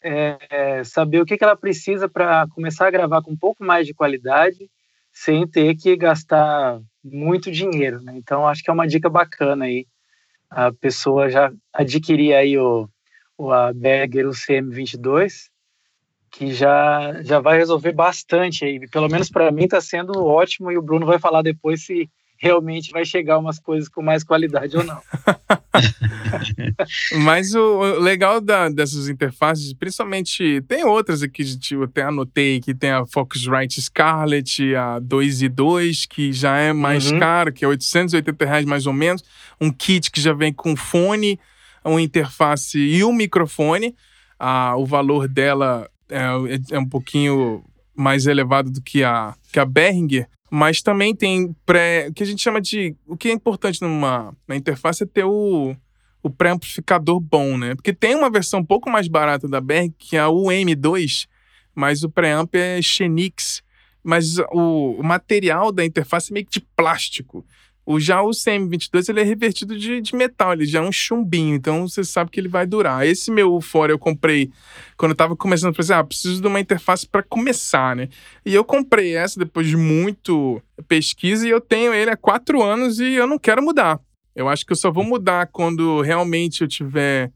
é, 0.00 0.38
é, 0.48 0.84
saber 0.84 1.20
o 1.20 1.26
que, 1.26 1.36
que 1.36 1.42
ela 1.42 1.56
precisa 1.56 2.08
para 2.08 2.46
começar 2.48 2.86
a 2.86 2.90
gravar 2.90 3.22
com 3.22 3.32
um 3.32 3.36
pouco 3.36 3.64
mais 3.64 3.86
de 3.86 3.92
qualidade 3.92 4.70
sem 5.12 5.46
ter 5.48 5.74
que 5.76 5.96
gastar 5.96 6.80
muito 7.04 7.50
dinheiro, 7.50 8.00
né? 8.00 8.14
Então 8.16 8.46
acho 8.46 8.62
que 8.62 8.70
é 8.70 8.72
uma 8.72 8.86
dica 8.86 9.10
bacana 9.10 9.64
aí 9.64 9.86
a 10.48 10.72
pessoa 10.72 11.28
já 11.28 11.52
adquirir 11.72 12.34
aí 12.34 12.56
o 12.56 12.88
o 13.36 13.50
Berger, 13.74 14.28
o 14.28 14.30
CM22, 14.30 15.48
que 16.30 16.52
já, 16.52 17.22
já 17.22 17.40
vai 17.40 17.58
resolver 17.58 17.92
bastante 17.92 18.64
aí. 18.64 18.88
Pelo 18.88 19.08
menos 19.08 19.28
para 19.28 19.50
mim 19.50 19.64
está 19.64 19.80
sendo 19.80 20.24
ótimo 20.24 20.70
e 20.70 20.78
o 20.78 20.82
Bruno 20.82 21.06
vai 21.06 21.18
falar 21.18 21.42
depois 21.42 21.84
se 21.84 22.08
realmente 22.42 22.90
vai 22.90 23.04
chegar 23.04 23.38
umas 23.38 23.60
coisas 23.60 23.88
com 23.88 24.02
mais 24.02 24.24
qualidade 24.24 24.76
ou 24.76 24.82
não. 24.82 25.00
Mas 27.22 27.54
o 27.54 28.00
legal 28.00 28.40
da, 28.40 28.68
dessas 28.68 29.08
interfaces, 29.08 29.72
principalmente, 29.72 30.60
tem 30.62 30.84
outras 30.84 31.22
aqui, 31.22 31.44
eu 31.70 31.84
até 31.84 32.02
anotei 32.02 32.60
que 32.60 32.74
tem 32.74 32.90
a 32.90 33.06
Focusrite 33.06 33.80
Scarlett, 33.80 34.74
a 34.74 34.98
2 34.98 35.42
e 35.42 35.48
2, 35.48 36.06
que 36.06 36.32
já 36.32 36.56
é 36.56 36.72
mais 36.72 37.12
uhum. 37.12 37.20
cara, 37.20 37.52
que 37.52 37.64
é 37.64 37.68
880 37.68 38.44
reais 38.44 38.64
mais 38.64 38.86
ou 38.88 38.92
menos. 38.92 39.22
Um 39.60 39.70
kit 39.70 40.10
que 40.10 40.20
já 40.20 40.32
vem 40.32 40.52
com 40.52 40.74
fone, 40.74 41.38
uma 41.84 42.02
interface 42.02 42.76
e 42.76 43.04
um 43.04 43.12
microfone. 43.12 43.94
Ah, 44.36 44.74
o 44.76 44.84
valor 44.84 45.28
dela 45.28 45.88
é, 46.10 46.22
é, 46.72 46.78
um 46.78 46.88
pouquinho 46.88 47.64
mais 47.94 48.26
elevado 48.26 48.68
do 48.68 48.82
que 48.82 49.04
a, 49.04 49.34
que 49.52 49.60
a 49.60 49.64
Behringer, 49.64 50.26
mas 50.54 50.82
também 50.82 51.16
tem 51.16 51.56
pré. 51.64 52.08
O 52.10 52.12
que 52.12 52.22
a 52.22 52.26
gente 52.26 52.42
chama 52.42 52.60
de. 52.60 52.94
O 53.06 53.16
que 53.16 53.30
é 53.30 53.32
importante 53.32 53.80
numa 53.80 54.36
na 54.46 54.54
interface 54.54 55.02
é 55.02 55.06
ter 55.06 55.24
o, 55.24 55.74
o 56.22 56.28
pré-amplificador 56.28 57.18
bom, 57.18 57.56
né? 57.56 57.74
Porque 57.74 57.90
tem 57.90 58.14
uma 58.14 58.28
versão 58.28 58.60
um 58.60 58.64
pouco 58.64 58.90
mais 58.90 59.08
barata 59.08 59.48
da 59.48 59.62
Behringer, 59.62 59.94
que 59.98 60.14
é 60.14 60.20
a 60.20 60.26
UM2, 60.26 61.26
mas 61.74 62.04
o 62.04 62.10
pré-amp 62.10 62.54
é 62.54 62.82
Xenix. 62.82 63.62
Mas 64.04 64.36
o, 64.52 64.96
o 64.98 65.02
material 65.02 65.72
da 65.72 65.86
interface 65.86 66.30
é 66.30 66.34
meio 66.34 66.44
que 66.44 66.60
de 66.60 66.66
plástico. 66.76 67.46
O, 67.84 67.98
já 67.98 68.22
o 68.22 68.30
CM22 68.30 69.08
ele 69.08 69.20
é 69.20 69.24
revertido 69.24 69.76
de, 69.76 70.00
de, 70.00 70.14
metal, 70.14 70.52
ele 70.52 70.64
já 70.64 70.78
é 70.78 70.82
um 70.82 70.92
chumbinho, 70.92 71.56
então 71.56 71.88
você 71.88 72.04
sabe 72.04 72.30
que 72.30 72.38
ele 72.38 72.48
vai 72.48 72.64
durar. 72.64 73.04
Esse 73.04 73.30
meu 73.30 73.60
fora 73.60 73.90
eu 73.90 73.98
comprei 73.98 74.50
quando 74.96 75.10
eu 75.10 75.16
tava 75.16 75.34
começando, 75.34 75.70
eu 75.70 75.74
falei 75.74 75.84
assim, 75.84 76.00
ah, 76.00 76.04
preciso 76.04 76.40
de 76.40 76.46
uma 76.46 76.60
interface 76.60 77.06
para 77.08 77.24
começar, 77.24 77.96
né? 77.96 78.08
E 78.46 78.54
eu 78.54 78.64
comprei 78.64 79.16
essa 79.16 79.38
depois 79.38 79.66
de 79.66 79.76
muito 79.76 80.62
pesquisa 80.86 81.46
e 81.46 81.50
eu 81.50 81.60
tenho 81.60 81.92
ele 81.92 82.10
há 82.10 82.16
quatro 82.16 82.62
anos 82.62 83.00
e 83.00 83.14
eu 83.14 83.26
não 83.26 83.38
quero 83.38 83.62
mudar. 83.62 84.00
Eu 84.34 84.48
acho 84.48 84.64
que 84.64 84.72
eu 84.72 84.76
só 84.76 84.90
vou 84.90 85.04
mudar 85.04 85.48
quando 85.48 86.00
realmente 86.02 86.62
eu 86.62 86.68
tiver 86.68 87.32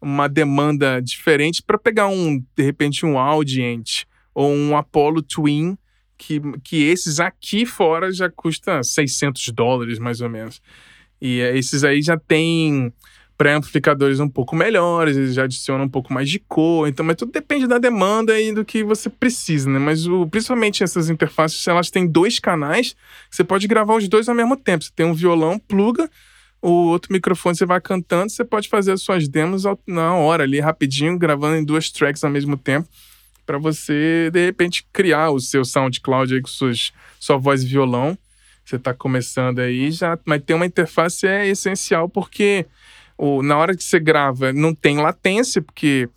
uma 0.00 0.28
demanda 0.28 1.00
diferente 1.00 1.62
para 1.62 1.78
pegar 1.78 2.08
um, 2.08 2.38
de 2.54 2.62
repente, 2.62 3.06
um 3.06 3.18
Audient 3.18 4.04
ou 4.34 4.52
um 4.52 4.76
Apollo 4.76 5.22
Twin 5.22 5.76
que, 6.16 6.40
que 6.62 6.84
esses 6.84 7.20
aqui 7.20 7.66
fora 7.66 8.12
já 8.12 8.30
custa 8.30 8.82
600 8.82 9.48
dólares, 9.48 9.98
mais 9.98 10.20
ou 10.20 10.28
menos. 10.28 10.60
E 11.20 11.40
esses 11.40 11.84
aí 11.84 12.02
já 12.02 12.18
tem 12.18 12.92
pré-amplificadores 13.36 14.18
um 14.18 14.28
pouco 14.28 14.56
melhores, 14.56 15.16
eles 15.16 15.34
já 15.34 15.44
adicionam 15.44 15.84
um 15.84 15.88
pouco 15.88 16.12
mais 16.12 16.28
de 16.28 16.38
cor, 16.38 16.88
então, 16.88 17.04
mas 17.04 17.16
tudo 17.16 17.32
depende 17.32 17.66
da 17.66 17.76
demanda 17.78 18.40
e 18.40 18.50
do 18.50 18.64
que 18.64 18.82
você 18.82 19.10
precisa, 19.10 19.68
né? 19.68 19.78
Mas 19.78 20.06
o, 20.06 20.26
principalmente 20.26 20.82
essas 20.82 21.10
interfaces, 21.10 21.66
elas 21.66 21.90
têm 21.90 22.06
dois 22.06 22.38
canais, 22.38 22.96
você 23.30 23.44
pode 23.44 23.66
gravar 23.66 23.94
os 23.94 24.08
dois 24.08 24.28
ao 24.28 24.34
mesmo 24.34 24.56
tempo. 24.56 24.84
Você 24.84 24.90
tem 24.94 25.04
um 25.04 25.12
violão, 25.12 25.58
pluga, 25.58 26.10
o 26.62 26.70
outro 26.88 27.12
microfone 27.12 27.54
você 27.54 27.66
vai 27.66 27.80
cantando, 27.80 28.30
você 28.30 28.42
pode 28.42 28.70
fazer 28.70 28.92
as 28.92 29.02
suas 29.02 29.28
demos 29.28 29.64
na 29.86 30.14
hora 30.14 30.44
ali, 30.44 30.58
rapidinho, 30.58 31.18
gravando 31.18 31.56
em 31.56 31.64
duas 31.64 31.90
tracks 31.90 32.24
ao 32.24 32.30
mesmo 32.30 32.56
tempo 32.56 32.88
para 33.46 33.58
você, 33.58 34.28
de 34.32 34.44
repente, 34.44 34.84
criar 34.92 35.30
o 35.30 35.40
seu 35.40 35.64
SoundCloud 35.64 36.34
aí 36.34 36.42
com 36.42 36.48
suas, 36.48 36.92
sua 37.18 37.38
voz 37.38 37.62
e 37.62 37.66
violão. 37.66 38.18
Você 38.64 38.76
está 38.76 38.92
começando 38.92 39.60
aí 39.60 39.92
já, 39.92 40.18
mas 40.24 40.42
ter 40.42 40.54
uma 40.54 40.66
interface 40.66 41.24
é 41.26 41.46
essencial 41.46 42.08
porque 42.08 42.66
o, 43.16 43.40
na 43.40 43.56
hora 43.56 43.76
que 43.76 43.84
você 43.84 44.00
grava 44.00 44.52
não 44.52 44.74
tem 44.74 44.98
latência, 44.98 45.62
porque 45.62 46.08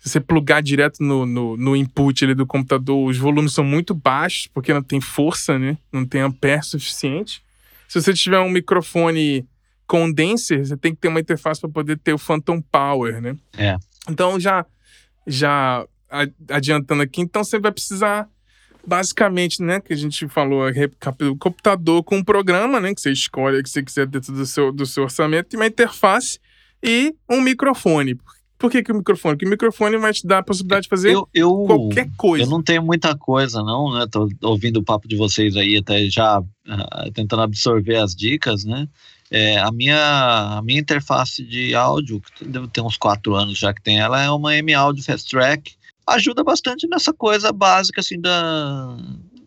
se 0.00 0.10
você 0.10 0.20
plugar 0.20 0.62
direto 0.62 1.02
no, 1.02 1.24
no, 1.24 1.56
no, 1.56 1.74
input 1.74 2.34
do 2.34 2.46
computador, 2.46 3.08
os 3.08 3.16
volumes 3.16 3.54
são 3.54 3.64
muito 3.64 3.94
baixos, 3.94 4.46
porque 4.48 4.74
não 4.74 4.82
tem 4.82 5.00
força, 5.00 5.58
né? 5.58 5.78
Não 5.90 6.04
tem 6.04 6.20
ampere 6.20 6.62
suficiente. 6.62 7.42
Se 7.88 8.00
você 8.00 8.12
tiver 8.12 8.38
um 8.38 8.50
microfone 8.50 9.48
condenser, 9.86 10.66
você 10.66 10.76
tem 10.76 10.94
que 10.94 11.00
ter 11.00 11.08
uma 11.08 11.20
interface 11.20 11.58
para 11.58 11.70
poder 11.70 11.98
ter 11.98 12.12
o 12.12 12.18
phantom 12.18 12.60
power, 12.60 13.20
né? 13.20 13.34
É. 13.56 13.76
Então 14.08 14.38
já 14.38 14.66
já 15.26 15.86
adiantando 16.50 17.02
aqui, 17.02 17.20
então 17.20 17.42
você 17.42 17.58
vai 17.58 17.72
precisar 17.72 18.28
basicamente, 18.86 19.62
né, 19.62 19.80
que 19.80 19.92
a 19.92 19.96
gente 19.96 20.28
falou, 20.28 20.62
o 20.68 21.36
computador 21.36 22.02
com 22.02 22.16
um 22.16 22.24
programa, 22.24 22.80
né, 22.80 22.94
que 22.94 23.00
você 23.00 23.12
escolhe 23.12 23.62
que 23.62 23.70
você 23.70 23.82
quiser 23.82 24.06
dentro 24.06 24.32
do 24.32 24.46
seu, 24.46 24.72
do 24.72 24.86
seu 24.86 25.04
orçamento, 25.04 25.54
e 25.54 25.56
uma 25.56 25.66
interface 25.66 26.38
e 26.82 27.14
um 27.30 27.40
microfone. 27.40 28.18
Por 28.58 28.70
que, 28.70 28.82
que 28.82 28.92
o 28.92 28.94
microfone? 28.94 29.34
Porque 29.34 29.46
o 29.46 29.50
microfone 29.50 29.96
vai 29.96 30.12
te 30.12 30.26
dar 30.26 30.38
a 30.38 30.42
possibilidade 30.42 30.84
de 30.84 30.88
fazer 30.88 31.10
eu, 31.12 31.28
eu, 31.34 31.64
qualquer 31.66 32.08
coisa. 32.16 32.44
Eu 32.44 32.50
não 32.50 32.62
tenho 32.62 32.82
muita 32.82 33.16
coisa, 33.16 33.62
não, 33.62 33.92
né? 33.92 34.06
Tô 34.10 34.28
ouvindo 34.42 34.78
o 34.78 34.82
papo 34.82 35.08
de 35.08 35.16
vocês 35.16 35.56
aí, 35.56 35.76
até 35.76 36.08
já 36.08 36.40
uh, 36.40 37.12
tentando 37.12 37.42
absorver 37.42 37.96
as 37.96 38.14
dicas, 38.14 38.64
né? 38.64 38.88
É, 39.30 39.58
a, 39.58 39.70
minha, 39.72 40.56
a 40.58 40.62
minha 40.62 40.80
interface 40.80 41.44
de 41.44 41.74
áudio, 41.74 42.22
que 42.36 42.44
deve 42.44 42.68
ter 42.68 42.80
uns 42.80 42.96
quatro 42.96 43.34
anos 43.34 43.58
já 43.58 43.74
que 43.74 43.82
tem 43.82 43.98
ela, 43.98 44.22
é 44.22 44.30
uma 44.30 44.56
M 44.56 44.72
Audio 44.72 45.02
Fast 45.02 45.28
Track 45.28 45.74
ajuda 46.06 46.44
bastante 46.44 46.86
nessa 46.86 47.12
coisa 47.12 47.52
básica, 47.52 48.00
assim, 48.00 48.20
da, 48.20 48.96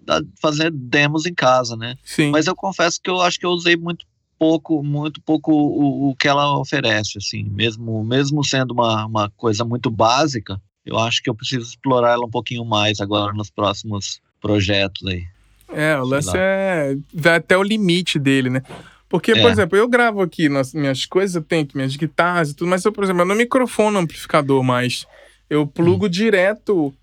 da 0.05 0.21
fazer 0.41 0.71
demos 0.71 1.25
em 1.25 1.33
casa, 1.33 1.75
né? 1.75 1.95
Sim. 2.03 2.31
Mas 2.31 2.47
eu 2.47 2.55
confesso 2.55 2.99
que 3.01 3.09
eu 3.09 3.21
acho 3.21 3.39
que 3.39 3.45
eu 3.45 3.51
usei 3.51 3.75
muito 3.75 4.05
pouco, 4.39 4.83
muito 4.83 5.21
pouco 5.21 5.51
o, 5.51 6.09
o 6.09 6.15
que 6.15 6.27
ela 6.27 6.57
oferece, 6.57 7.17
assim, 7.17 7.43
mesmo, 7.43 8.03
mesmo 8.03 8.43
sendo 8.43 8.71
uma, 8.71 9.05
uma 9.05 9.29
coisa 9.31 9.65
muito 9.65 9.89
básica, 9.89 10.61
eu 10.85 10.97
acho 10.97 11.21
que 11.21 11.29
eu 11.29 11.35
preciso 11.35 11.67
explorar 11.67 12.11
ela 12.11 12.25
um 12.25 12.29
pouquinho 12.29 12.63
mais 12.63 12.99
agora 13.01 13.33
nos 13.33 13.49
próximos 13.49 14.21
projetos 14.39 15.05
aí. 15.05 15.25
É, 15.69 15.99
o 15.99 16.05
lance 16.05 16.31
é 16.33 16.95
vai 17.13 17.35
até 17.35 17.57
o 17.57 17.63
limite 17.63 18.17
dele, 18.17 18.49
né? 18.49 18.61
Porque, 19.09 19.31
é. 19.31 19.41
por 19.41 19.49
exemplo, 19.51 19.77
eu 19.77 19.87
gravo 19.87 20.21
aqui 20.21 20.49
nas 20.49 20.73
minhas 20.73 21.05
coisas, 21.05 21.35
eu 21.35 21.41
tenho 21.41 21.63
aqui 21.63 21.75
minhas 21.75 21.95
guitarras 21.95 22.51
e 22.51 22.53
tudo, 22.53 22.69
mas 22.69 22.83
eu, 22.83 22.91
por 22.91 23.03
exemplo, 23.03 23.21
eu 23.21 23.25
não 23.25 23.35
microfono 23.35 23.99
amplificador 23.99 24.63
mais. 24.63 25.05
Eu 25.49 25.65
plugo 25.65 26.05
hum. 26.05 26.09
direto 26.09 26.93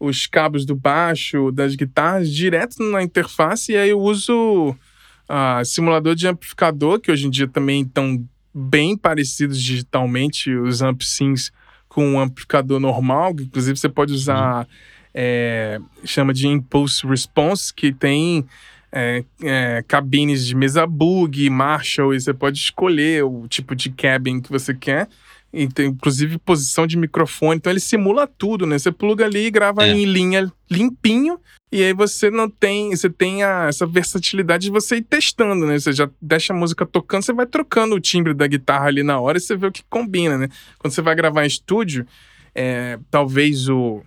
os 0.00 0.26
cabos 0.26 0.64
do 0.64 0.76
baixo, 0.76 1.50
das 1.50 1.74
guitarras, 1.74 2.32
direto 2.32 2.82
na 2.90 3.02
interface, 3.02 3.72
e 3.72 3.76
aí 3.76 3.90
eu 3.90 4.00
uso 4.00 4.70
uh, 4.70 5.64
simulador 5.64 6.14
de 6.14 6.28
amplificador, 6.28 7.00
que 7.00 7.10
hoje 7.10 7.26
em 7.26 7.30
dia 7.30 7.48
também 7.48 7.82
estão 7.82 8.24
bem 8.54 8.96
parecidos 8.96 9.60
digitalmente, 9.60 10.54
os 10.54 10.82
amp 10.82 11.02
sims 11.02 11.50
com 11.88 12.06
um 12.06 12.20
amplificador 12.20 12.78
normal, 12.78 13.34
que 13.34 13.42
inclusive 13.42 13.76
você 13.76 13.88
pode 13.88 14.12
usar, 14.12 14.64
hum. 14.64 14.66
é, 15.14 15.80
chama 16.04 16.32
de 16.32 16.46
Impulse 16.46 17.04
Response, 17.06 17.74
que 17.74 17.92
tem 17.92 18.46
é, 18.92 19.24
é, 19.42 19.84
cabines 19.86 20.46
de 20.46 20.54
mesa 20.54 20.86
bug, 20.86 21.50
Marshall, 21.50 22.14
e 22.14 22.20
você 22.20 22.32
pode 22.32 22.58
escolher 22.58 23.24
o 23.24 23.48
tipo 23.48 23.74
de 23.74 23.90
cabin 23.90 24.40
que 24.40 24.50
você 24.50 24.72
quer 24.72 25.08
inclusive 25.52 26.38
posição 26.38 26.86
de 26.86 26.96
microfone. 26.96 27.56
Então 27.56 27.72
ele 27.72 27.80
simula 27.80 28.26
tudo, 28.26 28.66
né? 28.66 28.78
Você 28.78 28.92
pluga 28.92 29.24
ali 29.24 29.46
e 29.46 29.50
grava 29.50 29.86
é. 29.86 29.90
em 29.90 30.04
linha 30.04 30.52
limpinho. 30.70 31.40
E 31.70 31.82
aí 31.82 31.92
você 31.92 32.30
não 32.30 32.48
tem, 32.48 32.94
você 32.94 33.10
tem 33.10 33.42
a, 33.42 33.66
essa 33.68 33.86
versatilidade 33.86 34.64
de 34.64 34.70
você 34.70 34.96
ir 34.96 35.02
testando, 35.02 35.66
né? 35.66 35.78
Você 35.78 35.92
já 35.92 36.08
deixa 36.20 36.52
a 36.52 36.56
música 36.56 36.86
tocando, 36.86 37.22
você 37.22 37.32
vai 37.32 37.46
trocando 37.46 37.94
o 37.94 38.00
timbre 38.00 38.32
da 38.32 38.46
guitarra 38.46 38.86
ali 38.86 39.02
na 39.02 39.20
hora 39.20 39.36
e 39.36 39.40
você 39.40 39.56
vê 39.56 39.66
o 39.66 39.72
que 39.72 39.82
combina, 39.88 40.38
né? 40.38 40.48
Quando 40.78 40.92
você 40.92 41.02
vai 41.02 41.14
gravar 41.14 41.44
em 41.44 41.48
estúdio, 41.48 42.06
é, 42.54 42.98
talvez 43.10 43.68
o, 43.68 44.02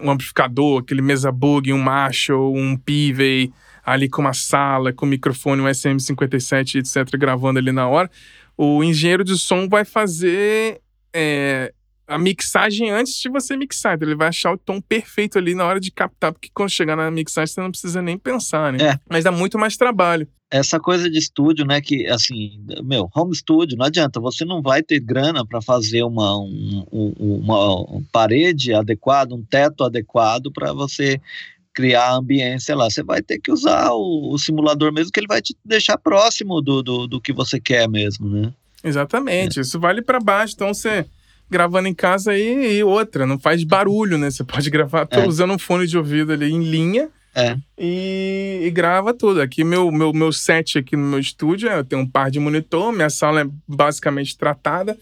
um 0.00 0.10
amplificador, 0.10 0.80
aquele 0.80 1.02
mesa 1.02 1.30
bug, 1.30 1.72
um 1.72 1.78
Marshall, 1.78 2.54
um 2.54 2.76
Pivey, 2.76 3.52
ali 3.84 4.08
com 4.08 4.20
uma 4.20 4.34
sala, 4.34 4.92
com 4.92 5.06
microfone, 5.06 5.62
um 5.62 5.66
SM57, 5.66 6.80
etc., 6.80 7.16
gravando 7.18 7.58
ali 7.58 7.72
na 7.72 7.88
hora, 7.88 8.10
o 8.58 8.82
engenheiro 8.82 9.22
de 9.22 9.38
som 9.38 9.68
vai 9.68 9.84
fazer 9.84 10.80
é, 11.14 11.72
a 12.08 12.18
mixagem 12.18 12.90
antes 12.90 13.14
de 13.20 13.28
você 13.28 13.56
mixar. 13.56 13.94
Então 13.94 14.08
ele 14.08 14.16
vai 14.16 14.28
achar 14.28 14.52
o 14.52 14.58
tom 14.58 14.80
perfeito 14.80 15.38
ali 15.38 15.54
na 15.54 15.64
hora 15.64 15.78
de 15.78 15.92
captar, 15.92 16.32
porque 16.32 16.50
quando 16.52 16.70
chegar 16.70 16.96
na 16.96 17.08
mixagem 17.08 17.54
você 17.54 17.60
não 17.60 17.70
precisa 17.70 18.02
nem 18.02 18.18
pensar, 18.18 18.72
né? 18.72 18.78
É. 18.82 19.00
Mas 19.08 19.22
dá 19.22 19.30
muito 19.30 19.56
mais 19.56 19.76
trabalho. 19.76 20.26
Essa 20.50 20.80
coisa 20.80 21.08
de 21.08 21.18
estúdio, 21.18 21.64
né? 21.64 21.80
Que 21.80 22.08
assim, 22.08 22.58
meu, 22.82 23.08
home 23.14 23.36
studio, 23.36 23.76
não 23.76 23.86
adianta, 23.86 24.18
você 24.18 24.44
não 24.44 24.60
vai 24.60 24.82
ter 24.82 24.98
grana 24.98 25.46
para 25.46 25.62
fazer 25.62 26.02
uma, 26.02 26.38
um, 26.38 26.84
uma 26.90 28.02
parede 28.10 28.74
adequada, 28.74 29.34
um 29.34 29.44
teto 29.44 29.84
adequado 29.84 30.50
para 30.50 30.72
você 30.72 31.20
criar 31.78 32.08
a 32.08 32.16
ambiência 32.16 32.74
lá. 32.74 32.90
Você 32.90 33.04
vai 33.04 33.22
ter 33.22 33.38
que 33.38 33.52
usar 33.52 33.92
o, 33.92 34.32
o, 34.32 34.38
simulador 34.38 34.92
mesmo, 34.92 35.12
que 35.12 35.20
ele 35.20 35.28
vai 35.28 35.40
te 35.40 35.56
deixar 35.64 35.96
próximo 35.96 36.60
do, 36.60 36.82
do, 36.82 37.06
do 37.06 37.20
que 37.20 37.32
você 37.32 37.60
quer 37.60 37.88
mesmo, 37.88 38.28
né? 38.28 38.52
Exatamente, 38.82 39.60
é. 39.60 39.62
isso 39.62 39.78
vale 39.78 40.02
para 40.02 40.18
baixo. 40.18 40.54
Então 40.56 40.74
você 40.74 41.06
gravando 41.48 41.86
em 41.86 41.94
casa 41.94 42.36
e, 42.36 42.78
e, 42.78 42.82
outra, 42.82 43.24
não 43.24 43.38
faz 43.38 43.62
barulho, 43.62 44.18
né? 44.18 44.28
Você 44.28 44.42
pode 44.42 44.68
gravar, 44.70 45.06
tô 45.06 45.20
é. 45.20 45.28
usando 45.28 45.52
um 45.52 45.58
fone 45.58 45.86
de 45.86 45.96
ouvido 45.96 46.32
ali 46.32 46.50
em 46.50 46.64
linha. 46.64 47.08
É. 47.32 47.56
E, 47.78 48.62
e, 48.64 48.70
grava 48.72 49.14
tudo. 49.14 49.40
Aqui, 49.40 49.62
meu, 49.62 49.92
meu, 49.92 50.12
meu 50.12 50.32
set 50.32 50.78
aqui 50.78 50.96
no 50.96 51.04
meu 51.04 51.20
estúdio, 51.20 51.68
eu 51.68 51.84
tenho 51.84 52.02
um 52.02 52.10
par 52.10 52.28
de 52.28 52.40
monitor, 52.40 52.90
minha 52.92 53.08
sala 53.08 53.42
é 53.42 53.46
basicamente 53.68 54.36
tratada, 54.36 54.98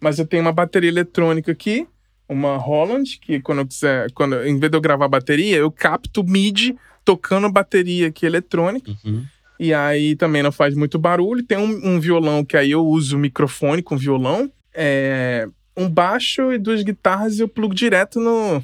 mas 0.00 0.18
eu 0.18 0.26
tenho 0.26 0.42
uma 0.42 0.52
bateria 0.52 0.90
eletrônica 0.90 1.52
aqui, 1.52 1.86
uma 2.28 2.56
Holland, 2.56 3.18
que 3.20 3.40
quando 3.40 3.58
eu 3.60 3.66
quiser, 3.66 4.10
quando, 4.12 4.44
em 4.46 4.58
vez 4.58 4.70
de 4.70 4.76
eu 4.76 4.80
gravar 4.80 5.08
bateria, 5.08 5.56
eu 5.56 5.70
capto 5.70 6.24
MIDI 6.24 6.76
tocando 7.04 7.50
bateria 7.50 8.08
aqui 8.08 8.26
eletrônica. 8.26 8.90
Uhum. 9.04 9.24
E 9.58 9.72
aí 9.72 10.16
também 10.16 10.42
não 10.42 10.52
faz 10.52 10.74
muito 10.74 10.98
barulho. 10.98 11.42
Tem 11.42 11.56
um, 11.56 11.94
um, 11.94 12.00
violão 12.00 12.44
que 12.44 12.56
aí 12.56 12.72
eu 12.72 12.84
uso 12.84 13.16
microfone 13.16 13.82
com 13.82 13.96
violão. 13.96 14.50
É, 14.74 15.48
um 15.76 15.88
baixo 15.88 16.52
e 16.52 16.58
duas 16.58 16.82
guitarras 16.82 17.38
e 17.38 17.42
eu 17.42 17.48
plugo 17.48 17.74
direto 17.74 18.20
no, 18.20 18.62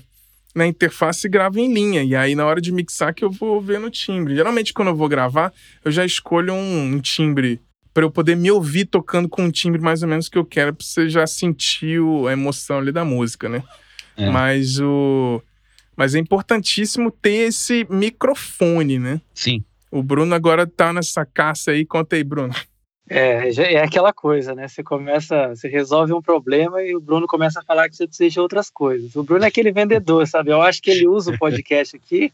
na 0.54 0.66
interface 0.66 1.26
e 1.26 1.30
gravo 1.30 1.58
em 1.58 1.72
linha. 1.72 2.02
E 2.02 2.14
aí, 2.14 2.34
na 2.34 2.44
hora 2.44 2.60
de 2.60 2.72
mixar, 2.72 3.14
que 3.14 3.24
eu 3.24 3.30
vou 3.30 3.60
ver 3.60 3.80
no 3.80 3.90
timbre. 3.90 4.34
Geralmente, 4.34 4.74
quando 4.74 4.88
eu 4.88 4.96
vou 4.96 5.08
gravar, 5.08 5.52
eu 5.84 5.90
já 5.90 6.04
escolho 6.04 6.52
um, 6.52 6.94
um 6.94 7.00
timbre 7.00 7.60
para 7.92 8.04
eu 8.04 8.10
poder 8.10 8.36
me 8.36 8.50
ouvir 8.50 8.86
tocando 8.86 9.28
com 9.28 9.44
um 9.44 9.50
timbre 9.50 9.80
mais 9.80 10.02
ou 10.02 10.08
menos 10.08 10.28
que 10.28 10.38
eu 10.38 10.44
quero, 10.44 10.74
para 10.74 10.84
você 10.84 11.08
já 11.08 11.26
sentir 11.26 12.00
a 12.28 12.32
emoção 12.32 12.78
ali 12.78 12.92
da 12.92 13.04
música, 13.04 13.48
né? 13.48 13.62
É. 14.16 14.30
Mas 14.30 14.80
o. 14.80 15.42
Mas 15.96 16.14
é 16.14 16.18
importantíssimo 16.18 17.10
ter 17.10 17.48
esse 17.48 17.86
microfone, 17.90 18.98
né? 18.98 19.20
Sim. 19.34 19.62
O 19.90 20.02
Bruno 20.02 20.34
agora 20.34 20.66
tá 20.66 20.92
nessa 20.92 21.24
caça 21.26 21.70
aí. 21.70 21.84
Conta 21.84 22.16
aí, 22.16 22.24
Bruno. 22.24 22.54
É, 23.08 23.50
é 23.74 23.82
aquela 23.82 24.10
coisa, 24.10 24.54
né? 24.54 24.68
Você 24.68 24.82
começa, 24.82 25.48
você 25.48 25.68
resolve 25.68 26.14
um 26.14 26.22
problema 26.22 26.82
e 26.82 26.96
o 26.96 27.00
Bruno 27.00 27.26
começa 27.26 27.60
a 27.60 27.62
falar 27.62 27.90
que 27.90 27.96
você 27.96 28.06
precisa 28.06 28.30
de 28.30 28.40
outras 28.40 28.70
coisas. 28.70 29.14
O 29.14 29.22
Bruno 29.22 29.44
é 29.44 29.48
aquele 29.48 29.70
vendedor, 29.70 30.26
sabe? 30.26 30.50
Eu 30.50 30.62
acho 30.62 30.80
que 30.80 30.90
ele 30.90 31.06
usa 31.06 31.32
o 31.32 31.38
podcast 31.38 31.94
aqui, 31.94 32.32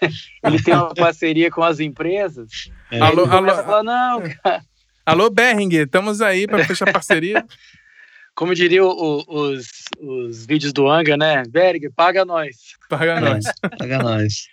ele 0.44 0.62
tem 0.62 0.74
uma 0.74 0.94
parceria 0.94 1.50
com 1.50 1.62
as 1.62 1.80
empresas. 1.80 2.70
É. 2.90 3.00
Alô, 3.00 3.24
alô, 3.24 3.54
falar, 3.54 3.82
não, 3.82 4.20
cara, 4.20 4.62
Alô, 5.08 5.30
Behringer, 5.30 5.86
estamos 5.86 6.20
aí 6.20 6.46
para 6.46 6.66
fechar 6.66 6.92
parceria. 6.92 7.42
Como 8.36 8.54
diriam 8.54 8.94
os, 9.26 9.66
os 9.98 10.44
vídeos 10.44 10.70
do 10.70 10.86
Anga, 10.86 11.16
né? 11.16 11.44
Behringer, 11.48 11.90
paga 11.96 12.26
nós. 12.26 12.56
Paga 12.90 13.12
é, 13.12 13.20
nós. 13.20 13.44
paga 13.78 13.98
nós. 14.00 14.48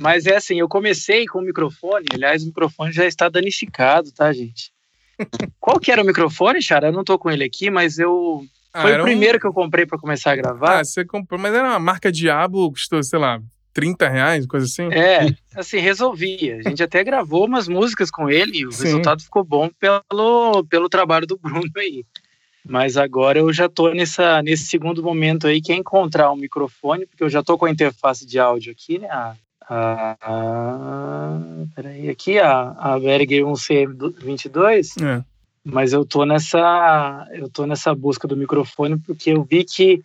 Mas 0.00 0.26
é 0.26 0.34
assim, 0.34 0.58
eu 0.58 0.68
comecei 0.68 1.24
com 1.26 1.38
o 1.38 1.42
microfone, 1.42 2.06
aliás, 2.12 2.42
o 2.42 2.46
microfone 2.46 2.90
já 2.90 3.06
está 3.06 3.28
danificado, 3.28 4.10
tá, 4.10 4.32
gente? 4.32 4.72
Qual 5.60 5.78
que 5.78 5.92
era 5.92 6.02
o 6.02 6.04
microfone, 6.04 6.60
Chara? 6.60 6.88
Eu 6.88 6.92
não 6.92 7.04
tô 7.04 7.16
com 7.16 7.30
ele 7.30 7.44
aqui, 7.44 7.70
mas 7.70 7.96
eu. 7.96 8.44
Ah, 8.74 8.82
Foi 8.82 8.98
o 8.98 9.02
primeiro 9.04 9.38
um... 9.38 9.40
que 9.40 9.46
eu 9.46 9.52
comprei 9.52 9.86
para 9.86 9.98
começar 9.98 10.32
a 10.32 10.36
gravar. 10.36 10.80
Ah, 10.80 10.84
você 10.84 11.04
comprou, 11.04 11.38
mas 11.38 11.54
era 11.54 11.68
uma 11.68 11.78
marca 11.78 12.10
Diabo, 12.10 12.72
custou, 12.72 13.00
sei 13.04 13.20
lá, 13.20 13.40
30 13.72 14.08
reais, 14.08 14.46
coisa 14.46 14.66
assim? 14.66 14.92
É, 14.92 15.34
assim, 15.56 15.78
resolvia. 15.78 16.58
A 16.58 16.68
gente 16.68 16.82
até 16.82 17.02
gravou 17.02 17.46
umas 17.46 17.68
músicas 17.68 18.10
com 18.10 18.28
ele 18.28 18.58
e 18.58 18.66
o 18.66 18.72
Sim. 18.72 18.84
resultado 18.84 19.22
ficou 19.22 19.42
bom 19.42 19.68
pelo, 19.68 20.64
pelo 20.64 20.88
trabalho 20.88 21.26
do 21.26 21.38
Bruno 21.38 21.70
aí. 21.76 22.04
Mas 22.64 22.96
agora 22.96 23.38
eu 23.38 23.52
já 23.52 23.68
tô 23.68 23.92
nessa, 23.92 24.40
nesse 24.42 24.66
segundo 24.66 25.02
momento 25.02 25.46
aí, 25.46 25.60
que 25.60 25.72
é 25.72 25.76
encontrar 25.76 26.30
um 26.30 26.36
microfone, 26.36 27.06
porque 27.06 27.24
eu 27.24 27.28
já 27.28 27.42
tô 27.42 27.58
com 27.58 27.66
a 27.66 27.70
interface 27.70 28.24
de 28.24 28.38
áudio 28.38 28.72
aqui, 28.72 28.98
né? 28.98 29.08
A, 29.10 29.34
a, 29.68 30.16
a 30.22 31.40
peraí, 31.74 32.08
aqui 32.08 32.38
a, 32.38 32.70
a 32.78 32.98
Berger 33.00 33.44
1CM22. 33.44 35.02
É. 35.02 35.24
Mas 35.64 35.92
eu 35.92 36.04
tô 36.04 36.24
nessa 36.24 37.28
eu 37.32 37.48
tô 37.48 37.66
nessa 37.66 37.94
busca 37.94 38.26
do 38.26 38.36
microfone 38.36 38.98
porque 38.98 39.30
eu 39.30 39.44
vi 39.44 39.64
que 39.64 40.02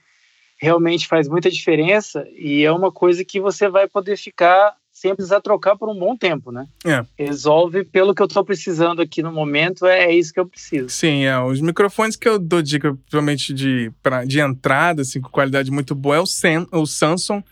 realmente 0.57 1.07
faz 1.07 1.27
muita 1.27 1.49
diferença 1.49 2.27
e 2.35 2.63
é 2.63 2.71
uma 2.71 2.91
coisa 2.91 3.23
que 3.23 3.39
você 3.39 3.69
vai 3.69 3.87
poder 3.87 4.17
ficar 4.17 4.75
sem 4.91 5.13
precisar 5.13 5.41
trocar 5.41 5.77
por 5.77 5.87
um 5.89 5.97
bom 5.97 6.17
tempo, 6.17 6.51
né? 6.51 6.67
É. 6.83 7.05
Resolve 7.15 7.83
pelo 7.83 8.15
que 8.15 8.21
eu 8.21 8.25
estou 8.25 8.43
precisando 8.43 8.99
aqui 8.99 9.21
no 9.21 9.31
momento, 9.31 9.85
é, 9.85 10.05
é, 10.05 10.15
isso 10.15 10.33
que 10.33 10.39
eu 10.39 10.47
preciso. 10.47 10.89
Sim, 10.89 11.23
é. 11.25 11.39
Os 11.39 11.61
microfones 11.61 12.15
que 12.15 12.27
eu 12.27 12.39
dou 12.39 12.63
dica, 12.63 12.91
principalmente 12.95 13.53
de, 13.53 13.91
pra, 14.01 14.25
de 14.25 14.39
entrada, 14.39 15.03
assim, 15.03 15.21
com 15.21 15.29
qualidade 15.29 15.69
muito 15.69 15.93
boa, 15.93 16.15
é 16.15 16.19
o, 16.19 16.25
Sam, 16.25 16.65
o 16.71 16.87
Samsung 16.87 17.43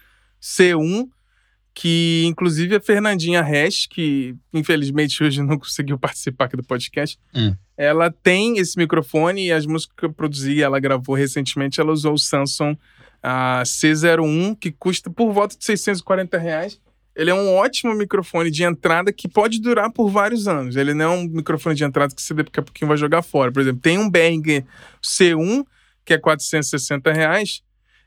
C1, 0.42 1.08
que 1.76 2.24
inclusive 2.26 2.78
a 2.78 2.80
Fernandinha 2.80 3.42
Hash, 3.42 3.86
que 3.86 4.34
infelizmente 4.54 5.22
hoje 5.24 5.44
não 5.44 5.60
conseguiu 5.60 6.00
participar 6.00 6.46
aqui 6.46 6.56
do 6.56 6.64
podcast, 6.64 7.20
hum. 7.36 7.54
ela 7.78 8.10
tem 8.10 8.58
esse 8.58 8.78
microfone 8.78 9.48
e 9.48 9.52
as 9.52 9.66
músicas 9.66 9.96
que 9.98 10.06
eu 10.06 10.14
produzi, 10.14 10.64
ela 10.64 10.80
gravou 10.80 11.14
recentemente, 11.14 11.82
ela 11.82 11.92
usou 11.92 12.14
o 12.14 12.18
Samsung 12.18 12.78
a 13.22 13.64
C01, 13.64 14.56
que 14.60 14.72
custa 14.72 15.10
por 15.10 15.34
volta 15.34 15.58
de 15.58 15.66
640 15.66 16.38
reais. 16.38 16.80
Ele 17.16 17.32
é 17.32 17.34
um 17.34 17.56
ótimo 17.56 17.96
microfone 17.96 18.52
de 18.52 18.64
entrada 18.64 19.12
que 19.12 19.28
pode 19.28 19.60
durar 19.60 19.92
por 19.92 20.10
vários 20.10 20.48
anos. 20.48 20.76
Ele 20.76 20.94
não 20.94 21.06
é 21.06 21.18
um 21.18 21.24
microfone 21.24 21.76
de 21.76 21.84
entrada 21.84 22.14
que 22.14 22.22
você 22.22 22.34
daqui 22.36 22.60
a 22.60 22.64
pouquinho 22.64 22.88
vai 22.88 22.98
jogar 22.98 23.24
fora. 23.24 23.52
Por 23.52 23.62
exemplo, 23.62 23.82
tem 23.82 23.98
um 23.98 24.10
Behringer 24.10 24.64
C1, 25.02 25.66
que 26.04 26.14
é 26.14 26.18
460 26.20 27.12
reais. 27.12 27.64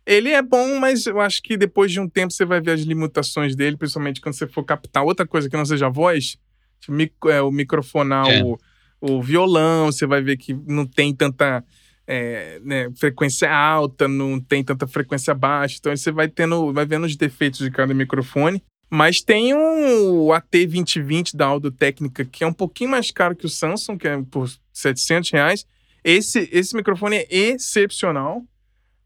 Ele 0.09 0.31
é 0.31 0.41
bom, 0.41 0.79
mas 0.79 1.05
eu 1.05 1.21
acho 1.21 1.43
que 1.43 1.55
depois 1.55 1.93
de 1.93 2.01
um 2.01 2.09
tempo 2.09 2.33
você 2.33 2.47
vai 2.47 2.63
ver 2.63 2.71
as 2.71 2.81
limitações 2.81 3.55
dele, 3.55 3.77
principalmente 3.77 4.23
quando 4.23 4.35
você 4.35 4.47
for 4.47 4.65
captar 4.65 5.05
outra 5.05 5.27
coisa 5.27 5.51
que 5.51 5.57
não 5.57 5.67
seja 5.67 5.89
a 5.89 5.91
voz, 5.91 6.39
tipo, 6.81 7.29
é, 7.29 7.43
o 7.43 7.51
microfonar 7.51 8.27
é. 8.27 8.43
o, 8.43 8.59
o 9.03 9.23
violão, 9.23 9.93
você 9.93 10.07
vai 10.07 10.23
ver 10.23 10.39
que 10.39 10.55
não 10.67 10.87
tem 10.87 11.15
tanta 11.15 11.63
é, 12.07 12.59
né, 12.65 12.91
frequência 12.97 13.55
alta, 13.55 14.09
não 14.09 14.41
tem 14.41 14.65
tanta 14.65 14.87
frequência 14.87 15.35
baixa. 15.35 15.77
Então 15.79 15.95
você 15.95 16.11
vai 16.11 16.27
tendo, 16.27 16.73
vai 16.73 16.87
vendo 16.87 17.05
os 17.05 17.15
defeitos 17.15 17.61
de 17.61 17.71
cada 17.71 17.93
microfone. 17.93 18.63
Mas 18.91 19.21
tem 19.21 19.55
um, 19.55 20.23
o 20.23 20.29
AT2020 20.29 21.37
da 21.37 21.45
Audio 21.45 21.71
Técnica, 21.71 22.25
que 22.25 22.43
é 22.43 22.47
um 22.47 22.53
pouquinho 22.55 22.89
mais 22.89 23.11
caro 23.11 23.37
que 23.37 23.45
o 23.45 23.51
Samsung, 23.51 23.99
que 23.99 24.09
é 24.09 24.23
por 24.23 24.51
700 24.73 25.31
reais. 25.31 25.67
Esse, 26.03 26.49
esse 26.51 26.75
microfone 26.75 27.17
é 27.17 27.27
excepcional. 27.31 28.43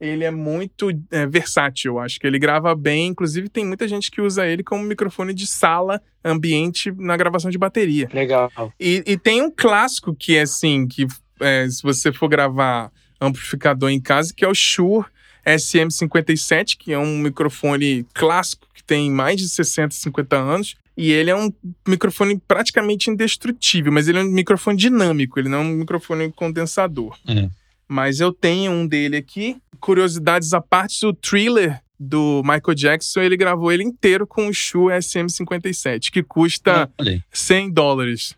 Ele 0.03 0.25
é 0.25 0.33
muito 0.33 0.91
é, 1.13 1.27
versátil, 1.29 2.01
acho 2.01 2.19
que 2.19 2.27
ele 2.27 2.39
grava 2.39 2.75
bem. 2.75 3.07
Inclusive, 3.07 3.49
tem 3.49 3.65
muita 3.65 3.87
gente 3.87 4.11
que 4.11 4.21
usa 4.21 4.45
ele 4.45 4.65
como 4.65 4.83
microfone 4.83 5.33
de 5.33 5.47
sala, 5.47 6.03
ambiente, 6.25 6.91
na 6.91 7.17
gravação 7.17 7.51
de 7.51 7.57
bateria. 7.57 8.09
Legal. 8.13 8.51
E, 8.81 9.05
e 9.07 9.17
tem 9.17 9.41
um 9.41 9.51
clássico 9.51 10.13
que 10.13 10.37
é 10.37 10.43
assim, 10.43 10.89
que 10.89 11.07
é, 11.41 11.69
se 11.69 11.81
você 11.83 12.13
for 12.13 12.29
gravar 12.29 12.91
amplificador 13.21 13.91
em 13.91 14.01
casa, 14.01 14.35
que 14.35 14.45
é 14.45 14.49
o 14.49 14.55
Shure 14.55 15.07
SM57, 15.47 16.77
que 16.77 16.93
é 16.93 16.99
um 16.99 17.19
microfone 17.19 18.05
clássico 18.13 18.67
que 18.75 18.83
tem 18.83 19.09
mais 19.09 19.41
de 19.41 19.49
60, 19.49 19.95
50 19.95 20.37
anos. 20.37 20.77
E 20.97 21.11
ele 21.11 21.31
é 21.31 21.37
um 21.37 21.53
microfone 21.87 22.39
praticamente 22.47 23.09
indestrutível, 23.09 23.93
mas 23.93 24.09
ele 24.09 24.19
é 24.19 24.23
um 24.23 24.31
microfone 24.31 24.77
dinâmico, 24.77 25.39
ele 25.39 25.49
não 25.49 25.59
é 25.59 25.61
um 25.63 25.77
microfone 25.77 26.31
condensador. 26.33 27.17
Uhum. 27.27 27.49
Mas 27.89 28.21
eu 28.21 28.33
tenho 28.33 28.73
um 28.73 28.87
dele 28.87 29.17
aqui. 29.17 29.57
Curiosidades 29.83 30.55
à 30.55 30.61
parte, 30.61 31.05
o 31.05 31.13
Thriller 31.13 31.83
do 31.99 32.41
Michael 32.45 32.75
Jackson, 32.75 33.21
ele 33.21 33.37
gravou 33.37 33.73
ele 33.73 33.83
inteiro 33.83 34.27
com 34.27 34.47
o 34.47 34.55
Shure 34.55 34.95
SM57, 34.95 36.11
que 36.11 36.23
custa 36.23 36.89
Olha, 36.99 37.21
100 37.33 37.73
dólares. 37.73 38.37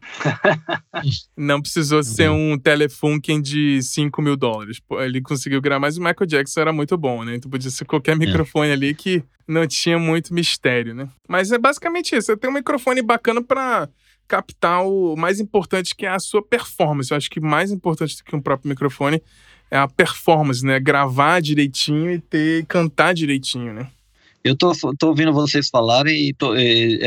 Não 1.36 1.61
precisou 1.61 2.03
ser 2.03 2.30
um 2.30 2.59
Telefunken 2.59 3.42
de 3.42 3.82
5 3.82 4.22
mil 4.22 4.36
dólares. 4.36 4.80
Ele 5.01 5.20
conseguiu 5.20 5.61
gravar, 5.61 5.80
mas 5.80 5.99
o 5.99 6.01
Michael 6.01 6.26
Jackson 6.26 6.61
era 6.61 6.72
muito 6.72 6.97
bom, 6.97 7.24
né? 7.24 7.36
Então 7.36 7.51
podia 7.51 7.70
ser 7.70 7.84
qualquer 7.84 8.16
microfone 8.16 8.72
ali 8.72 8.95
que 8.95 9.22
não 9.47 9.66
tinha 9.66 9.99
muito 9.99 10.32
mistério, 10.32 10.95
né? 10.95 11.07
Mas 11.28 11.53
é 11.53 11.59
basicamente 11.59 12.16
isso. 12.16 12.26
Você 12.26 12.36
tem 12.38 12.49
um 12.49 12.55
microfone 12.55 13.03
bacana 13.03 13.42
para 13.42 13.88
captar 14.26 14.86
o 14.86 15.14
mais 15.16 15.40
importante, 15.40 15.95
que 15.95 16.07
é 16.07 16.09
a 16.09 16.18
sua 16.18 16.42
performance. 16.42 17.11
Eu 17.11 17.16
acho 17.16 17.30
que 17.30 17.40
mais 17.40 17.70
importante 17.70 18.16
do 18.16 18.24
que 18.24 18.34
um 18.34 18.40
próprio 18.40 18.68
microfone 18.68 19.22
é 19.75 19.79
a 19.79 19.89
performance, 19.89 20.64
né? 20.64 20.79
Gravar 20.79 21.41
direitinho 21.43 22.12
e 22.12 22.20
ter 22.20 22.64
cantar 22.66 23.12
direitinho, 23.12 23.72
né? 23.75 23.89
eu 24.45 24.55
tô, 24.55 24.72
tô 24.99 25.09
ouvindo 25.09 25.33
vocês 25.33 25.70
falarem 25.70 26.29
e, 26.29 26.35
tô, 26.35 26.55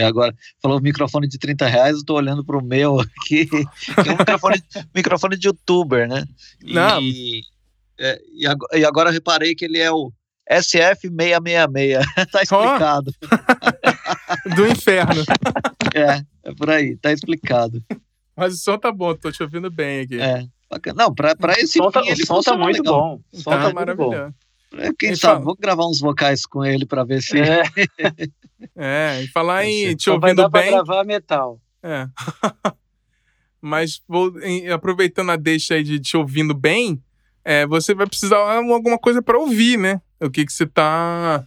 agora 0.04 0.34
falou 0.60 0.82
microfone 0.82 1.28
de 1.28 1.38
30 1.38 1.68
reais, 1.68 1.98
eu 1.98 2.04
tô 2.04 2.16
olhando 2.16 2.44
pro 2.44 2.64
meu 2.64 3.00
aqui, 3.00 3.46
que 3.46 4.10
é 4.10 4.12
um 4.12 4.18
microfone, 4.18 4.64
microfone 4.96 5.38
de 5.38 5.48
youtuber, 5.48 6.08
né? 6.10 6.26
Não. 6.64 7.00
E, 7.00 7.44
é, 8.00 8.20
e, 8.34 8.48
ago- 8.48 8.68
e 8.74 8.84
agora 8.84 9.10
eu 9.10 9.14
reparei 9.14 9.54
que 9.54 9.66
ele 9.66 9.78
é 9.78 9.92
o 9.92 10.12
SF666, 10.52 12.04
tá 12.32 12.42
explicado. 12.42 13.14
Do 14.56 14.68
inferno. 14.68 15.24
É, 15.94 16.24
é 16.50 16.54
por 16.56 16.72
aí, 16.72 16.98
tá 16.98 17.12
explicado. 17.14 17.84
Mas 18.36 18.56
o 18.56 18.58
som 18.58 18.80
tá 18.80 18.92
bom, 18.92 19.14
tô 19.14 19.32
te 19.32 19.44
ouvindo 19.44 19.70
bem 19.70 20.00
aqui. 20.02 20.20
É, 20.20 20.44
bacana. 20.70 21.04
Não, 21.06 21.14
pra, 21.14 21.36
pra 21.36 21.54
esse 21.54 21.78
som 21.78 21.90
tá, 21.92 22.02
fim 22.04 22.10
ele 22.10 22.26
som 22.26 22.42
tá 22.42 22.58
muito 22.58 22.78
legal. 22.78 22.94
bom. 23.18 23.22
O 23.32 23.38
som 23.42 23.52
tá 23.52 23.68
tá, 23.68 23.74
maravilhoso. 23.74 24.34
É, 24.76 24.90
Quem 25.00 25.16
sabe, 25.16 25.34
fala- 25.36 25.46
vou 25.46 25.56
gravar 25.56 25.88
uns 25.88 26.00
vocais 26.00 26.46
com 26.46 26.64
ele 26.66 26.86
pra 26.86 27.04
ver 27.04 27.22
se. 27.22 27.40
É, 27.40 27.64
É, 28.76 29.22
e 29.24 29.28
falar 29.28 29.66
em 29.66 29.96
te 29.96 30.04
só 30.06 30.18
vai 30.18 30.32
ouvindo 30.32 30.42
dar 30.44 30.50
pra 30.50 30.62
bem. 30.62 30.72
gravar 30.72 31.04
metal. 31.06 31.62
É. 31.84 32.08
Mas 33.62 34.02
vou, 34.08 34.40
em- 34.42 34.70
aproveitando 34.70 35.32
a 35.32 35.36
deixa 35.36 35.76
aí 35.76 35.84
de 35.84 36.00
te 36.00 36.16
ouvindo 36.18 36.54
bem, 36.54 37.02
é, 37.44 37.66
você 37.66 37.94
vai 37.94 38.06
precisar 38.08 38.38
de 38.62 38.72
alguma 38.72 38.98
coisa 38.98 39.22
pra 39.22 39.38
ouvir, 39.40 39.78
né? 39.78 40.02
O 40.20 40.30
que 40.30 40.46
que 40.46 40.52
você 40.54 40.66
tá. 40.66 41.46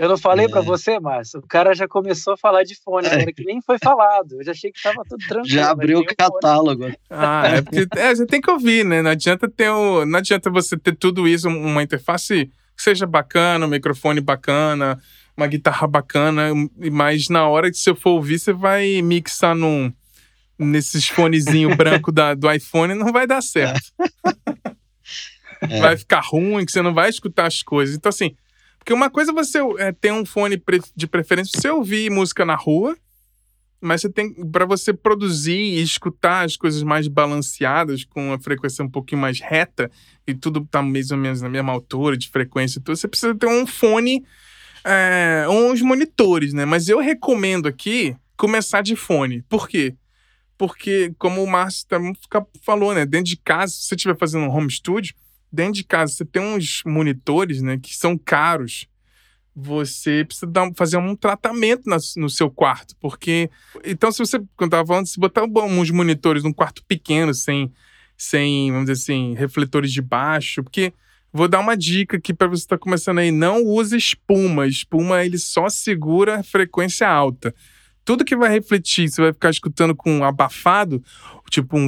Eu 0.00 0.08
não 0.08 0.16
falei 0.16 0.48
pra 0.48 0.60
É. 0.60 0.64
você, 0.64 0.98
Márcio. 0.98 1.40
O 1.40 1.46
cara 1.46 1.74
já 1.74 1.86
começou 1.86 2.32
a 2.32 2.36
falar 2.36 2.62
de 2.62 2.74
fone 2.74 3.06
É. 3.06 3.12
agora, 3.14 3.32
que 3.32 3.44
nem 3.44 3.60
foi 3.60 3.76
falado. 3.78 4.36
Eu 4.38 4.44
já 4.44 4.52
achei 4.52 4.72
que 4.72 4.82
tava 4.82 5.02
tudo 5.08 5.18
tranquilo. 5.26 5.46
Já 5.54 5.70
abriu 5.70 5.98
o 5.98 6.02
fone. 6.04 6.14
catálogo. 6.16 6.90
Ah, 7.10 7.42
é 7.48 7.62
porque 7.62 7.86
é, 7.96 8.14
você 8.14 8.24
tem 8.26 8.40
que 8.40 8.50
ouvir, 8.50 8.84
né? 8.84 9.02
Não 9.02 9.10
adianta 9.10 9.48
ter 9.48 9.68
o, 9.68 10.06
não 10.06 10.18
adianta 10.18 10.48
você 10.50 10.76
ter 10.78 10.96
tudo 10.96 11.28
isso, 11.28 11.48
uma 11.48 11.82
interface 11.82 12.46
que 12.76 12.82
seja 12.82 13.06
bacana, 13.06 13.66
um 13.66 13.68
microfone 13.68 14.20
bacana, 14.22 14.98
uma 15.36 15.46
guitarra 15.46 15.86
bacana, 15.86 16.48
mas 16.90 17.28
na 17.28 17.46
hora 17.46 17.70
que 17.70 17.76
você 17.76 17.94
for 17.94 18.10
ouvir, 18.12 18.38
você 18.38 18.52
vai 18.54 19.02
mixar 19.02 19.54
num 19.54 19.92
nesses 20.58 21.08
fonezinho 21.08 21.74
branco 21.76 22.10
da, 22.10 22.32
do 22.34 22.50
iPhone, 22.50 22.94
não 22.94 23.12
vai 23.12 23.26
dar 23.26 23.42
certo. 23.42 23.80
É. 25.62 25.80
Vai 25.80 25.96
ficar 25.96 26.20
ruim, 26.20 26.64
que 26.64 26.72
você 26.72 26.80
não 26.80 26.94
vai 26.94 27.10
escutar 27.10 27.46
as 27.46 27.62
coisas. 27.62 27.94
Então, 27.94 28.08
assim, 28.08 28.34
porque 28.90 28.94
uma 28.94 29.08
coisa 29.08 29.30
é 29.30 29.34
você 29.34 29.58
é, 29.78 29.92
ter 29.92 30.12
um 30.12 30.26
fone 30.26 30.60
de 30.96 31.06
preferência, 31.06 31.52
você 31.54 31.70
ouvir 31.70 32.10
música 32.10 32.44
na 32.44 32.56
rua, 32.56 32.96
mas 33.80 34.00
você 34.00 34.10
tem 34.10 34.34
para 34.50 34.64
você 34.64 34.92
produzir 34.92 35.52
e 35.52 35.80
escutar 35.80 36.44
as 36.44 36.56
coisas 36.56 36.82
mais 36.82 37.06
balanceadas 37.06 38.02
com 38.02 38.32
a 38.32 38.40
frequência 38.40 38.84
um 38.84 38.90
pouquinho 38.90 39.20
mais 39.20 39.38
reta 39.38 39.88
e 40.26 40.34
tudo 40.34 40.66
tá 40.68 40.82
mais 40.82 41.12
ou 41.12 41.18
menos 41.18 41.40
na 41.40 41.48
mesma 41.48 41.70
altura 41.72 42.16
de 42.16 42.28
frequência 42.28 42.80
e 42.80 42.82
tudo, 42.82 42.96
você 42.96 43.06
precisa 43.06 43.32
ter 43.32 43.46
um 43.46 43.64
fone 43.64 44.24
é, 44.82 45.46
uns 45.48 45.80
monitores, 45.82 46.52
né? 46.52 46.64
Mas 46.64 46.88
eu 46.88 46.98
recomendo 46.98 47.68
aqui 47.68 48.16
começar 48.36 48.82
de 48.82 48.96
fone. 48.96 49.42
Por 49.42 49.68
quê? 49.68 49.94
Porque, 50.58 51.14
como 51.16 51.44
o 51.44 51.46
Márcio 51.48 51.86
também 51.86 52.12
falou, 52.60 52.92
né? 52.92 53.06
Dentro 53.06 53.26
de 53.26 53.36
casa, 53.36 53.72
se 53.72 53.84
você 53.84 53.94
estiver 53.94 54.16
fazendo 54.16 54.46
um 54.46 54.50
home 54.50 54.68
studio, 54.68 55.14
dentro 55.52 55.74
de 55.74 55.84
casa 55.84 56.12
você 56.12 56.24
tem 56.24 56.42
uns 56.42 56.82
monitores, 56.86 57.62
né? 57.62 57.78
Que 57.78 57.94
são 57.96 58.16
caros. 58.18 58.86
Você 59.54 60.24
precisa 60.24 60.46
dar, 60.46 60.62
um- 60.64 60.74
fazer 60.74 60.96
um 60.96 61.14
tratamento 61.16 61.82
na- 61.88 61.98
no 62.16 62.30
seu 62.30 62.48
quarto. 62.50 62.94
Porque. 63.00 63.50
Então, 63.84 64.10
se 64.12 64.18
você, 64.18 64.40
quando 64.56 64.74
eu 64.76 64.86
falando, 64.86 65.06
se 65.06 65.18
botar 65.18 65.42
um- 65.44 65.80
uns 65.80 65.90
monitores 65.90 66.42
num 66.44 66.52
quarto 66.52 66.84
pequeno, 66.86 67.34
sem, 67.34 67.72
sem, 68.16 68.70
vamos 68.70 68.88
dizer 68.88 69.02
assim, 69.02 69.34
refletores 69.34 69.92
de 69.92 70.00
baixo, 70.02 70.62
porque. 70.62 70.92
Vou 71.32 71.46
dar 71.46 71.60
uma 71.60 71.76
dica 71.76 72.16
aqui 72.16 72.34
para 72.34 72.48
você 72.48 72.62
estar 72.64 72.76
começando 72.76 73.18
aí. 73.18 73.30
Não 73.30 73.62
use 73.64 73.96
espuma. 73.96 74.66
Espuma 74.66 75.24
ele 75.24 75.38
só 75.38 75.68
segura 75.68 76.42
frequência 76.42 77.08
alta. 77.08 77.54
Tudo 78.04 78.24
que 78.24 78.34
vai 78.34 78.50
refletir, 78.50 79.08
você 79.08 79.22
vai 79.22 79.32
ficar 79.32 79.50
escutando 79.50 79.94
com 79.94 80.24
abafado, 80.24 81.00
tipo 81.48 81.78
um 81.78 81.86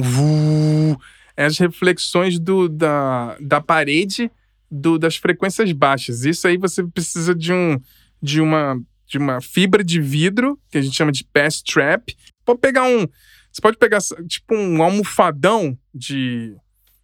é 1.35 1.45
as 1.45 1.57
reflexões 1.57 2.39
do, 2.39 2.67
da, 2.69 3.35
da 3.39 3.59
parede 3.61 4.29
do, 4.69 4.97
das 4.97 5.15
frequências 5.15 5.71
baixas. 5.71 6.25
Isso 6.25 6.47
aí 6.47 6.57
você 6.57 6.83
precisa 6.83 7.33
de, 7.35 7.51
um, 7.53 7.79
de, 8.21 8.41
uma, 8.41 8.79
de 9.07 9.17
uma 9.17 9.41
fibra 9.41 9.83
de 9.83 9.99
vidro, 10.01 10.59
que 10.71 10.77
a 10.77 10.81
gente 10.81 10.95
chama 10.95 11.11
de 11.11 11.23
pass 11.25 11.61
trap. 11.61 12.15
Pode 12.45 12.59
pegar 12.59 12.83
um. 12.83 13.07
Você 13.51 13.61
pode 13.61 13.77
pegar 13.77 13.99
tipo 14.27 14.55
um 14.55 14.81
almofadão 14.81 15.77
de, 15.93 16.55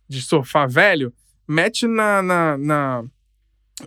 de 0.07 0.21
sofá 0.21 0.65
velho, 0.65 1.13
mete 1.47 1.85
na, 1.87 2.21
na, 2.23 2.57
na, 2.57 3.03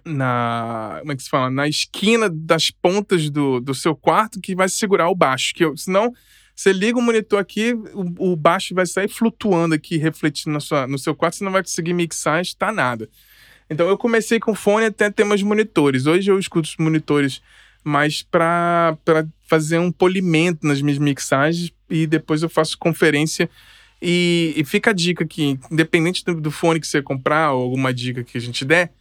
na- 0.05 0.97
Como 1.01 1.13
é 1.13 1.17
que 1.17 1.23
se 1.23 1.29
fala? 1.29 1.51
Na 1.51 1.67
esquina 1.69 2.31
das 2.31 2.71
pontas 2.71 3.29
do, 3.31 3.61
do 3.61 3.75
seu 3.75 3.95
quarto 3.97 4.41
que 4.41 4.55
vai 4.55 4.69
segurar 4.69 5.09
o 5.09 5.15
baixo. 5.15 5.53
Que 5.55 5.65
eu- 5.65 5.77
senão, 5.77 6.13
você 6.55 6.73
liga 6.73 6.99
o 6.99 7.03
monitor 7.03 7.41
aqui, 7.41 7.73
o, 7.73 8.33
o 8.33 8.37
baixo 8.37 8.75
vai 8.75 8.87
sair 8.87 9.09
flutuando 9.09 9.75
aqui, 9.75 9.97
refletindo 9.97 10.53
na 10.53 10.61
sua, 10.61 10.87
no 10.87 10.99
seu 10.99 11.15
quarto, 11.15 11.37
você 11.37 11.45
não 11.45 11.53
vai 11.53 11.63
conseguir 11.63 11.93
mixar, 11.93 12.41
está 12.41 12.71
nada. 12.71 13.09
Então 13.69 13.89
eu 13.89 13.97
comecei 13.97 14.39
com 14.39 14.55
fone 14.55 14.87
até 14.87 15.11
ter 15.11 15.25
meus 15.25 15.43
monitores. 15.43 16.07
Hoje 16.07 16.31
eu 16.31 16.39
escuto 16.39 16.69
os 16.69 16.77
monitores 16.77 17.41
mais 17.83 18.23
para 18.23 18.97
fazer 19.49 19.79
um 19.79 19.91
polimento 19.91 20.67
nas 20.67 20.81
minhas 20.81 20.99
mixagens 20.99 21.73
e 21.89 22.07
depois 22.07 22.43
eu 22.43 22.49
faço 22.49 22.79
conferência. 22.79 23.49
E, 24.01 24.53
e 24.57 24.65
fica 24.65 24.91
a 24.91 24.93
dica 24.93 25.25
aqui, 25.25 25.59
independente 25.71 26.25
do, 26.25 26.35
do 26.35 26.51
fone 26.51 26.81
que 26.81 26.87
você 26.87 27.01
comprar 27.01 27.53
ou 27.53 27.63
alguma 27.63 27.95
dica 27.95 28.25
que 28.25 28.37
a 28.37 28.41
gente 28.41 28.65
der, 28.65 28.93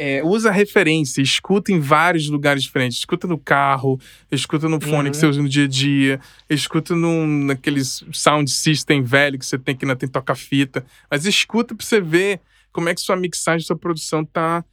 é, 0.00 0.22
usa 0.22 0.48
referência, 0.52 1.20
escuta 1.20 1.72
em 1.72 1.80
vários 1.80 2.28
lugares 2.28 2.62
diferentes. 2.62 2.98
Escuta 2.98 3.26
no 3.26 3.36
carro, 3.36 4.00
escuta 4.30 4.68
no 4.68 4.80
fone 4.80 5.06
Uhum. 5.06 5.10
que 5.10 5.16
você 5.16 5.26
usa 5.26 5.42
no 5.42 5.48
dia 5.48 5.64
a 5.64 5.68
dia, 5.68 6.20
escuta 6.48 6.94
num, 6.94 7.26
naqueles 7.46 8.04
sound 8.12 8.48
system 8.48 9.02
velho 9.02 9.36
que 9.36 9.44
você 9.44 9.58
tem 9.58 9.74
que 9.74 9.84
ainda 9.84 9.96
tem 9.96 10.08
toca-fita. 10.08 10.86
Mas 11.10 11.26
escuta 11.26 11.74
pra 11.74 11.84
você 11.84 12.00
ver 12.00 12.40
como 12.72 12.88
é 12.88 12.94
que 12.94 13.00
sua 13.00 13.16
mixagem, 13.16 13.66
sua 13.66 13.76
produção 13.76 14.24
tá 14.24 14.64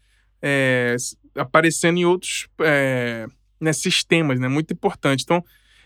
é, 0.43 0.95
aparecendo 1.35 1.97
em 1.97 2.05
outros 2.05 2.47
é, 2.59 3.25
né, 3.59 3.73
sistemas, 3.73 4.39
né? 4.39 4.47
Muito 4.47 4.73
importante. 4.73 5.23
Então, 5.23 5.43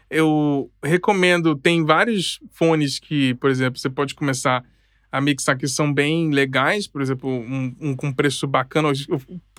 eu 0.10 0.70
recomendo, 0.84 1.56
tem 1.56 1.86
vários 1.86 2.42
fones 2.52 3.00
que, 3.00 3.36
por 3.36 3.50
exemplo, 3.50 3.80
você 3.80 3.90
pode 3.90 4.16
começar 4.16 4.66
a 5.12 5.20
mixar 5.22 5.58
que 5.58 5.68
são 5.68 5.92
bem 5.94 6.30
legais, 6.32 6.88
por 6.88 7.02
exemplo, 7.02 7.30
um, 7.30 7.76
um 7.80 7.96
com 7.96 8.12
preço 8.14 8.46
bacana, 8.48 8.90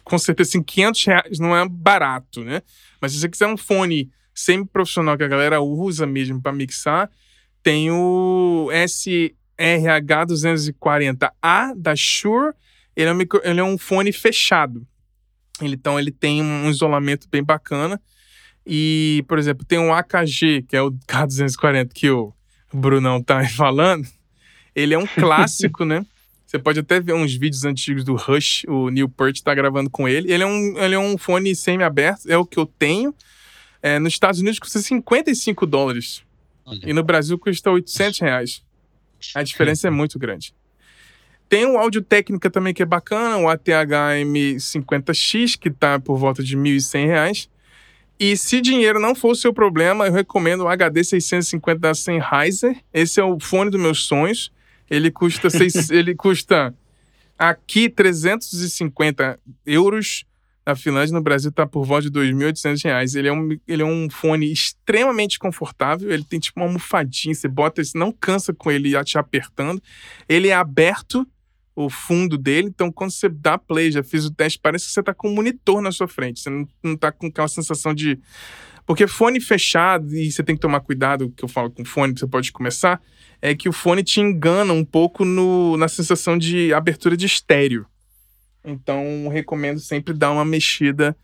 com 0.05 0.19
certeza, 0.19 0.51
assim, 0.51 0.63
500 0.63 1.05
reais 1.05 1.39
não 1.39 1.57
é 1.57 1.69
barato, 1.69 2.45
né? 2.45 2.63
Mas 3.01 3.13
se 3.13 3.19
você 3.21 3.29
quiser 3.29 3.47
um 3.47 3.57
fone 3.57 4.11
semi-profissional 4.35 5.17
que 5.19 5.25
a 5.25 5.29
galera 5.29 5.61
usa 5.61 6.07
mesmo 6.07 6.41
para 6.41 6.53
mixar, 6.53 7.11
tem 7.63 7.91
o 7.91 8.69
SRH240A 10.31 11.75
da 11.77 11.95
Shure, 11.97 12.53
ele 12.97 13.09
é 13.09 13.13
um, 13.13 13.17
micro- 13.17 13.41
ele 13.45 13.61
é 13.61 13.65
um 13.65 13.79
fone 13.79 14.13
fechado. 14.13 14.87
Ele- 15.61 15.75
Então 15.75 15.99
ele 15.99 16.11
tem 16.11 16.43
um 16.43 16.69
isolamento 16.71 17.29
bem 17.31 17.43
bacana. 17.43 18.01
E, 18.67 19.25
por 19.29 19.39
exemplo, 19.39 19.65
tem 19.65 19.79
um 19.79 19.93
AKG, 19.93 20.63
que 20.69 20.77
é 20.77 20.83
o 20.83 20.93
K240 21.07 21.93
que 21.95 22.11
o 22.11 22.33
Brunão 22.73 23.23
tá 23.23 23.43
falando. 23.49 24.07
Ele 24.75 24.95
é 24.95 24.99
um 24.99 25.07
clássico, 25.07 25.85
né? 25.85 26.05
Você 26.47 26.59
pode 26.59 26.81
até 26.81 26.99
ver 27.01 27.13
uns 27.13 27.35
vídeos 27.35 27.65
antigos 27.65 28.03
do 28.03 28.17
Rush, 28.17 28.65
o 28.67 28.91
Neil 28.91 29.09
Peart 29.09 29.41
tá 29.41 29.55
gravando 29.55 29.89
com 29.89 30.09
ele. 30.09 30.33
Ele 30.33 30.43
é 30.43 30.47
um, 30.47 30.79
ele 30.79 30.97
é 30.97 30.99
um 30.99 31.17
fone 31.17 31.55
semi-aberto, 31.55 32.29
é 32.29 32.37
o 32.37 32.45
que 32.45 32.59
eu 32.59 32.67
tenho. 32.67 33.15
É, 33.81 34.01
nos 34.01 34.13
Estados 34.13 34.41
Unidos 34.41 34.59
custa 34.59 34.81
55 34.81 35.65
dólares. 35.65 36.25
Olha, 36.67 36.81
E 36.85 36.93
no 36.93 37.05
Brasil 37.05 37.39
custa 37.39 37.71
800 37.71 38.19
reais. 38.19 38.65
A 39.35 39.43
diferença 39.43 39.87
é 39.87 39.91
muito 39.91 40.19
grande. 40.19 40.55
Tem 41.49 41.67
um 41.67 41.79
áudio 41.79 42.03
técnica 42.03 42.51
também 42.51 42.73
que 42.73 42.83
é 42.83 42.87
bacana, 42.87 43.37
o 43.39 43.49
ATH-M50X, 43.49 45.59
que 45.59 45.71
tá 45.71 45.99
por 45.99 46.17
volta 46.17 46.43
de 46.43 46.57
1.100 46.57 47.07
reais. 47.07 47.51
E 48.19 48.37
se 48.37 48.61
dinheiro 48.61 49.01
não 49.01 49.15
for 49.15 49.31
o 49.31 49.35
seu 49.35 49.53
problema, 49.53 50.07
eu 50.07 50.13
recomendo 50.13 50.65
o 50.65 50.67
HD650 50.67 51.79
da 51.79 51.95
Sennheiser. 51.95 52.77
Esse 52.93 53.21
é 53.21 53.25
o 53.25 53.39
fone 53.41 53.71
dos 53.71 53.81
meus 53.81 54.05
sonhos. 54.05 54.53
Ele 54.91 55.11
custa, 55.11 55.49
seis, 55.49 55.89
ele 55.91 56.15
custa 56.15 56.75
aqui 57.39 57.89
350 57.89 59.39
euros, 59.65 60.25
na 60.67 60.77
Finlândia, 60.77 61.15
no 61.15 61.23
Brasil 61.23 61.51
tá 61.51 61.67
por 61.67 61.85
volta 61.85 62.11
de 62.11 62.19
R$ 62.19 62.33
2.800. 62.33 63.17
Ele 63.17 63.29
é 63.29 63.33
um 63.33 63.49
ele 63.67 63.83
é 63.83 63.85
um 63.85 64.09
fone 64.11 64.51
extremamente 64.53 65.39
confortável, 65.39 66.11
ele 66.11 66.25
tem 66.25 66.39
tipo 66.39 66.61
uma 66.61 66.67
almofadinha, 66.67 67.35
você 67.35 67.49
bota, 67.49 67.83
você 67.83 67.97
não 67.97 68.13
cansa 68.13 68.53
com 68.53 68.71
ele 68.71 68.93
te 69.05 69.19
apertando. 69.19 69.83
Ele 70.29 70.49
é 70.49 70.55
aberto 70.55 71.27
o 71.75 71.89
fundo 71.89 72.37
dele, 72.37 72.69
então 72.69 72.93
quando 72.93 73.11
você 73.11 73.29
dá 73.29 73.57
play, 73.57 73.91
já 73.91 74.03
fiz 74.03 74.25
o 74.27 74.31
teste, 74.31 74.59
parece 74.63 74.87
que 74.87 74.93
você 74.93 75.03
tá 75.03 75.15
com 75.15 75.29
um 75.29 75.35
monitor 75.35 75.81
na 75.81 75.91
sua 75.91 76.07
frente, 76.07 76.41
você 76.41 76.51
não, 76.51 76.69
não 76.83 76.97
tá 76.97 77.11
com 77.11 77.29
aquela 77.29 77.49
sensação 77.49 77.95
de 77.95 78.19
porque 78.87 79.07
fone 79.07 79.41
fechado, 79.41 80.15
e 80.15 80.31
você 80.31 80.43
tem 80.43 80.55
que 80.55 80.61
tomar 80.61 80.81
cuidado, 80.81 81.33
que 81.37 81.45
eu 81.45 81.49
falo 81.49 81.71
com 81.71 81.85
fone, 81.85 82.19
você 82.19 82.27
pode 82.27 82.53
começar, 82.53 83.01
é 83.41 83.55
que 83.55 83.69
o 83.69 83.73
fone 83.73 84.03
te 84.03 84.21
engana 84.21 84.73
um 84.73 84.85
pouco 84.85 85.25
no, 85.25 85.77
na 85.77 85.89
sensação 85.89 86.37
de 86.37 86.73
abertura 86.73 87.17
de 87.17 87.27
estéreo. 87.27 87.87
Então, 88.65 89.29
recomendo 89.33 89.81
sempre 89.81 90.13
dar 90.13 90.31
uma 90.31 90.45
mexida 90.45 91.17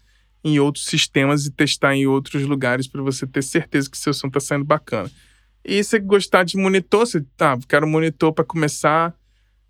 em 0.42 0.58
outros 0.58 0.86
sistemas 0.86 1.44
e 1.44 1.50
testar 1.50 1.94
em 1.94 2.06
outros 2.06 2.42
lugares 2.44 2.86
para 2.86 3.02
você 3.02 3.26
ter 3.26 3.42
certeza 3.42 3.90
que 3.90 3.98
seu 3.98 4.14
som 4.14 4.28
está 4.28 4.40
saindo 4.40 4.64
bacana. 4.64 5.10
E 5.64 5.82
se 5.82 5.98
gostar 5.98 6.44
de 6.44 6.56
monitor, 6.56 7.00
você, 7.00 7.24
tá, 7.36 7.58
quero 7.68 7.86
um 7.86 7.90
monitor 7.90 8.32
para 8.32 8.44
começar 8.44 9.12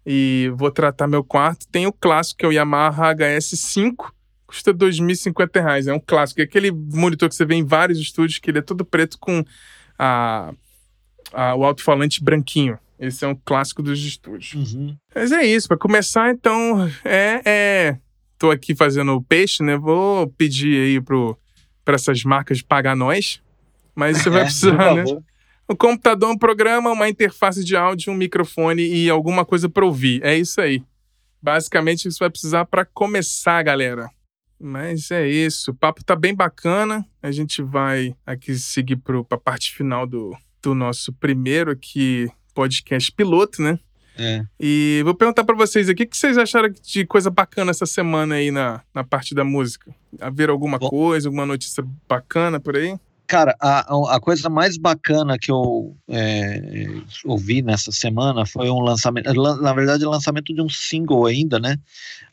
e 0.04 0.52
vou 0.54 0.70
tratar 0.70 1.06
meu 1.06 1.24
quarto. 1.24 1.66
Tem 1.68 1.86
o 1.86 1.92
clássico, 1.92 2.40
que 2.40 2.44
é 2.44 2.48
o 2.48 2.52
Yamaha 2.52 3.14
HS5, 3.14 4.12
custa 4.46 4.70
R$ 4.70 4.78
2.050. 4.78 5.88
É 5.88 5.92
um 5.92 6.00
clássico. 6.00 6.40
É 6.40 6.44
aquele 6.44 6.70
monitor 6.70 7.28
que 7.28 7.34
você 7.34 7.44
vê 7.44 7.54
em 7.54 7.64
vários 7.64 7.98
estúdios, 7.98 8.38
que 8.38 8.50
ele 8.50 8.58
é 8.58 8.62
todo 8.62 8.84
preto 8.84 9.18
com 9.18 9.44
a, 9.98 10.52
a 11.32 11.54
o 11.54 11.64
alto-falante 11.64 12.22
branquinho. 12.22 12.78
Esse 12.98 13.24
é 13.24 13.28
um 13.28 13.34
clássico 13.34 13.82
dos 13.82 14.02
estúdios. 14.02 14.54
Uhum. 14.54 14.96
Mas 15.14 15.32
é 15.32 15.44
isso. 15.44 15.68
Para 15.68 15.76
começar, 15.76 16.30
então, 16.30 16.90
é, 17.04 17.42
é. 17.44 17.98
Tô 18.38 18.50
aqui 18.50 18.74
fazendo 18.74 19.12
o 19.12 19.22
peixe, 19.22 19.62
né? 19.62 19.76
Vou 19.76 20.28
pedir 20.28 20.78
aí 20.78 21.00
para 21.84 21.94
essas 21.94 22.22
marcas 22.22 22.62
pagar 22.62 22.96
nós. 22.96 23.40
Mas 23.94 24.18
você 24.18 24.30
vai 24.30 24.44
precisar, 24.44 24.94
né? 24.94 25.04
Um 25.68 25.74
computador, 25.74 26.30
um 26.30 26.38
programa, 26.38 26.92
uma 26.92 27.08
interface 27.08 27.64
de 27.64 27.76
áudio, 27.76 28.12
um 28.12 28.16
microfone 28.16 28.86
e 28.86 29.10
alguma 29.10 29.44
coisa 29.44 29.68
para 29.68 29.84
ouvir. 29.84 30.22
É 30.22 30.36
isso 30.36 30.60
aí. 30.60 30.82
Basicamente, 31.42 32.08
isso 32.08 32.18
vai 32.18 32.30
precisar 32.30 32.64
para 32.66 32.84
começar, 32.84 33.62
galera. 33.62 34.08
Mas 34.58 35.10
é 35.10 35.28
isso. 35.28 35.70
O 35.70 35.74
papo 35.74 36.04
tá 36.04 36.16
bem 36.16 36.34
bacana. 36.34 37.04
A 37.22 37.30
gente 37.30 37.62
vai 37.62 38.14
aqui 38.24 38.54
seguir 38.54 38.96
para 38.96 39.18
a 39.18 39.38
parte 39.38 39.74
final 39.74 40.06
do, 40.06 40.36
do 40.62 40.74
nosso 40.74 41.12
primeiro 41.12 41.70
aqui 41.70 42.28
podcast 42.54 43.12
piloto, 43.12 43.62
né? 43.62 43.78
É. 44.18 44.42
E 44.58 45.02
vou 45.04 45.14
perguntar 45.14 45.44
para 45.44 45.54
vocês 45.54 45.88
aqui, 45.88 46.04
o 46.04 46.08
que 46.08 46.16
vocês 46.16 46.38
acharam 46.38 46.70
de 46.70 47.04
coisa 47.04 47.30
bacana 47.30 47.70
essa 47.70 47.84
semana 47.84 48.36
aí 48.36 48.50
na, 48.50 48.82
na 48.94 49.04
parte 49.04 49.34
da 49.34 49.44
música? 49.44 49.94
Haver 50.18 50.48
alguma 50.48 50.78
Bom, 50.78 50.88
coisa, 50.88 51.28
alguma 51.28 51.44
notícia 51.44 51.84
bacana 52.08 52.58
por 52.58 52.76
aí? 52.76 52.98
Cara, 53.26 53.56
a, 53.60 54.14
a 54.14 54.20
coisa 54.20 54.48
mais 54.48 54.78
bacana 54.78 55.36
que 55.38 55.50
eu 55.50 55.96
é, 56.08 56.86
ouvi 57.24 57.60
nessa 57.60 57.90
semana 57.90 58.46
foi 58.46 58.70
um 58.70 58.80
lançamento, 58.80 59.32
na 59.60 59.74
verdade, 59.74 60.06
o 60.06 60.10
lançamento 60.10 60.54
de 60.54 60.62
um 60.62 60.68
single 60.68 61.26
ainda, 61.26 61.58
né? 61.58 61.76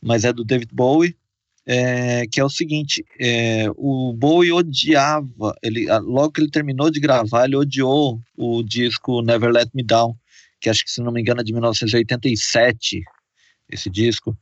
Mas 0.01 0.23
é 0.23 0.31
do 0.31 0.43
David 0.43 0.69
Bowie, 0.71 1.17
é, 1.65 2.25
que 2.27 2.39
é 2.39 2.43
o 2.43 2.49
seguinte: 2.49 3.05
é, 3.19 3.65
o 3.75 4.13
Bowie 4.13 4.51
odiava, 4.51 5.55
ele, 5.61 5.85
logo 6.01 6.31
que 6.31 6.41
ele 6.41 6.51
terminou 6.51 6.89
de 6.89 6.99
gravar, 6.99 7.45
ele 7.45 7.55
odiou 7.55 8.19
o 8.37 8.63
disco 8.63 9.21
Never 9.21 9.51
Let 9.51 9.69
Me 9.73 9.83
Down, 9.83 10.15
que 10.59 10.69
acho 10.69 10.83
que, 10.83 10.91
se 10.91 11.01
não 11.01 11.11
me 11.11 11.21
engano, 11.21 11.41
é 11.41 11.43
de 11.43 11.53
1987, 11.53 13.01
esse 13.71 13.89
disco. 13.89 14.37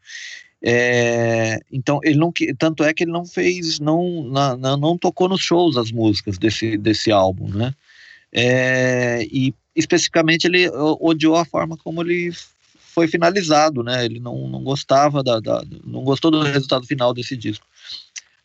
É, 0.64 1.60
então 1.72 2.00
ele 2.04 2.20
não 2.20 2.32
tanto 2.58 2.84
é 2.84 2.94
que 2.94 3.04
ele 3.04 3.12
não 3.12 3.26
fez 3.26 3.80
não 3.80 4.22
não, 4.24 4.78
não 4.78 4.96
tocou 4.96 5.28
nos 5.28 5.42
shows 5.42 5.76
as 5.76 5.92
músicas 5.92 6.38
desse 6.38 6.78
desse 6.78 7.12
álbum 7.12 7.50
né 7.50 7.74
é, 8.32 9.24
e 9.24 9.56
especificamente 9.76 10.46
ele 10.46 10.70
odiou 10.70 11.36
a 11.36 11.46
forma 11.46 11.76
como 11.78 12.04
ele 12.04 12.32
foi 12.94 13.08
finalizado, 13.08 13.84
né? 13.84 14.06
Ele 14.06 14.20
não, 14.20 14.48
não 14.48 14.64
gostava 14.64 15.24
da, 15.24 15.40
da, 15.40 15.64
não 15.84 16.04
gostou 16.04 16.30
do 16.30 16.42
resultado 16.42 16.86
final 16.86 17.14
desse 17.14 17.36
disco. 17.36 17.66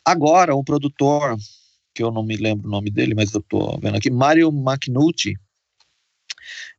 Agora, 0.04 0.54
o 0.54 0.64
produtor, 0.64 1.36
que 1.94 2.02
eu 2.02 2.10
não 2.10 2.22
me 2.22 2.36
lembro 2.36 2.68
o 2.68 2.70
nome 2.70 2.90
dele, 2.90 3.14
mas 3.14 3.32
eu 3.34 3.42
tô 3.42 3.76
vendo 3.78 3.96
aqui, 3.96 4.10
Mario 4.10 4.48
McNulty, 4.48 5.34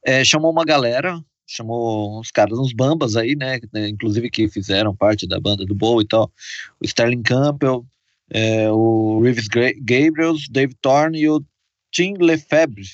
é, 0.06 0.24
chamou 0.24 0.52
uma 0.52 0.64
galera, 0.64 1.22
chamou 1.46 2.20
uns 2.20 2.32
caras, 2.32 2.58
uns 2.58 2.74
bambas 2.74 3.16
aí, 3.16 3.36
né? 3.36 3.60
Inclusive 3.90 4.30
que 4.30 4.48
fizeram 4.48 4.96
parte 4.96 5.28
da 5.28 5.40
banda 5.40 5.66
do 5.66 5.76
Bow 5.76 6.02
e 6.02 6.08
tal. 6.08 6.32
O 6.80 6.86
Sterling 6.86 7.24
Campbell, 7.24 7.86
é, 8.30 8.72
o 8.72 9.20
Reeves 9.22 9.48
Gabriels, 9.48 10.48
Dave 10.50 10.74
Thorne 10.82 11.20
e 11.20 11.30
o 11.30 11.44
Tim 11.92 12.14
Lefebvre 12.20 12.86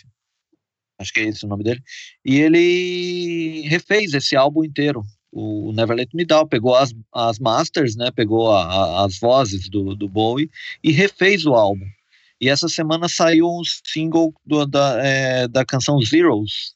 acho 1.04 1.14
que 1.14 1.20
é 1.20 1.26
esse 1.26 1.45
o 1.45 1.47
nome 1.47 1.64
dele, 1.64 1.82
e 2.26 2.39
ele 2.39 3.68
refez 3.68 4.14
esse 4.14 4.36
álbum 4.36 4.64
inteiro, 4.64 5.04
o 5.32 5.72
Never 5.74 5.95
Let 5.95 6.10
Me 6.14 6.26
Down, 6.26 6.47
pegou 6.47 6.76
as, 6.76 6.93
as 7.14 7.39
masters, 7.39 7.95
né, 7.95 8.12
pegou 8.12 8.51
a, 8.51 8.64
a, 8.64 9.06
as 9.06 9.20
vozes 9.20 9.70
do, 9.70 9.95
do 9.95 10.08
Bowie 10.08 10.49
e 10.84 10.91
refez 10.91 11.45
o 11.45 11.54
álbum. 11.54 11.86
E 12.39 12.49
essa 12.49 12.68
semana 12.68 13.08
saiu 13.08 13.47
um 13.47 13.62
single 13.86 14.34
do, 14.45 14.66
da, 14.66 14.99
é, 15.04 15.47
da 15.47 15.66
canção 15.66 15.99
Zeros, 16.01 16.76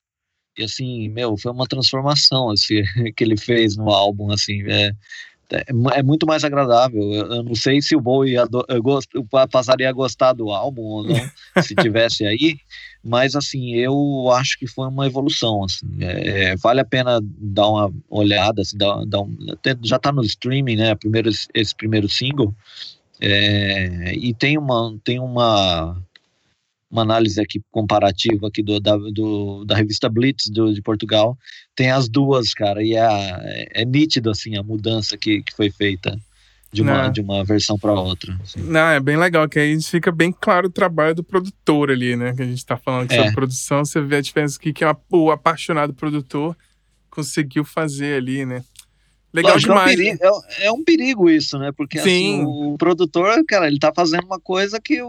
e 0.58 0.64
assim, 0.64 1.08
meu, 1.10 1.38
foi 1.38 1.52
uma 1.52 1.68
transformação 1.68 2.50
assim, 2.50 2.82
que 3.16 3.24
ele 3.24 3.38
fez 3.38 3.78
no 3.78 3.90
álbum, 3.90 4.32
assim, 4.32 4.64
é, 4.64 4.92
é, 5.52 6.00
é 6.00 6.04
muito 6.04 6.26
mais 6.26 6.44
agradável. 6.44 7.02
Eu, 7.02 7.34
eu, 7.34 7.44
não 7.44 7.56
sei 7.56 7.82
se 7.82 7.96
o 7.96 8.02
Bowie 8.02 8.36
gost, 8.82 9.10
passaria 9.52 9.90
a 9.90 9.94
gostar 9.94 10.34
do 10.34 10.52
álbum 10.52 10.82
ou 10.82 11.04
não, 11.04 11.16
se 11.64 11.76
tivesse 11.76 12.26
aí, 12.26 12.58
mas 13.04 13.36
assim, 13.36 13.76
eu 13.76 14.30
acho 14.32 14.60
que 14.60 14.68
foi 14.68 14.88
uma 14.88 15.08
evolução. 15.08 15.64
Assim, 15.64 15.88
é, 16.02 16.56
vale 16.58 16.82
a 16.82 16.86
pena 16.86 17.20
dar 17.24 17.68
uma 17.68 17.94
olhada, 18.10 18.62
assim, 18.62 18.78
dar, 18.78 19.06
dar 19.06 19.22
um, 19.22 19.38
já 19.84 19.96
está 19.96 20.12
no 20.12 20.24
streaming, 20.24 20.76
né? 20.76 20.96
Primeiro, 20.96 21.30
esse 21.30 21.76
primeiro 21.76 22.10
single. 22.10 22.54
É, 23.20 24.14
e 24.14 24.34
tem 24.34 24.58
uma, 24.58 24.96
tem 25.04 25.20
uma 25.20 25.98
uma 26.90 27.02
análise 27.02 27.40
aqui 27.40 27.62
comparativa 27.70 28.48
aqui 28.48 28.64
do, 28.64 28.80
da, 28.80 28.96
do, 28.96 29.66
da 29.66 29.76
revista 29.76 30.10
Blitz 30.10 30.50
do, 30.50 30.74
de 30.74 30.82
Portugal, 30.82 31.38
tem 31.76 31.92
as 31.92 32.08
duas, 32.08 32.54
cara, 32.54 32.84
e 32.84 32.96
é, 32.96 33.02
é, 33.02 33.82
é 33.82 33.86
nítido, 33.86 34.30
assim, 34.30 34.58
a 34.58 34.64
mudança 34.64 35.18
que, 35.18 35.44
que 35.44 35.54
foi 35.54 35.70
feita 35.70 36.18
de 36.72 36.82
uma, 36.82 37.10
de 37.10 37.22
uma 37.22 37.44
versão 37.44 37.78
para 37.78 37.94
outra. 37.94 38.38
Assim. 38.42 38.62
Não, 38.62 38.88
é 38.90 39.00
bem 39.00 39.18
legal, 39.18 39.48
que 39.48 39.60
aí 39.60 39.82
fica 39.82 40.12
bem 40.12 40.32
claro 40.32 40.68
o 40.68 40.72
trabalho 40.72 41.16
do 41.16 41.24
produtor 41.24 41.92
ali, 41.92 42.16
né, 42.16 42.34
que 42.34 42.42
a 42.42 42.46
gente 42.46 42.66
tá 42.66 42.78
falando 42.78 43.12
é. 43.12 43.16
sobre 43.16 43.34
produção, 43.34 43.86
você 43.86 44.02
vê 44.02 44.18
a 44.18 44.22
diferença 44.22 44.58
aqui 44.58 44.74
que 44.74 44.84
é 44.84 44.96
o 45.12 45.32
apaixonado 45.32 45.94
produtor 45.94 46.56
conseguiu 47.10 47.66
fazer 47.66 48.16
ali, 48.16 48.46
né. 48.46 48.64
Legal 49.38 49.54
Lógico, 49.54 49.74
demais. 49.74 49.92
É 49.92 49.94
um, 49.94 49.96
perigo, 49.96 50.24
é, 50.24 50.66
é 50.66 50.72
um, 50.72 50.84
perigo, 50.84 51.30
isso, 51.30 51.60
né? 51.60 51.72
Porque 51.72 52.00
assim, 52.00 52.44
o 52.44 52.76
produtor, 52.76 53.46
cara, 53.48 53.68
ele 53.68 53.78
tá 53.78 53.94
fazendo 53.96 54.26
uma 54.26 54.40
coisa 54.40 54.82
que 54.82 55.00
o, 55.00 55.08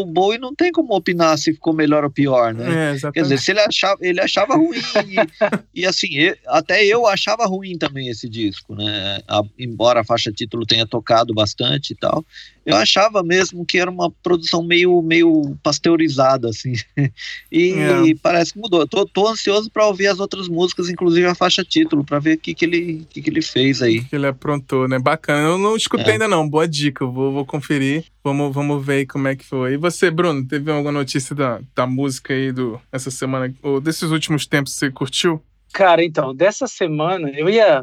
o 0.00 0.04
Bowie 0.04 0.36
não 0.36 0.52
tem 0.52 0.72
como 0.72 0.96
opinar 0.96 1.38
se 1.38 1.52
ficou 1.52 1.72
melhor 1.72 2.02
ou 2.02 2.10
pior, 2.10 2.52
né? 2.52 2.96
É, 2.96 3.12
Quer 3.12 3.22
dizer, 3.22 3.38
se 3.38 3.52
ele 3.52 3.60
achava, 3.60 3.96
ele 4.00 4.20
achava 4.20 4.56
ruim. 4.56 4.80
e, 5.06 5.16
e, 5.82 5.86
assim, 5.86 6.12
eu, 6.16 6.34
até 6.48 6.84
eu 6.84 7.06
achava 7.06 7.46
ruim 7.46 7.78
também 7.78 8.08
esse 8.08 8.28
disco, 8.28 8.74
né? 8.74 9.20
A, 9.28 9.42
embora 9.56 10.00
a 10.00 10.04
faixa 10.04 10.32
título 10.32 10.66
tenha 10.66 10.84
tocado 10.84 11.32
bastante 11.32 11.92
e 11.92 11.96
tal, 11.96 12.26
eu 12.68 12.76
achava 12.76 13.22
mesmo 13.22 13.64
que 13.64 13.78
era 13.78 13.90
uma 13.90 14.10
produção 14.10 14.62
meio, 14.62 15.00
meio 15.00 15.56
pasteurizada, 15.62 16.50
assim. 16.50 16.74
e 17.50 17.72
é. 17.72 18.14
parece 18.22 18.52
que 18.52 18.58
mudou. 18.58 18.86
Tô, 18.86 19.06
tô 19.06 19.26
ansioso 19.26 19.70
para 19.70 19.86
ouvir 19.86 20.08
as 20.08 20.20
outras 20.20 20.48
músicas, 20.48 20.90
inclusive 20.90 21.26
a 21.26 21.34
faixa 21.34 21.64
título, 21.64 22.04
para 22.04 22.18
ver 22.18 22.36
o 22.36 22.38
que, 22.38 22.54
que, 22.54 22.66
ele, 22.66 23.06
que, 23.08 23.22
que 23.22 23.30
ele 23.30 23.40
fez 23.40 23.80
aí. 23.80 24.04
Que 24.04 24.16
ele 24.16 24.26
aprontou, 24.26 24.86
né? 24.86 24.98
Bacana. 24.98 25.48
Eu 25.48 25.56
não 25.56 25.76
escutei 25.76 26.08
é. 26.08 26.12
ainda 26.12 26.28
não. 26.28 26.46
Boa 26.46 26.68
dica. 26.68 27.04
Eu 27.04 27.10
vou, 27.10 27.32
vou 27.32 27.46
conferir. 27.46 28.04
Vamos, 28.22 28.54
vamos 28.54 28.84
ver 28.84 29.06
como 29.06 29.28
é 29.28 29.34
que 29.34 29.46
foi. 29.46 29.72
E 29.72 29.76
você, 29.78 30.10
Bruno, 30.10 30.46
teve 30.46 30.70
alguma 30.70 30.92
notícia 30.92 31.34
da, 31.34 31.62
da 31.74 31.86
música 31.86 32.34
aí 32.34 32.52
do, 32.52 32.78
essa 32.92 33.10
semana, 33.10 33.50
ou 33.62 33.80
desses 33.80 34.10
últimos 34.10 34.46
tempos, 34.46 34.74
você 34.74 34.90
curtiu? 34.90 35.42
Cara, 35.72 36.04
então, 36.04 36.34
dessa 36.34 36.66
semana, 36.66 37.30
eu 37.30 37.48
ia 37.48 37.82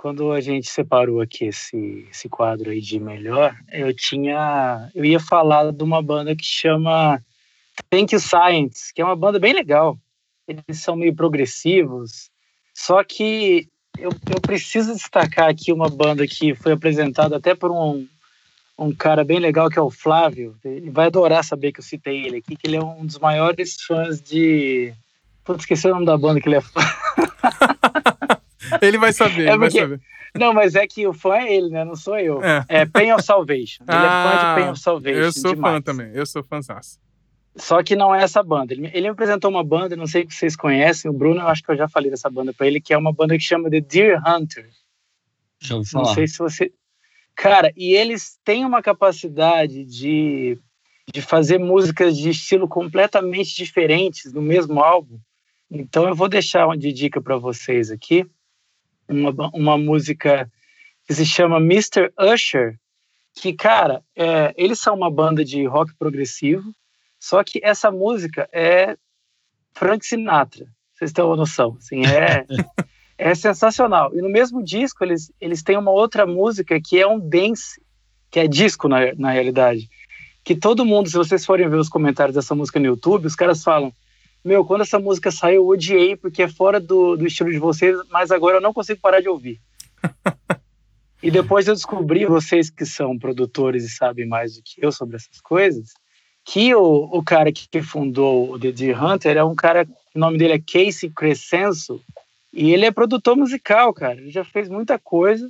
quando 0.00 0.32
a 0.32 0.40
gente 0.40 0.66
separou 0.66 1.20
aqui 1.20 1.44
esse, 1.44 2.08
esse 2.10 2.26
quadro 2.26 2.70
aí 2.70 2.80
de 2.80 2.98
melhor, 2.98 3.54
eu 3.70 3.94
tinha. 3.94 4.90
Eu 4.94 5.04
ia 5.04 5.20
falar 5.20 5.72
de 5.72 5.84
uma 5.84 6.00
banda 6.00 6.34
que 6.34 6.42
chama 6.42 7.22
Thank 7.90 8.14
You 8.14 8.18
Science, 8.18 8.94
que 8.94 9.02
é 9.02 9.04
uma 9.04 9.14
banda 9.14 9.38
bem 9.38 9.52
legal. 9.52 9.98
Eles 10.48 10.80
são 10.82 10.96
meio 10.96 11.14
progressivos. 11.14 12.30
Só 12.72 13.04
que 13.04 13.68
eu, 13.98 14.08
eu 14.34 14.40
preciso 14.40 14.94
destacar 14.94 15.50
aqui 15.50 15.70
uma 15.70 15.90
banda 15.90 16.26
que 16.26 16.54
foi 16.54 16.72
apresentada 16.72 17.36
até 17.36 17.54
por 17.54 17.70
um, 17.70 18.08
um 18.78 18.94
cara 18.94 19.22
bem 19.22 19.38
legal 19.38 19.68
que 19.68 19.78
é 19.78 19.82
o 19.82 19.90
Flávio. 19.90 20.56
Ele 20.64 20.88
vai 20.88 21.08
adorar 21.08 21.44
saber 21.44 21.72
que 21.72 21.80
eu 21.80 21.84
citei 21.84 22.24
ele 22.24 22.38
aqui, 22.38 22.56
que 22.56 22.66
ele 22.66 22.76
é 22.76 22.82
um 22.82 23.04
dos 23.04 23.18
maiores 23.18 23.76
fãs 23.82 24.18
de. 24.18 24.94
Putz, 25.44 25.60
esqueci 25.60 25.86
o 25.88 25.90
nome 25.90 26.06
da 26.06 26.16
banda 26.16 26.40
que 26.40 26.48
ele 26.48 26.56
é 26.56 26.62
fã. 26.62 26.80
Ele 28.80 28.98
vai 28.98 29.12
saber, 29.12 29.46
é 29.46 29.50
ele 29.50 29.58
vai 29.58 29.70
saber. 29.70 30.00
Não, 30.38 30.52
mas 30.52 30.74
é 30.74 30.86
que 30.86 31.06
o 31.06 31.12
fã 31.12 31.36
é 31.36 31.52
ele, 31.52 31.70
né? 31.70 31.84
Não 31.84 31.96
sou 31.96 32.18
eu. 32.18 32.42
É, 32.42 32.64
é 32.68 32.86
Pain 32.86 33.12
of 33.12 33.22
Salvation. 33.22 33.82
Ele 33.82 33.96
ah, 33.96 33.96
é 33.96 34.30
fã 34.30 34.38
de 34.38 34.44
ah, 34.44 34.54
Pain 34.54 34.70
of 34.70 34.80
Salvation. 34.80 35.18
Eu 35.20 35.32
sou 35.32 35.54
demais. 35.54 35.74
fã 35.74 35.82
também, 35.82 36.10
eu 36.14 36.26
sou 36.26 36.42
fãzão. 36.44 36.78
Só 37.56 37.82
que 37.82 37.96
não 37.96 38.14
é 38.14 38.22
essa 38.22 38.42
banda. 38.42 38.72
Ele, 38.72 38.86
ele 38.92 39.02
me 39.02 39.08
apresentou 39.08 39.50
uma 39.50 39.64
banda, 39.64 39.96
não 39.96 40.06
sei 40.06 40.24
se 40.28 40.36
vocês 40.36 40.56
conhecem, 40.56 41.10
o 41.10 41.14
Bruno, 41.14 41.40
eu 41.40 41.48
acho 41.48 41.62
que 41.62 41.70
eu 41.70 41.76
já 41.76 41.88
falei 41.88 42.10
dessa 42.10 42.30
banda 42.30 42.52
para 42.52 42.66
ele, 42.66 42.80
que 42.80 42.94
é 42.94 42.98
uma 42.98 43.12
banda 43.12 43.36
que 43.36 43.42
chama 43.42 43.68
The 43.68 43.80
Deer 43.80 44.20
Hunter. 44.26 44.68
Deixa 45.60 45.74
eu 45.74 45.84
falar. 45.84 46.06
Não 46.06 46.14
sei 46.14 46.26
se 46.28 46.38
você. 46.38 46.72
Cara, 47.34 47.72
e 47.76 47.94
eles 47.94 48.38
têm 48.44 48.64
uma 48.64 48.82
capacidade 48.82 49.84
de, 49.84 50.58
de 51.12 51.20
fazer 51.20 51.58
músicas 51.58 52.16
de 52.16 52.30
estilo 52.30 52.68
completamente 52.68 53.56
diferentes 53.56 54.32
no 54.32 54.42
mesmo 54.42 54.80
álbum. 54.80 55.18
Então 55.70 56.08
eu 56.08 56.14
vou 56.14 56.28
deixar 56.28 56.66
uma 56.66 56.76
de 56.76 56.92
dica 56.92 57.20
para 57.20 57.36
vocês 57.36 57.90
aqui. 57.90 58.26
Uma, 59.10 59.50
uma 59.52 59.78
música 59.78 60.50
que 61.06 61.14
se 61.14 61.26
chama 61.26 61.58
Mr. 61.58 62.12
Usher, 62.18 62.78
que, 63.34 63.52
cara, 63.52 64.02
é, 64.16 64.54
eles 64.56 64.80
são 64.80 64.94
uma 64.94 65.10
banda 65.10 65.44
de 65.44 65.64
rock 65.66 65.92
progressivo, 65.98 66.74
só 67.18 67.42
que 67.42 67.60
essa 67.62 67.90
música 67.90 68.48
é 68.52 68.96
Frank 69.74 70.04
Sinatra. 70.04 70.66
Vocês 70.94 71.12
têm 71.12 71.24
uma 71.24 71.36
noção? 71.36 71.76
Assim, 71.78 72.02
é, 72.06 72.46
é 73.18 73.34
sensacional. 73.34 74.14
E 74.14 74.20
no 74.20 74.28
mesmo 74.28 74.62
disco, 74.62 75.04
eles, 75.04 75.32
eles 75.40 75.62
têm 75.62 75.76
uma 75.76 75.90
outra 75.90 76.26
música 76.26 76.80
que 76.80 76.98
é 76.98 77.06
um 77.06 77.18
dance, 77.18 77.80
que 78.30 78.40
é 78.40 78.46
disco 78.46 78.88
na, 78.88 79.14
na 79.16 79.30
realidade. 79.30 79.88
Que 80.44 80.54
todo 80.54 80.86
mundo, 80.86 81.08
se 81.08 81.16
vocês 81.16 81.44
forem 81.44 81.68
ver 81.68 81.76
os 81.76 81.88
comentários 81.88 82.34
dessa 82.34 82.54
música 82.54 82.80
no 82.80 82.86
YouTube, 82.86 83.26
os 83.26 83.34
caras 83.34 83.62
falam: 83.62 83.92
Meu, 84.44 84.64
quando 84.64 84.82
essa 84.82 84.98
música 84.98 85.30
saiu, 85.30 85.62
eu 85.62 85.68
odiei 85.68 86.16
porque 86.16 86.42
é 86.42 86.48
fora 86.48 86.80
do, 86.80 87.16
do 87.16 87.26
estilo 87.26 87.50
de 87.50 87.58
vocês, 87.58 87.96
mas 88.10 88.30
agora 88.30 88.56
eu 88.56 88.60
não 88.60 88.72
consigo 88.72 89.00
parar 89.00 89.20
de 89.20 89.28
ouvir. 89.28 89.60
e 91.22 91.30
depois 91.30 91.68
eu 91.68 91.74
descobri, 91.74 92.24
vocês 92.24 92.70
que 92.70 92.86
são 92.86 93.18
produtores 93.18 93.84
e 93.84 93.90
sabem 93.90 94.26
mais 94.26 94.56
do 94.56 94.62
que 94.62 94.84
eu 94.84 94.90
sobre 94.90 95.16
essas 95.16 95.40
coisas, 95.40 95.90
que 96.44 96.74
o, 96.74 97.08
o 97.12 97.22
cara 97.22 97.52
que 97.52 97.82
fundou 97.82 98.52
o 98.52 98.58
The 98.58 98.72
Deer 98.72 99.04
Hunter 99.04 99.36
é 99.36 99.44
um 99.44 99.54
cara, 99.54 99.86
o 100.14 100.18
nome 100.18 100.38
dele 100.38 100.54
é 100.54 100.58
Casey 100.58 101.10
Crescenzo, 101.10 102.02
e 102.52 102.72
ele 102.72 102.84
é 102.84 102.90
produtor 102.90 103.36
musical, 103.36 103.92
cara. 103.94 104.20
Ele 104.20 104.30
já 104.30 104.44
fez 104.44 104.68
muita 104.68 104.98
coisa 104.98 105.48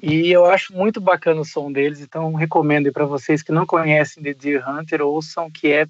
e 0.00 0.30
eu 0.30 0.44
acho 0.44 0.74
muito 0.74 1.00
bacana 1.00 1.40
o 1.40 1.44
som 1.44 1.72
deles, 1.72 2.00
então 2.00 2.34
recomendo 2.34 2.92
para 2.92 3.06
vocês 3.06 3.42
que 3.42 3.50
não 3.50 3.64
conhecem 3.66 4.22
The 4.22 4.34
Deer 4.34 4.68
Hunter, 4.68 5.00
ouçam 5.00 5.50
que 5.50 5.68
é 5.68 5.86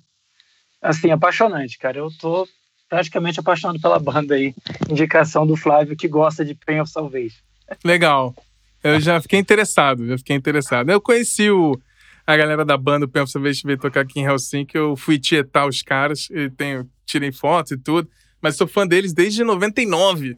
assim 0.87 1.11
apaixonante, 1.11 1.79
cara. 1.79 1.99
Eu 1.99 2.09
tô 2.19 2.49
praticamente 2.89 3.41
apaixonado 3.41 3.81
pela 3.81 3.99
banda 3.99 4.35
aí. 4.35 4.55
Indicação 4.89 5.47
do 5.47 5.57
Flávio 5.57 5.97
que 5.97 6.09
gosta 6.09 6.45
de 6.45 6.55
Pain 6.55 6.81
of 6.81 6.91
Salvation. 6.91 7.43
Legal. 7.85 8.35
Eu 8.83 9.01
já 9.01 9.21
fiquei 9.21 9.39
interessado, 9.39 10.07
já 10.07 10.17
fiquei 10.17 10.37
interessado. 10.37 10.91
Eu 10.91 11.01
conheci 11.01 11.51
o 11.51 11.79
a 12.27 12.37
galera 12.37 12.65
da 12.65 12.77
banda, 12.77 13.07
o 13.07 13.09
Pensa 13.09 13.39
vez 13.39 13.63
veio 13.63 13.79
tocar 13.79 14.01
aqui 14.01 14.19
em 14.19 14.25
Helsinki, 14.25 14.77
eu 14.77 14.97
fui 14.97 15.17
tietar 15.17 15.69
os 15.69 15.81
caras, 15.81 16.29
e 16.31 16.51
tenho, 16.51 16.91
tirei 17.05 17.31
fotos 17.31 17.71
e 17.73 17.77
tudo, 17.77 18.09
mas 18.43 18.57
sou 18.57 18.67
fã 18.67 18.85
deles 18.85 19.13
desde 19.13 19.45
99. 19.45 20.37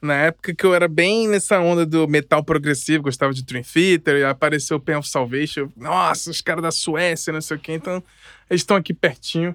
Na 0.00 0.14
época 0.14 0.54
que 0.54 0.64
eu 0.64 0.74
era 0.74 0.88
bem 0.88 1.28
nessa 1.28 1.60
onda 1.60 1.84
do 1.84 2.08
metal 2.08 2.42
progressivo, 2.42 3.02
gostava 3.02 3.34
de 3.34 3.44
Dream 3.44 3.62
Theater, 3.62 4.16
e 4.16 4.24
apareceu 4.24 4.78
o 4.78 4.80
Pen 4.80 4.96
of 4.96 5.06
Salvation. 5.06 5.68
Nossa, 5.76 6.30
os 6.30 6.40
caras 6.40 6.62
da 6.62 6.70
Suécia, 6.70 7.34
não 7.34 7.42
sei 7.42 7.58
o 7.58 7.60
quê. 7.60 7.72
Então, 7.72 8.02
eles 8.48 8.62
estão 8.62 8.78
aqui 8.78 8.94
pertinho. 8.94 9.54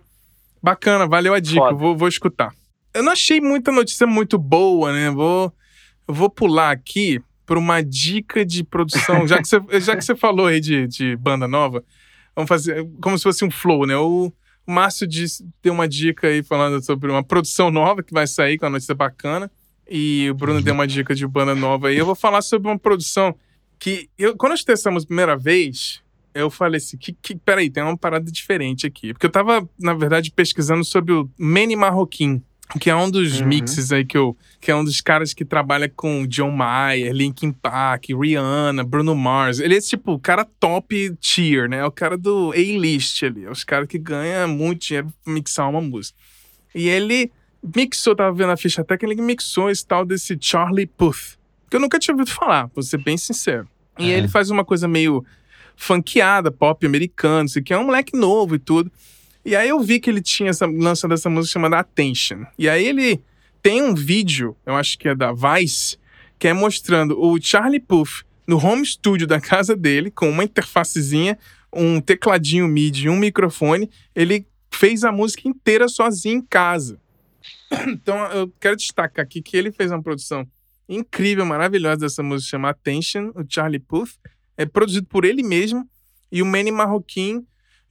Bacana, 0.66 1.06
valeu 1.06 1.32
a 1.32 1.40
dica, 1.40 1.72
vou, 1.74 1.96
vou 1.96 2.08
escutar. 2.08 2.52
Eu 2.92 3.04
não 3.04 3.12
achei 3.12 3.40
muita 3.40 3.72
notícia 3.72 4.08
muito 4.08 4.36
boa, 4.40 4.92
né? 4.92 5.12
Vou, 5.12 5.54
vou 6.08 6.28
pular 6.28 6.72
aqui 6.72 7.22
por 7.46 7.56
uma 7.56 7.84
dica 7.84 8.44
de 8.44 8.64
produção. 8.64 9.26
Já 9.30 9.40
que 9.40 9.48
você, 9.48 9.60
já 9.80 9.96
que 9.96 10.04
você 10.04 10.16
falou 10.16 10.48
aí 10.48 10.60
de, 10.60 10.88
de 10.88 11.16
banda 11.18 11.48
nova, 11.48 11.84
vamos 12.36 12.50
fazer 12.50 12.84
como 13.00 13.16
se 13.16 13.24
fosse 13.24 13.46
um 13.46 13.52
flow, 13.52 13.86
né? 13.86 13.96
O, 13.96 14.34
o 14.66 14.72
Márcio 14.72 15.06
disse, 15.06 15.48
deu 15.62 15.72
uma 15.72 15.88
dica 15.88 16.30
aí 16.30 16.42
falando 16.42 16.84
sobre 16.84 17.12
uma 17.12 17.24
produção 17.24 17.70
nova 17.70 18.02
que 18.02 18.12
vai 18.12 18.26
sair 18.26 18.58
com 18.58 18.66
uma 18.66 18.72
notícia 18.72 18.96
bacana. 18.96 19.52
E 19.88 20.28
o 20.32 20.34
Bruno 20.34 20.64
deu 20.64 20.74
uma 20.74 20.88
dica 20.88 21.14
de 21.14 21.28
banda 21.28 21.54
nova 21.54 21.90
aí. 21.90 21.98
Eu 22.00 22.08
vou 22.08 22.16
falar 22.16 22.42
sobre 22.42 22.68
uma 22.68 22.80
produção 22.80 23.36
que, 23.78 24.10
eu, 24.18 24.36
quando 24.36 24.54
nós 24.54 24.64
testamos 24.64 25.04
a 25.04 25.06
primeira 25.06 25.38
vez, 25.38 26.02
eu 26.36 26.50
falei 26.50 26.78
assim: 26.78 26.98
que, 26.98 27.14
que, 27.14 27.36
peraí, 27.36 27.70
tem 27.70 27.82
uma 27.82 27.98
parada 27.98 28.32
diferente 28.32 28.86
aqui. 28.86 29.14
Porque 29.14 29.26
eu 29.26 29.32
tava, 29.32 29.68
na 29.80 29.94
verdade, 29.94 30.32
pesquisando 30.32 30.84
sobre 30.84 31.14
o 31.14 31.30
Manny 31.38 31.76
Marroquim 31.76 32.44
que 32.80 32.90
é 32.90 32.96
um 32.96 33.10
dos 33.10 33.40
uhum. 33.40 33.48
mixes 33.48 33.92
aí 33.92 34.04
que 34.04 34.18
eu. 34.18 34.36
Que 34.60 34.72
é 34.72 34.76
um 34.76 34.84
dos 34.84 35.00
caras 35.00 35.34
que 35.34 35.46
trabalha 35.46 35.88
com 35.88 36.26
John 36.26 36.50
Mayer, 36.50 37.14
Linkin 37.14 37.52
Park, 37.52 38.06
Rihanna, 38.10 38.84
Bruno 38.84 39.16
Mars. 39.16 39.60
Ele 39.60 39.78
é 39.78 39.82
tipo 39.82 40.14
o 40.14 40.20
cara 40.20 40.44
top 40.60 41.16
tier, 41.20 41.70
né? 41.70 41.78
É 41.78 41.86
o 41.86 41.92
cara 41.92 42.18
do 42.18 42.52
A-list 42.52 43.24
ali. 43.24 43.46
É 43.46 43.52
os 43.52 43.64
caras 43.64 43.88
que 43.88 44.00
ganham 44.00 44.48
muito 44.48 44.88
dinheiro 44.88 45.14
pra 45.24 45.34
mixar 45.34 45.70
uma 45.70 45.82
música. 45.82 46.18
E 46.74 46.88
ele 46.90 47.32
mixou, 47.76 48.16
tava 48.16 48.36
vendo 48.36 48.52
a 48.52 48.58
ficha 48.58 48.84
que 48.84 49.06
ele 49.06 49.16
mixou 49.16 49.70
esse 49.70 49.86
tal 49.86 50.04
desse 50.04 50.38
Charlie 50.42 50.88
Puth. 50.88 51.38
Que 51.70 51.78
eu 51.78 51.80
nunca 51.80 52.00
tinha 52.00 52.14
ouvido 52.14 52.32
falar, 52.32 52.68
pra 52.70 52.82
ser 52.82 52.98
bem 52.98 53.18
sincero. 53.18 53.68
E 53.98 54.12
é. 54.12 54.18
ele 54.18 54.28
faz 54.28 54.50
uma 54.50 54.66
coisa 54.66 54.88
meio 54.88 55.24
funkeada, 55.76 56.52
pop 56.52 56.86
americano, 56.86 57.48
que 57.64 57.74
é 57.74 57.78
um 57.78 57.86
moleque 57.86 58.18
novo 58.18 58.56
e 58.56 58.60
tudo. 58.60 58.92
E 59.44 59.56
aí 59.56 59.70
eu 59.70 59.80
vi 59.80 60.00
que 60.00 60.10
ele 60.10 60.22
tinha 60.22 60.50
essa, 60.50 60.66
lançado 60.66 61.14
essa 61.14 61.30
música 61.30 61.54
chamada 61.54 61.80
Attention. 61.80 62.46
E 62.58 62.68
aí 62.68 62.86
ele 62.86 63.22
tem 63.62 63.82
um 63.82 63.94
vídeo, 63.94 64.56
eu 64.66 64.76
acho 64.76 64.98
que 64.98 65.08
é 65.08 65.16
da 65.16 65.32
Vice, 65.32 65.98
que 66.40 66.48
é 66.48 66.54
mostrando 66.54 67.20
o 67.20 67.40
Charlie 67.42 67.80
Puth 67.80 68.26
no 68.48 68.64
home 68.64 68.86
studio 68.86 69.28
da 69.28 69.40
casa 69.40 69.76
dele, 69.76 70.12
com 70.12 70.30
uma 70.30 70.44
interfacezinha, 70.44 71.38
um 71.74 72.00
tecladinho 72.00 72.68
MIDI, 72.68 73.10
um 73.10 73.18
microfone. 73.18 73.90
Ele 74.16 74.46
fez 74.72 75.04
a 75.04 75.12
música 75.12 75.48
inteira 75.48 75.88
sozinho 75.88 76.40
em 76.40 76.42
casa. 76.42 77.00
Então 77.88 78.18
eu 78.32 78.52
quero 78.60 78.76
destacar 78.76 79.24
aqui 79.24 79.42
que 79.42 79.58
ele 79.58 79.72
fez 79.72 79.92
uma 79.92 80.02
produção 80.02 80.48
incrível, 80.88 81.46
maravilhosa 81.46 81.98
dessa 81.98 82.24
música 82.24 82.52
chamada 82.52 82.78
Attention, 82.78 83.32
o 83.36 83.44
Charlie 83.48 83.80
Puth. 83.80 84.14
É 84.58 84.66
produzido 84.66 85.08
por 85.08 85.26
ele 85.26 85.44
mesmo 85.44 85.88
e 86.32 86.42
o 86.42 86.46
Manny 86.46 86.72
Marroquin 86.72 87.46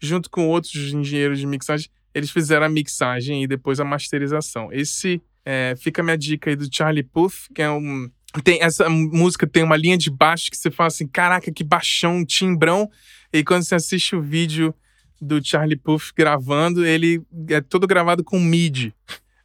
junto 0.04 0.30
com 0.30 0.48
outros 0.48 0.74
engenheiros 0.74 1.38
de 1.38 1.46
mixagem, 1.46 1.88
eles 2.14 2.30
fizeram 2.30 2.66
a 2.66 2.68
mixagem 2.68 3.42
e 3.42 3.46
depois 3.46 3.80
a 3.80 3.84
masterização. 3.84 4.72
Esse 4.72 5.22
é, 5.44 5.74
fica 5.76 6.02
a 6.02 6.04
minha 6.04 6.18
dica 6.18 6.50
aí 6.50 6.56
do 6.56 6.68
Charlie 6.70 7.02
Puth, 7.02 7.48
que 7.54 7.62
é 7.62 7.70
um. 7.70 8.10
Tem, 8.42 8.60
essa 8.62 8.88
música 8.88 9.46
tem 9.46 9.62
uma 9.62 9.76
linha 9.76 9.96
de 9.96 10.10
baixo 10.10 10.50
que 10.50 10.56
você 10.56 10.70
fala 10.70 10.88
assim: 10.88 11.06
caraca, 11.06 11.52
que 11.52 11.64
baixão, 11.64 12.24
timbrão. 12.24 12.90
E 13.32 13.42
quando 13.42 13.62
você 13.64 13.74
assiste 13.74 14.14
o 14.14 14.22
vídeo 14.22 14.74
do 15.20 15.44
Charlie 15.44 15.76
Puth 15.76 16.12
gravando, 16.16 16.84
ele 16.84 17.22
é 17.48 17.60
todo 17.60 17.86
gravado 17.86 18.22
com 18.22 18.38
MIDI. 18.38 18.94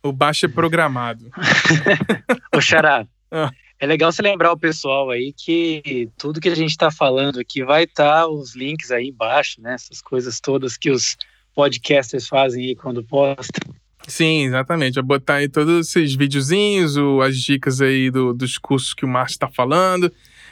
O 0.04 0.12
baixo 0.12 0.46
é 0.46 0.50
programado. 0.50 1.30
Ô, 2.56 2.62
Xará. 2.62 3.06
ah. 3.32 3.52
É 3.80 3.88
legal 3.88 4.12
você 4.12 4.22
lembrar 4.22 4.52
o 4.52 4.60
pessoal 4.60 5.10
aí 5.10 5.34
que 5.36 6.10
tudo 6.18 6.42
que 6.42 6.50
a 6.50 6.56
gente 6.56 6.72
está 6.72 6.92
falando 6.92 7.40
aqui 7.40 7.64
vai 7.64 7.84
estar 7.84 8.24
tá 8.24 8.28
os 8.28 8.54
links 8.54 8.92
aí 8.92 9.08
embaixo, 9.08 9.62
né? 9.62 9.74
Essas 9.74 10.02
coisas 10.02 10.42
todas 10.42 10.76
que 10.76 10.92
os 10.92 11.16
podcasters 11.56 12.28
fazem 12.28 12.66
aí 12.66 12.76
quando 12.76 13.02
postam. 13.04 13.74
Sim, 14.06 14.48
exatamente. 14.48 14.96
Vou 14.96 15.04
botar 15.04 15.36
aí 15.36 15.48
todos 15.48 15.88
esses 15.88 16.14
videozinhos, 16.14 16.98
o, 16.98 17.22
as 17.22 17.38
dicas 17.38 17.80
aí 17.80 18.12
do, 18.12 18.34
dos 18.34 18.58
cursos 18.58 18.94
que 18.94 19.06
o 19.06 19.08
Márcio 19.08 19.36
está 19.36 19.48
falando. 19.48 20.12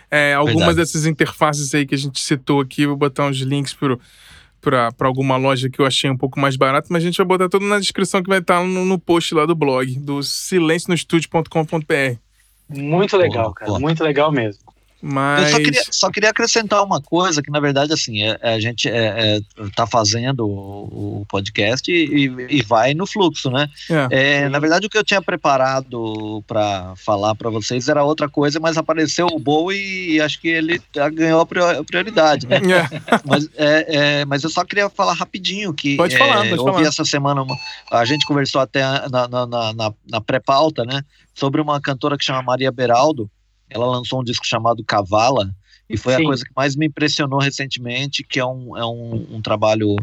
É, 0.09 0.33
algumas 0.33 0.59
Verdade. 0.59 0.77
dessas 0.77 1.05
interfaces 1.05 1.75
aí 1.75 1.85
que 1.85 1.95
a 1.95 1.97
gente 1.97 2.21
citou 2.21 2.61
aqui, 2.61 2.85
vou 2.85 2.95
botar 2.95 3.25
uns 3.25 3.39
links 3.39 3.75
para 4.61 4.89
alguma 5.01 5.35
loja 5.35 5.69
que 5.69 5.81
eu 5.81 5.85
achei 5.85 6.09
um 6.09 6.15
pouco 6.15 6.39
mais 6.39 6.55
barato, 6.55 6.87
mas 6.91 7.03
a 7.03 7.05
gente 7.05 7.17
vai 7.17 7.25
botar 7.25 7.49
tudo 7.49 7.65
na 7.65 7.77
descrição 7.77 8.23
que 8.23 8.29
vai 8.29 8.39
estar 8.39 8.59
tá 8.59 8.63
no, 8.63 8.85
no 8.85 8.97
post 8.97 9.35
lá 9.35 9.45
do 9.45 9.53
blog, 9.53 9.99
do 9.99 10.23
silencionostudio.com.br. 10.23 12.26
Muito 12.69 13.15
legal, 13.17 13.53
cara. 13.53 13.79
Muito 13.79 14.03
legal 14.03 14.31
mesmo. 14.31 14.66
Mas... 15.01 15.43
Eu 15.43 15.49
só 15.51 15.57
queria, 15.57 15.83
só 15.91 16.11
queria 16.11 16.29
acrescentar 16.29 16.83
uma 16.83 16.99
coisa 17.01 17.41
que, 17.41 17.51
na 17.51 17.59
verdade, 17.59 17.93
assim, 17.93 18.23
é, 18.23 18.37
é 18.41 18.53
a 18.55 18.59
gente 18.59 18.89
é, 18.89 19.37
é, 19.37 19.39
tá 19.75 19.85
fazendo 19.85 20.47
o, 20.47 21.21
o 21.21 21.25
podcast 21.29 21.91
e, 21.91 22.25
e, 22.49 22.61
vai 22.63 22.93
no 22.93 23.05
fluxo, 23.05 23.51
né? 23.51 23.69
Na 24.49 24.59
verdade, 24.59 24.87
o 24.87 24.89
que 24.89 24.97
eu 24.97 25.03
tinha 25.03 25.21
preparado 25.21 26.43
para 26.47 26.93
falar 26.97 27.35
para 27.35 27.49
vocês 27.49 27.87
era 27.87 28.03
outra 28.03 28.27
coisa, 28.27 28.59
mas 28.59 28.77
apareceu 28.77 29.27
o 29.27 29.39
Bowie 29.39 30.15
e 30.15 30.21
acho 30.21 30.41
que 30.41 30.47
ele 30.47 30.81
ganhou 31.13 31.41
a 31.41 31.45
prioridade, 31.83 32.47
né? 32.47 32.59
Mas, 33.23 33.49
mas 34.27 34.43
eu 34.43 34.49
só 34.49 34.63
queria 34.63 34.89
falar 34.89 35.13
rapidinho 35.13 35.73
que 35.73 35.95
pode 35.95 36.17
falar, 36.17 36.37
pode 36.37 36.57
eu 36.57 36.65
ouvi 36.65 36.85
essa 36.85 37.05
semana, 37.05 37.45
a 37.91 38.05
gente 38.05 38.25
conversou 38.25 38.61
até 38.61 38.81
na, 39.09 39.27
na, 39.27 39.45
na, 39.45 39.93
na 40.09 40.21
pré-pauta, 40.21 40.83
né? 40.83 41.03
Sobre 41.33 41.61
uma 41.61 41.79
cantora 41.79 42.17
que 42.17 42.23
chama 42.23 42.41
Maria 42.41 42.71
Beraldo, 42.71 43.29
ela 43.69 43.85
lançou 43.85 44.21
um 44.21 44.23
disco 44.23 44.45
chamado 44.45 44.83
Cavala, 44.83 45.53
e 45.89 45.95
foi 45.95 46.15
Sim. 46.15 46.21
a 46.21 46.25
coisa 46.25 46.45
que 46.45 46.51
mais 46.55 46.75
me 46.75 46.87
impressionou 46.87 47.39
recentemente, 47.39 48.23
que 48.23 48.39
é 48.39 48.45
um, 48.45 48.77
é 48.77 48.85
um, 48.85 49.37
um 49.37 49.41
trabalho 49.41 49.95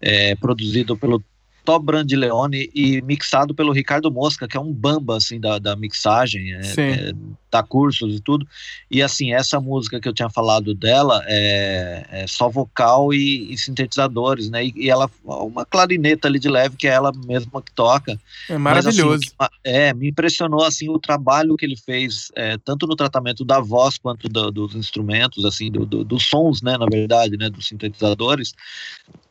é, 0.00 0.34
produzido 0.36 0.96
pelo 0.96 1.22
Top 1.64 1.84
Brandileone 1.84 2.70
e 2.74 3.00
mixado 3.02 3.54
pelo 3.54 3.72
Ricardo 3.72 4.10
Mosca, 4.10 4.46
que 4.46 4.56
é 4.56 4.60
um 4.60 4.72
bamba, 4.72 5.16
assim, 5.16 5.40
da, 5.40 5.58
da 5.58 5.74
mixagem, 5.74 6.52
é, 6.52 7.12
dá 7.52 7.62
cursos 7.62 8.16
e 8.16 8.20
tudo. 8.20 8.48
E, 8.90 9.02
assim, 9.02 9.34
essa 9.34 9.60
música 9.60 10.00
que 10.00 10.08
eu 10.08 10.12
tinha 10.14 10.30
falado 10.30 10.74
dela 10.74 11.22
é, 11.26 12.06
é 12.10 12.26
só 12.26 12.48
vocal 12.48 13.12
e, 13.12 13.52
e, 13.52 13.58
sintetizadores, 13.58 14.48
né? 14.48 14.64
E, 14.64 14.72
e, 14.74 14.90
ela, 14.90 15.08
uma 15.22 15.66
clarineta 15.66 16.26
ali 16.26 16.38
de 16.38 16.48
leve, 16.48 16.76
que 16.76 16.88
é 16.88 16.92
ela 16.92 17.12
mesma 17.26 17.60
que 17.60 17.70
toca. 17.72 18.18
É 18.48 18.56
maravilhoso. 18.56 19.26
Mas, 19.38 19.48
assim, 19.50 19.58
é, 19.62 19.92
me 19.92 20.08
impressionou, 20.08 20.64
assim, 20.64 20.88
o 20.88 20.98
trabalho 20.98 21.56
que 21.56 21.66
ele 21.66 21.76
fez, 21.76 22.32
é, 22.34 22.56
tanto 22.56 22.86
no 22.86 22.96
tratamento 22.96 23.44
da 23.44 23.60
voz 23.60 23.98
quanto 23.98 24.28
do, 24.28 24.50
dos 24.50 24.74
instrumentos, 24.74 25.44
assim, 25.44 25.70
do, 25.70 25.84
do, 25.84 26.02
dos 26.02 26.24
sons, 26.24 26.62
né, 26.62 26.78
na 26.78 26.86
verdade, 26.86 27.36
né, 27.36 27.50
dos 27.50 27.66
sintetizadores, 27.66 28.54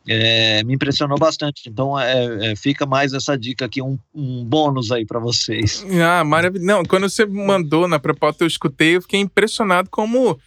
é, 0.08 0.62
me 0.64 0.74
impressionou 0.74 1.18
bastante. 1.18 1.68
Então, 1.68 1.98
é, 1.98 2.52
é, 2.52 2.56
fica 2.56 2.84
mais 2.86 3.12
essa 3.12 3.36
dica 3.36 3.64
aqui, 3.64 3.80
um, 3.80 3.98
um 4.14 4.44
bônus 4.44 4.90
aí 4.90 5.04
para 5.04 5.18
vocês. 5.18 5.84
Ah, 6.02 6.24
maravilha. 6.24 6.64
Não, 6.64 6.84
quando 6.84 7.08
você 7.08 7.24
mandou 7.24 7.86
na 7.86 7.98
proposta, 8.14 8.44
eu 8.44 8.48
escutei, 8.48 8.96
eu 8.96 9.02
fiquei 9.02 9.20
impressionado 9.20 9.88
como 9.90 10.38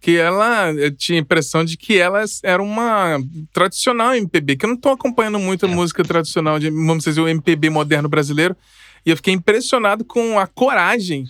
que 0.00 0.16
ela 0.16 0.72
eu 0.72 0.94
tinha 0.94 1.18
a 1.18 1.22
impressão 1.22 1.64
de 1.64 1.76
que 1.76 1.96
ela 1.96 2.22
era 2.42 2.62
uma 2.62 3.18
tradicional 3.52 4.14
MPB, 4.14 4.56
que 4.56 4.64
eu 4.64 4.68
não 4.68 4.76
estou 4.76 4.92
acompanhando 4.92 5.38
muito 5.38 5.66
a 5.66 5.68
é. 5.68 5.74
música 5.74 6.04
tradicional 6.04 6.58
de, 6.58 6.70
vamos 6.70 7.04
dizer, 7.04 7.20
o 7.20 7.28
MPB 7.28 7.70
moderno 7.70 8.08
brasileiro, 8.08 8.56
e 9.04 9.10
eu 9.10 9.16
fiquei 9.16 9.34
impressionado 9.34 10.04
com 10.04 10.38
a 10.38 10.46
coragem 10.46 11.24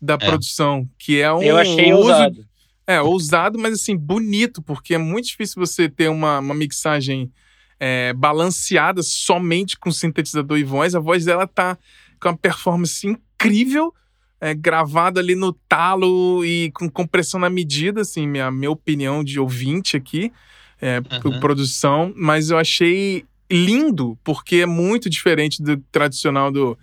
da 0.00 0.14
é. 0.14 0.18
produção, 0.18 0.88
que 0.98 1.20
é 1.20 1.32
um 1.32 1.42
eu 1.42 1.56
achei 1.56 1.92
uso, 1.92 2.02
ousado. 2.02 2.46
É, 2.86 3.00
ousado, 3.00 3.58
mas 3.58 3.74
assim, 3.74 3.96
bonito, 3.96 4.60
porque 4.60 4.94
é 4.94 4.98
muito 4.98 5.28
difícil 5.28 5.64
você 5.64 5.88
ter 5.88 6.08
uma, 6.08 6.40
uma 6.40 6.54
mixagem 6.54 7.30
é, 7.78 8.12
balanceada 8.12 9.02
somente 9.02 9.78
com 9.78 9.90
sintetizador 9.90 10.58
e 10.58 10.64
voz. 10.64 10.94
A 10.94 11.00
voz 11.00 11.24
dela 11.24 11.46
tá 11.46 11.78
com 12.20 12.28
uma 12.28 12.36
performance 12.36 13.06
incrível, 13.06 13.94
é, 14.42 14.54
gravada 14.54 15.20
ali 15.20 15.36
no 15.36 15.52
talo 15.52 16.44
e 16.44 16.72
com 16.72 16.90
compressão 16.90 17.38
na 17.38 17.48
medida, 17.48 18.00
assim, 18.00 18.26
minha, 18.26 18.50
minha 18.50 18.72
opinião 18.72 19.22
de 19.22 19.38
ouvinte 19.38 19.96
aqui, 19.96 20.32
é, 20.80 21.00
uhum. 21.24 21.38
produção, 21.38 22.12
mas 22.16 22.50
eu 22.50 22.58
achei 22.58 23.24
lindo, 23.48 24.18
porque 24.24 24.56
é 24.56 24.66
muito 24.66 25.08
diferente 25.08 25.62
do 25.62 25.76
tradicional 25.92 26.50
do, 26.50 26.76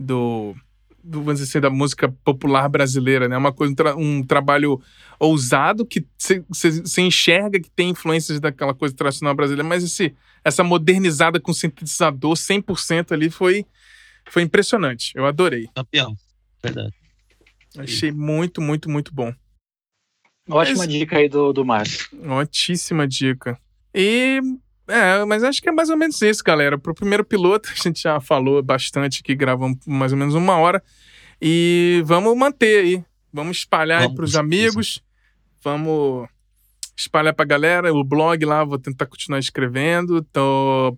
do 0.00 0.56
do, 1.04 1.18
vamos 1.18 1.40
dizer 1.40 1.50
assim, 1.50 1.60
da 1.60 1.68
música 1.68 2.08
popular 2.24 2.68
brasileira, 2.68 3.28
né? 3.28 3.36
Uma 3.36 3.52
coisa, 3.52 3.72
um, 3.72 3.74
tra 3.74 3.96
um 3.96 4.22
trabalho 4.22 4.80
ousado 5.18 5.84
que 5.84 6.06
você 6.16 7.02
enxerga 7.02 7.58
que 7.58 7.68
tem 7.68 7.90
influências 7.90 8.38
daquela 8.38 8.72
coisa 8.72 8.94
tradicional 8.94 9.34
brasileira, 9.34 9.68
mas 9.68 9.82
esse, 9.82 10.14
essa 10.44 10.62
modernizada 10.62 11.40
com 11.40 11.52
sintetizador 11.52 12.34
100% 12.34 13.10
ali 13.10 13.30
foi, 13.30 13.66
foi 14.30 14.42
impressionante. 14.42 15.10
Eu 15.16 15.26
adorei. 15.26 15.68
Campeão, 15.74 16.14
verdade. 16.62 17.01
Achei 17.78 18.12
muito, 18.12 18.60
muito, 18.60 18.90
muito 18.90 19.14
bom. 19.14 19.32
Ótima 20.48 20.78
mas, 20.78 20.88
dica 20.88 21.18
aí 21.18 21.28
do, 21.28 21.52
do 21.52 21.64
Márcio. 21.64 22.08
Ótima 22.28 23.06
dica. 23.06 23.58
E 23.94 24.40
é, 24.88 25.24
mas 25.24 25.44
acho 25.44 25.62
que 25.62 25.68
é 25.68 25.72
mais 25.72 25.88
ou 25.88 25.96
menos 25.96 26.20
isso, 26.20 26.42
galera. 26.42 26.78
Pro 26.78 26.94
primeiro 26.94 27.24
piloto, 27.24 27.70
a 27.72 27.82
gente 27.82 28.02
já 28.02 28.20
falou 28.20 28.62
bastante 28.62 29.22
que 29.22 29.34
gravamos 29.34 29.78
mais 29.86 30.12
ou 30.12 30.18
menos 30.18 30.34
uma 30.34 30.56
hora. 30.56 30.82
E 31.40 32.02
vamos 32.04 32.36
manter 32.36 32.84
aí. 32.84 33.04
Vamos 33.32 33.58
espalhar 33.58 34.00
vamos, 34.00 34.12
aí 34.12 34.16
pros 34.16 34.36
amigos. 34.36 35.02
Vamos 35.62 36.28
espalhar 36.96 37.34
pra 37.34 37.44
galera. 37.44 37.92
O 37.92 38.04
blog 38.04 38.44
lá, 38.44 38.64
vou 38.64 38.78
tentar 38.78 39.06
continuar 39.06 39.38
escrevendo. 39.38 40.22
Tô, 40.32 40.96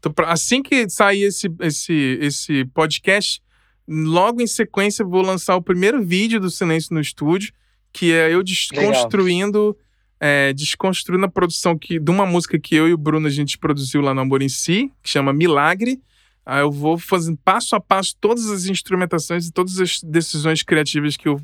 tô 0.00 0.12
pra, 0.12 0.32
assim 0.32 0.62
que 0.62 0.88
sair 0.88 1.22
esse, 1.22 1.48
esse, 1.60 2.18
esse 2.20 2.64
podcast, 2.66 3.42
logo 3.86 4.40
em 4.40 4.46
sequência 4.46 5.04
vou 5.04 5.22
lançar 5.22 5.56
o 5.56 5.62
primeiro 5.62 6.02
vídeo 6.02 6.40
do 6.40 6.50
Silêncio 6.50 6.94
no 6.94 7.00
Estúdio, 7.00 7.52
que 7.92 8.12
é 8.12 8.32
eu 8.32 8.42
desconstruindo. 8.42 9.76
É, 10.24 10.52
desconstruindo 10.52 11.24
a 11.24 11.28
produção 11.28 11.76
que, 11.76 11.98
de 11.98 12.08
uma 12.08 12.24
música 12.24 12.56
que 12.56 12.76
eu 12.76 12.88
e 12.88 12.92
o 12.92 12.96
Bruno 12.96 13.26
a 13.26 13.30
gente 13.30 13.58
produziu 13.58 14.00
lá 14.00 14.14
no 14.14 14.20
Amor 14.20 14.40
em 14.40 14.48
Si, 14.48 14.88
que 15.02 15.10
chama 15.10 15.32
Milagre. 15.32 16.00
Aí 16.46 16.60
eu 16.60 16.70
vou 16.70 16.96
fazendo 16.96 17.36
passo 17.44 17.74
a 17.74 17.80
passo 17.80 18.16
todas 18.20 18.48
as 18.48 18.66
instrumentações 18.66 19.48
e 19.48 19.52
todas 19.52 19.80
as 19.80 20.00
decisões 20.00 20.62
criativas 20.62 21.16
que, 21.16 21.26
eu, 21.26 21.40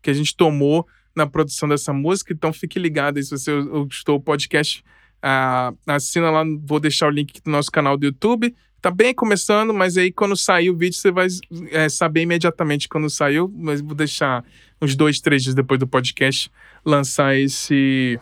que 0.00 0.10
a 0.10 0.12
gente 0.12 0.36
tomou 0.36 0.86
na 1.14 1.26
produção 1.26 1.68
dessa 1.68 1.92
música. 1.92 2.32
Então 2.32 2.52
fique 2.52 2.78
ligado 2.78 3.16
aí 3.16 3.24
se 3.24 3.30
você 3.30 3.62
gostou 3.62 4.18
do 4.18 4.24
podcast. 4.24 4.84
Ah, 5.22 5.72
assina 5.86 6.30
lá, 6.30 6.44
vou 6.62 6.80
deixar 6.80 7.08
o 7.08 7.10
link 7.10 7.40
do 7.42 7.50
nosso 7.50 7.70
canal 7.70 7.96
do 7.96 8.06
YouTube. 8.06 8.54
Tá 8.80 8.90
bem 8.90 9.12
começando, 9.12 9.74
mas 9.74 9.98
aí 9.98 10.10
quando 10.10 10.34
sair 10.34 10.70
o 10.70 10.76
vídeo 10.76 10.96
você 10.96 11.10
vai 11.10 11.26
é, 11.70 11.88
saber 11.88 12.22
imediatamente 12.22 12.88
quando 12.88 13.10
saiu. 13.10 13.52
Mas 13.54 13.80
vou 13.80 13.94
deixar 13.94 14.42
uns 14.80 14.96
dois, 14.96 15.20
três 15.20 15.42
dias 15.42 15.54
depois 15.54 15.78
do 15.78 15.86
podcast 15.86 16.50
lançar 16.84 17.36
esse, 17.36 18.18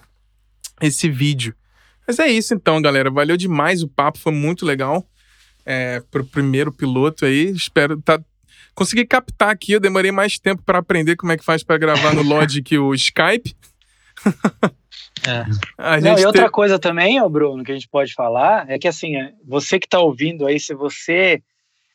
esse 0.81 1.09
vídeo. 1.09 1.55
Mas 2.07 2.19
é 2.19 2.27
isso 2.27 2.55
então, 2.55 2.83
galera. 2.83 3.11
Valeu 3.11 3.37
demais 3.37 3.83
o 3.83 3.89
papo, 3.89 4.19
foi 4.19 4.33
muito 4.33 4.67
legal. 4.67 5.07
É, 5.65 6.01
pro 6.11 6.25
primeiro 6.25 6.73
piloto 6.73 7.25
aí. 7.25 7.51
Espero 7.51 8.01
tá, 8.03 8.21
conseguir 8.75 9.07
captar 9.07 9.51
aqui. 9.51 9.73
Eu 9.73 9.81
demorei 9.81 10.11
mais 10.11 10.39
tempo 10.41 10.63
para 10.63 10.79
aprender 10.79 11.15
como 11.15 11.31
é 11.31 11.37
que 11.37 11.45
faz 11.45 11.63
para 11.63 11.79
gravar 11.79 12.15
no 12.15 12.23
Logic 12.23 12.77
o 12.79 12.95
Skype. 12.95 13.55
É. 15.29 16.01
Não, 16.01 16.19
e 16.19 16.25
outra 16.25 16.43
tem... 16.43 16.51
coisa 16.51 16.79
também, 16.79 17.21
ó, 17.21 17.29
Bruno, 17.29 17.63
que 17.63 17.73
a 17.73 17.75
gente 17.75 17.89
pode 17.89 18.15
falar 18.15 18.69
é 18.69 18.79
que 18.79 18.89
assim, 18.89 19.17
é, 19.17 19.33
você 19.47 19.79
que 19.79 19.87
está 19.87 20.01
ouvindo 20.01 20.47
aí, 20.47 20.59
se 20.59 20.75
você 20.75 21.43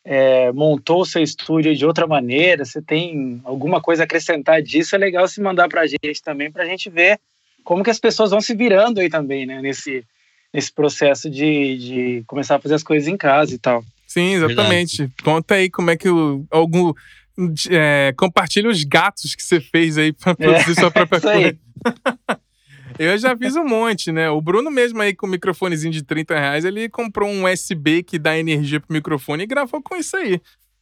é, 0.06 0.52
montou 0.52 1.02
o 1.02 1.06
seu 1.06 1.24
estúdio 1.24 1.76
de 1.76 1.86
outra 1.86 2.06
maneira, 2.06 2.66
você 2.66 2.82
tem 2.82 3.42
alguma 3.44 3.82
coisa 3.82 4.04
a 4.04 4.06
acrescentar 4.06 4.62
disso, 4.62 4.96
é 4.96 5.00
legal 5.00 5.28
se 5.28 5.42
mandar 5.42 5.68
para 5.70 5.82
a 5.82 5.88
gente 5.88 6.22
também, 6.24 6.52
para 6.52 6.64
a 6.64 6.68
gente 6.68 6.90
ver 6.90 7.20
como 7.64 7.84
que 7.84 7.90
as 7.90 8.00
pessoas 8.00 8.32
vão 8.32 8.42
se 8.42 8.54
virando 8.54 9.00
aí 9.00 9.10
também, 9.10 9.46
né, 9.46 9.62
nesse, 9.62 10.04
nesse 10.54 10.72
processo 10.72 11.30
de, 11.30 11.78
de 11.78 12.24
começar 12.28 12.56
a 12.56 12.60
fazer 12.60 12.76
as 12.76 12.84
coisas 12.84 13.08
em 13.08 13.18
casa 13.18 13.54
e 13.54 13.58
tal. 13.58 13.84
Sim, 14.06 14.34
exatamente. 14.34 14.98
Verdade. 14.98 15.24
Conta 15.24 15.56
aí 15.56 15.70
como 15.70 15.90
é 15.90 15.98
que 15.98 16.10
o, 16.10 16.46
algum 16.52 16.94
é, 17.70 18.14
compartilha 18.16 18.70
os 18.70 18.84
gatos 18.84 19.34
que 19.34 19.42
você 19.42 19.60
fez 19.60 19.98
aí 19.98 20.14
para 20.14 20.36
produzir 20.36 20.72
é, 20.72 20.76
sua 20.76 20.92
própria 20.92 21.20
coisa. 21.20 21.58
Eu 23.00 23.18
já 23.18 23.36
fiz 23.36 23.56
um 23.56 23.66
monte, 23.66 24.12
né? 24.12 24.30
O 24.30 24.42
Bruno 24.42 24.70
mesmo 24.70 25.02
aí 25.02 25.16
com 25.16 25.26
o 25.26 25.30
microfonezinho 25.30 25.92
de 25.92 26.04
30 26.04 26.38
reais, 26.38 26.66
ele 26.66 26.90
comprou 26.90 27.30
um 27.30 27.46
USB 27.46 28.04
que 28.04 28.20
dá 28.20 28.38
energia 28.38 28.80
pro 28.80 28.94
microfone 28.94 29.44
e 29.44 29.48
gravou 29.48 29.82
com 29.82 29.96
isso 29.96 30.16
aí. 30.16 30.40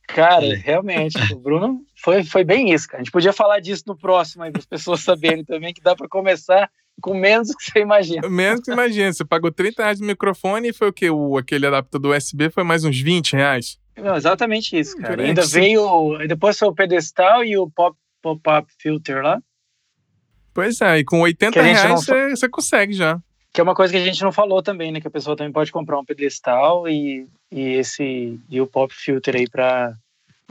Cara, 0.08 0.56
realmente, 0.56 1.18
o 1.34 1.40
Bruno 1.40 1.86
foi, 1.96 2.24
foi 2.24 2.44
bem 2.44 2.74
isso, 2.74 2.88
cara. 2.88 3.02
A 3.02 3.04
gente 3.04 3.12
podia 3.12 3.32
falar 3.32 3.60
disso 3.60 3.84
no 3.88 3.98
próximo 3.98 4.44
aí, 4.44 4.52
para 4.52 4.60
as 4.60 4.66
pessoas 4.66 5.00
saberem 5.02 5.44
também 5.46 5.74
que 5.74 5.82
dá 5.82 5.96
para 5.96 6.08
começar 6.08 6.70
com 7.02 7.14
menos 7.14 7.48
do 7.48 7.56
que 7.56 7.72
você 7.72 7.80
imagina. 7.80 8.30
Menos 8.30 8.60
do 8.60 8.64
que 8.64 8.66
você 8.66 8.74
imagina. 8.74 9.14
Você 9.14 9.24
pagou 9.24 9.52
30 9.52 9.82
reais 9.82 10.00
no 10.00 10.08
microfone 10.08 10.70
e 10.70 10.74
foi 10.74 10.90
o 10.90 10.94
quê? 10.94 11.10
O, 11.10 11.38
aquele 11.38 11.66
adaptador 11.66 12.18
USB 12.18 12.50
foi 12.50 12.64
mais 12.64 12.84
uns 12.84 13.00
20 13.00 13.34
reais? 13.34 13.80
Não, 13.98 14.16
exatamente 14.16 14.78
isso, 14.78 14.98
cara. 14.98 15.24
Ainda 15.24 15.46
veio. 15.46 16.18
Depois 16.28 16.58
foi 16.58 16.68
o 16.68 16.76
pedestal 16.76 17.44
e 17.44 17.58
o 17.58 17.70
pop-up 17.70 17.98
pop 18.22 18.68
filter 18.80 19.24
lá. 19.24 19.42
Pois 20.54 20.82
é, 20.82 21.00
e 21.00 21.04
com 21.04 21.22
80 21.22 21.62
reais 21.62 22.06
você, 22.06 22.50
consegue 22.50 22.94
já. 22.94 23.20
Que 23.54 23.60
é 23.60 23.64
uma 23.64 23.76
coisa 23.76 23.92
que 23.92 24.00
a 24.00 24.04
gente 24.04 24.22
não 24.22 24.32
falou 24.32 24.62
também, 24.62 24.92
né? 24.92 25.02
Que 25.02 25.08
a 25.08 25.12
pessoa 25.12 25.36
também 25.36 25.52
pode 25.52 25.72
comprar 25.72 26.00
um 26.00 26.06
pedestal 26.06 26.88
e, 26.88 27.28
e 27.52 27.62
esse 27.74 28.40
e 28.50 28.62
o 28.62 28.68
pop 28.68 28.94
filter 28.94 29.36
aí 29.36 29.50
para 29.50 29.94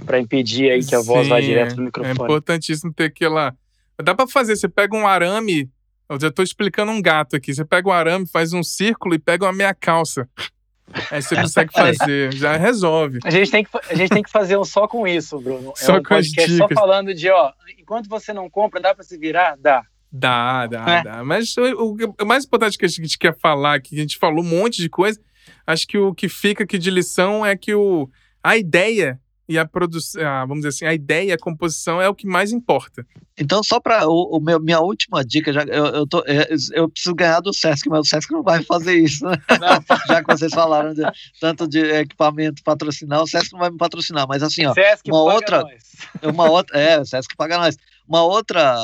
para 0.05 0.18
impedir 0.18 0.70
aí 0.70 0.84
que 0.84 0.94
a 0.94 1.01
voz 1.01 1.28
vá 1.28 1.40
direto 1.40 1.76
no 1.76 1.82
é 1.82 1.84
microfone. 1.86 2.18
É 2.18 2.22
importantíssimo 2.22 2.92
ter 2.92 3.05
aquela. 3.05 3.55
Dá 4.03 4.14
para 4.14 4.26
fazer, 4.26 4.57
você 4.57 4.68
pega 4.68 4.96
um 4.96 5.07
arame, 5.07 5.70
eu 6.09 6.18
já 6.18 6.30
tô 6.30 6.42
explicando 6.42 6.90
um 6.90 7.03
gato 7.03 7.36
aqui. 7.36 7.55
Você 7.55 7.64
pega 7.64 7.88
um 7.88 7.92
arame, 7.92 8.26
faz 8.26 8.53
um 8.53 8.62
círculo 8.62 9.14
e 9.14 9.18
pega 9.18 9.44
uma 9.44 9.53
meia 9.53 9.74
calça. 9.74 10.28
Aí 11.11 11.22
você 11.22 11.36
consegue 11.36 11.72
fazer, 11.72 12.32
já 12.32 12.57
resolve. 12.57 13.18
A 13.24 13.30
gente 13.30 13.51
tem 13.51 13.64
que, 13.64 13.70
a 13.88 13.95
gente 13.95 14.11
tem 14.11 14.22
que 14.22 14.30
fazer 14.30 14.57
um 14.57 14.64
só 14.64 14.88
com 14.88 15.07
isso, 15.07 15.38
Bruno. 15.41 15.72
É 15.76 15.80
só 15.80 15.97
um 15.97 16.03
com 16.03 16.14
as 16.14 16.26
dicas. 16.26 16.57
só 16.57 16.68
falando 16.68 17.14
de, 17.14 17.30
ó, 17.30 17.53
enquanto 17.78 18.09
você 18.09 18.32
não 18.32 18.51
compra, 18.51 18.80
dá 18.80 18.95
para 18.95 19.05
se 19.05 19.16
virar? 19.16 19.57
Dá. 19.59 19.84
Dá, 20.12 20.66
dá, 20.66 20.84
é. 20.88 21.03
dá. 21.05 21.24
Mas 21.24 21.57
o, 21.57 21.97
o, 22.20 22.26
mais 22.26 22.45
importante 22.45 22.76
que 22.76 22.84
a 22.84 22.88
gente 22.88 23.16
quer 23.16 23.36
falar, 23.38 23.80
que 23.80 23.97
a 23.97 24.01
gente 24.01 24.18
falou 24.18 24.45
um 24.45 24.49
monte 24.49 24.82
de 24.82 24.88
coisa, 24.88 25.20
acho 25.66 25.86
que 25.86 25.97
o 25.97 26.12
que 26.12 26.28
fica 26.28 26.64
aqui 26.64 26.78
de 26.78 26.91
lição 26.91 27.47
é 27.47 27.57
que 27.57 27.74
o, 27.74 28.11
a 28.43 28.57
ideia 28.57 29.20
e 29.51 29.59
a 29.59 29.66
produção, 29.66 30.22
vamos 30.46 30.59
dizer 30.59 30.68
assim, 30.68 30.84
a 30.84 30.94
ideia 30.94 31.30
e 31.30 31.32
a 31.32 31.36
composição 31.36 32.01
é 32.01 32.09
o 32.09 32.14
que 32.14 32.24
mais 32.24 32.53
importa. 32.53 33.05
Então, 33.36 33.64
só 33.64 33.80
para 33.80 34.09
o, 34.09 34.36
o, 34.36 34.40
meu, 34.40 34.61
minha 34.61 34.78
última 34.78 35.24
dica, 35.24 35.53
já, 35.53 35.62
eu, 35.62 35.86
eu, 35.86 36.07
tô, 36.07 36.22
é, 36.24 36.46
eu, 36.72 36.88
preciso 36.88 37.16
ganhar 37.16 37.40
do 37.40 37.53
Sesc, 37.53 37.88
mas 37.88 37.98
o 37.98 38.05
Sesc 38.05 38.32
não 38.32 38.44
vai 38.44 38.62
fazer 38.62 38.94
isso, 38.94 39.24
né? 39.24 39.36
já 40.07 40.22
que 40.22 40.32
vocês 40.32 40.53
falaram 40.55 40.94
de, 40.94 41.03
tanto 41.40 41.66
de 41.66 41.80
equipamento 41.80 42.62
patrocinar, 42.62 43.20
o 43.22 43.26
Sesc 43.26 43.53
não 43.53 43.59
vai 43.59 43.70
me 43.70 43.76
patrocinar, 43.76 44.24
mas 44.28 44.40
assim, 44.40 44.66
ó, 44.66 44.72
Sesc 44.72 45.11
uma 45.11 45.22
outra, 45.22 45.62
nós. 45.62 45.82
uma 46.32 46.48
outra, 46.48 46.78
é, 46.78 47.01
o 47.01 47.05
Sesc 47.05 47.34
paga 47.36 47.59
nós. 47.59 47.76
Uma 48.07 48.22
outra, 48.22 48.76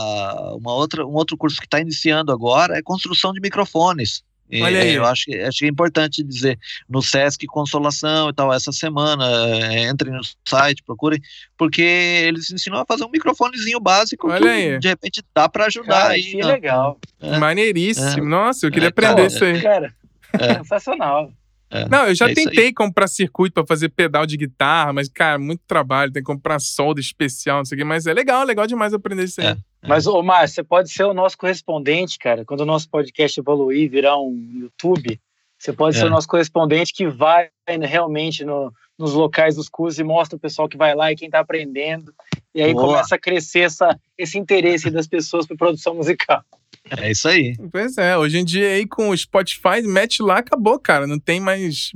uma 0.56 0.74
outra, 0.74 1.06
um 1.06 1.14
outro 1.14 1.36
curso 1.36 1.60
que 1.60 1.66
está 1.66 1.78
iniciando 1.78 2.32
agora 2.32 2.76
é 2.76 2.82
construção 2.82 3.32
de 3.32 3.40
microfones. 3.40 4.24
E, 4.50 4.60
eu 4.94 5.04
acho, 5.04 5.24
acho 5.46 5.58
que 5.58 5.64
é 5.64 5.68
importante 5.68 6.22
dizer 6.22 6.58
no 6.88 7.02
Sesc 7.02 7.44
Consolação 7.46 8.28
e 8.28 8.32
tal, 8.32 8.52
essa 8.52 8.70
semana, 8.70 9.24
é, 9.48 9.88
entrem 9.88 10.12
no 10.12 10.20
site, 10.48 10.82
procurem, 10.84 11.20
porque 11.58 11.82
eles 11.82 12.50
ensinam 12.50 12.78
a 12.78 12.86
fazer 12.86 13.04
um 13.04 13.10
microfonezinho 13.10 13.80
básico 13.80 14.28
Olha 14.30 14.40
que 14.40 14.48
aí. 14.48 14.78
de 14.78 14.88
repente 14.88 15.22
dá 15.34 15.48
para 15.48 15.66
ajudar 15.66 16.02
Cara, 16.02 16.14
aí. 16.14 16.22
que 16.22 16.42
legal. 16.42 16.98
É. 17.20 17.38
Maneiríssimo. 17.38 18.24
Nossa, 18.24 18.66
eu 18.66 18.70
queria 18.70 18.86
É, 18.86 18.90
aprender 18.90 19.14
cara, 19.16 19.26
isso 19.26 19.44
aí. 19.44 19.60
Cara, 19.62 19.94
É. 20.38 20.54
sensacional. 20.58 21.32
É, 21.70 21.88
Não, 21.88 22.06
eu 22.06 22.14
já 22.14 22.30
é 22.30 22.34
tentei 22.34 22.72
comprar 22.72 23.08
circuito 23.08 23.54
pra 23.54 23.66
fazer 23.66 23.88
pedal 23.88 24.24
de 24.24 24.36
guitarra, 24.36 24.92
mas, 24.92 25.08
cara, 25.08 25.38
muito 25.38 25.62
trabalho, 25.66 26.12
tem 26.12 26.22
que 26.22 26.26
comprar 26.26 26.60
solda 26.60 27.00
especial, 27.00 27.58
não 27.58 27.64
sei 27.64 27.76
o 27.76 27.78
quê, 27.78 27.84
mas 27.84 28.06
é 28.06 28.14
legal, 28.14 28.44
legal 28.44 28.66
demais 28.66 28.94
aprender 28.94 29.24
isso 29.24 29.40
aí. 29.40 29.48
É. 29.48 29.56
Mas, 29.86 30.06
ô 30.06 30.22
Márcio, 30.22 30.54
você 30.56 30.62
pode 30.64 30.90
ser 30.90 31.04
o 31.04 31.14
nosso 31.14 31.36
correspondente, 31.36 32.18
cara. 32.18 32.44
Quando 32.44 32.60
o 32.60 32.66
nosso 32.66 32.88
podcast 32.88 33.38
evoluir 33.38 33.82
e 33.82 33.88
virar 33.88 34.16
um 34.18 34.32
YouTube, 34.60 35.20
você 35.58 35.72
pode 35.72 35.96
É. 35.96 36.00
ser 36.00 36.06
o 36.06 36.10
nosso 36.10 36.28
correspondente 36.28 36.92
que 36.92 37.06
vai 37.08 37.48
realmente 37.82 38.44
no- 38.44 38.72
nos 38.98 39.12
locais 39.12 39.56
dos 39.56 39.68
cursos 39.68 39.98
e 39.98 40.04
mostra 40.04 40.36
o 40.36 40.40
pessoal 40.40 40.68
que 40.68 40.76
vai 40.76 40.94
lá 40.94 41.10
e 41.12 41.16
quem 41.16 41.26
está 41.26 41.40
aprendendo. 41.40 42.12
E 42.54 42.62
aí 42.62 42.72
Boa. 42.72 42.86
começa 42.86 43.14
a 43.14 43.18
crescer 43.18 43.60
essa, 43.60 43.98
esse 44.16 44.38
interesse 44.38 44.90
das 44.90 45.06
pessoas 45.06 45.46
por 45.46 45.56
produção 45.56 45.94
musical. 45.94 46.42
É 46.90 47.10
isso 47.10 47.28
aí. 47.28 47.54
Pois 47.70 47.98
é, 47.98 48.16
hoje 48.16 48.38
em 48.38 48.44
dia 48.44 48.68
aí 48.68 48.86
com 48.86 49.10
o 49.10 49.16
Spotify, 49.16 49.82
mete 49.82 50.22
lá, 50.22 50.38
acabou, 50.38 50.78
cara. 50.78 51.06
Não 51.06 51.18
tem 51.18 51.40
mais. 51.40 51.90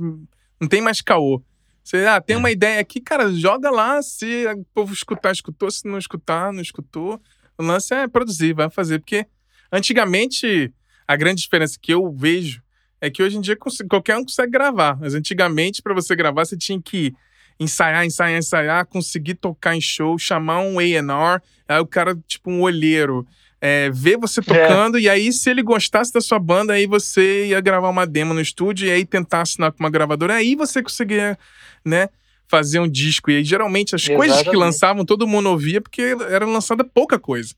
Não 0.59 0.67
tem 0.67 0.81
mais 0.81 1.01
caô. 1.01 1.41
Você 1.83 2.05
ah, 2.05 2.21
tem 2.21 2.35
É. 2.35 2.37
uma 2.39 2.51
ideia 2.51 2.79
aqui, 2.79 3.01
cara, 3.01 3.31
joga 3.33 3.69
lá. 3.71 4.01
Se 4.01 4.45
o 4.47 4.65
povo 4.73 4.93
escutar, 4.93 5.31
escutou. 5.31 5.71
Se 5.71 5.87
não 5.87 5.97
escutar, 5.97 6.53
não 6.53 6.61
escutou. 6.61 7.19
O 7.57 7.63
lance 7.63 7.93
é 7.93 8.07
produzir, 8.07 8.53
vai 8.53 8.69
fazer. 8.69 8.99
Porque 8.99 9.25
antigamente, 9.71 10.71
a 11.07 11.15
grande 11.15 11.41
diferença 11.41 11.77
que 11.81 11.93
eu 11.93 12.11
vejo 12.11 12.61
é 12.99 13.09
que 13.09 13.23
hoje 13.23 13.37
em 13.37 13.41
dia 13.41 13.57
qualquer 13.89 14.17
um 14.17 14.23
consegue 14.23 14.51
gravar. 14.51 14.97
Mas 14.99 15.15
antigamente, 15.15 15.81
para 15.81 15.93
você 15.93 16.15
gravar, 16.15 16.45
você 16.45 16.55
tinha 16.57 16.79
que 16.81 17.13
ensaiar, 17.59 18.05
ensaiar, 18.05 18.37
ensaiar, 18.37 18.85
conseguir 18.85 19.35
tocar 19.35 19.75
em 19.75 19.81
show, 19.81 20.17
chamar 20.17 20.61
um 20.61 20.79
A&R, 20.79 21.41
aí 21.67 21.79
o 21.79 21.85
cara, 21.85 22.15
tipo, 22.27 22.49
um 22.49 22.61
olheiro, 22.61 23.25
é, 23.61 23.91
ver 23.91 24.17
você 24.17 24.41
tocando, 24.41 24.97
e 24.97 25.07
aí, 25.07 25.31
se 25.31 25.47
ele 25.49 25.61
gostasse 25.61 26.11
da 26.11 26.19
sua 26.19 26.39
banda, 26.39 26.73
aí 26.73 26.87
você 26.87 27.45
ia 27.45 27.61
gravar 27.61 27.89
uma 27.89 28.07
demo 28.07 28.33
no 28.33 28.41
estúdio 28.41 28.87
e 28.87 28.91
aí 28.91 29.05
tentar 29.05 29.41
assinar 29.41 29.71
com 29.71 29.83
uma 29.83 29.89
gravadora, 29.89 30.33
aí 30.33 30.55
você 30.55 30.81
conseguia, 30.81 31.37
né, 31.85 32.09
fazer 32.47 32.79
um 32.79 32.89
disco. 32.89 33.29
E 33.29 33.37
aí, 33.37 33.43
geralmente, 33.43 33.93
as 33.93 34.05
coisas 34.07 34.37
que 34.37 34.41
Exatamente. 34.41 34.57
lançavam, 34.57 35.05
todo 35.05 35.27
mundo 35.27 35.49
ouvia, 35.49 35.79
porque 35.79 36.17
era 36.27 36.45
lançada 36.45 36.83
pouca 36.83 37.19
coisa. 37.19 37.53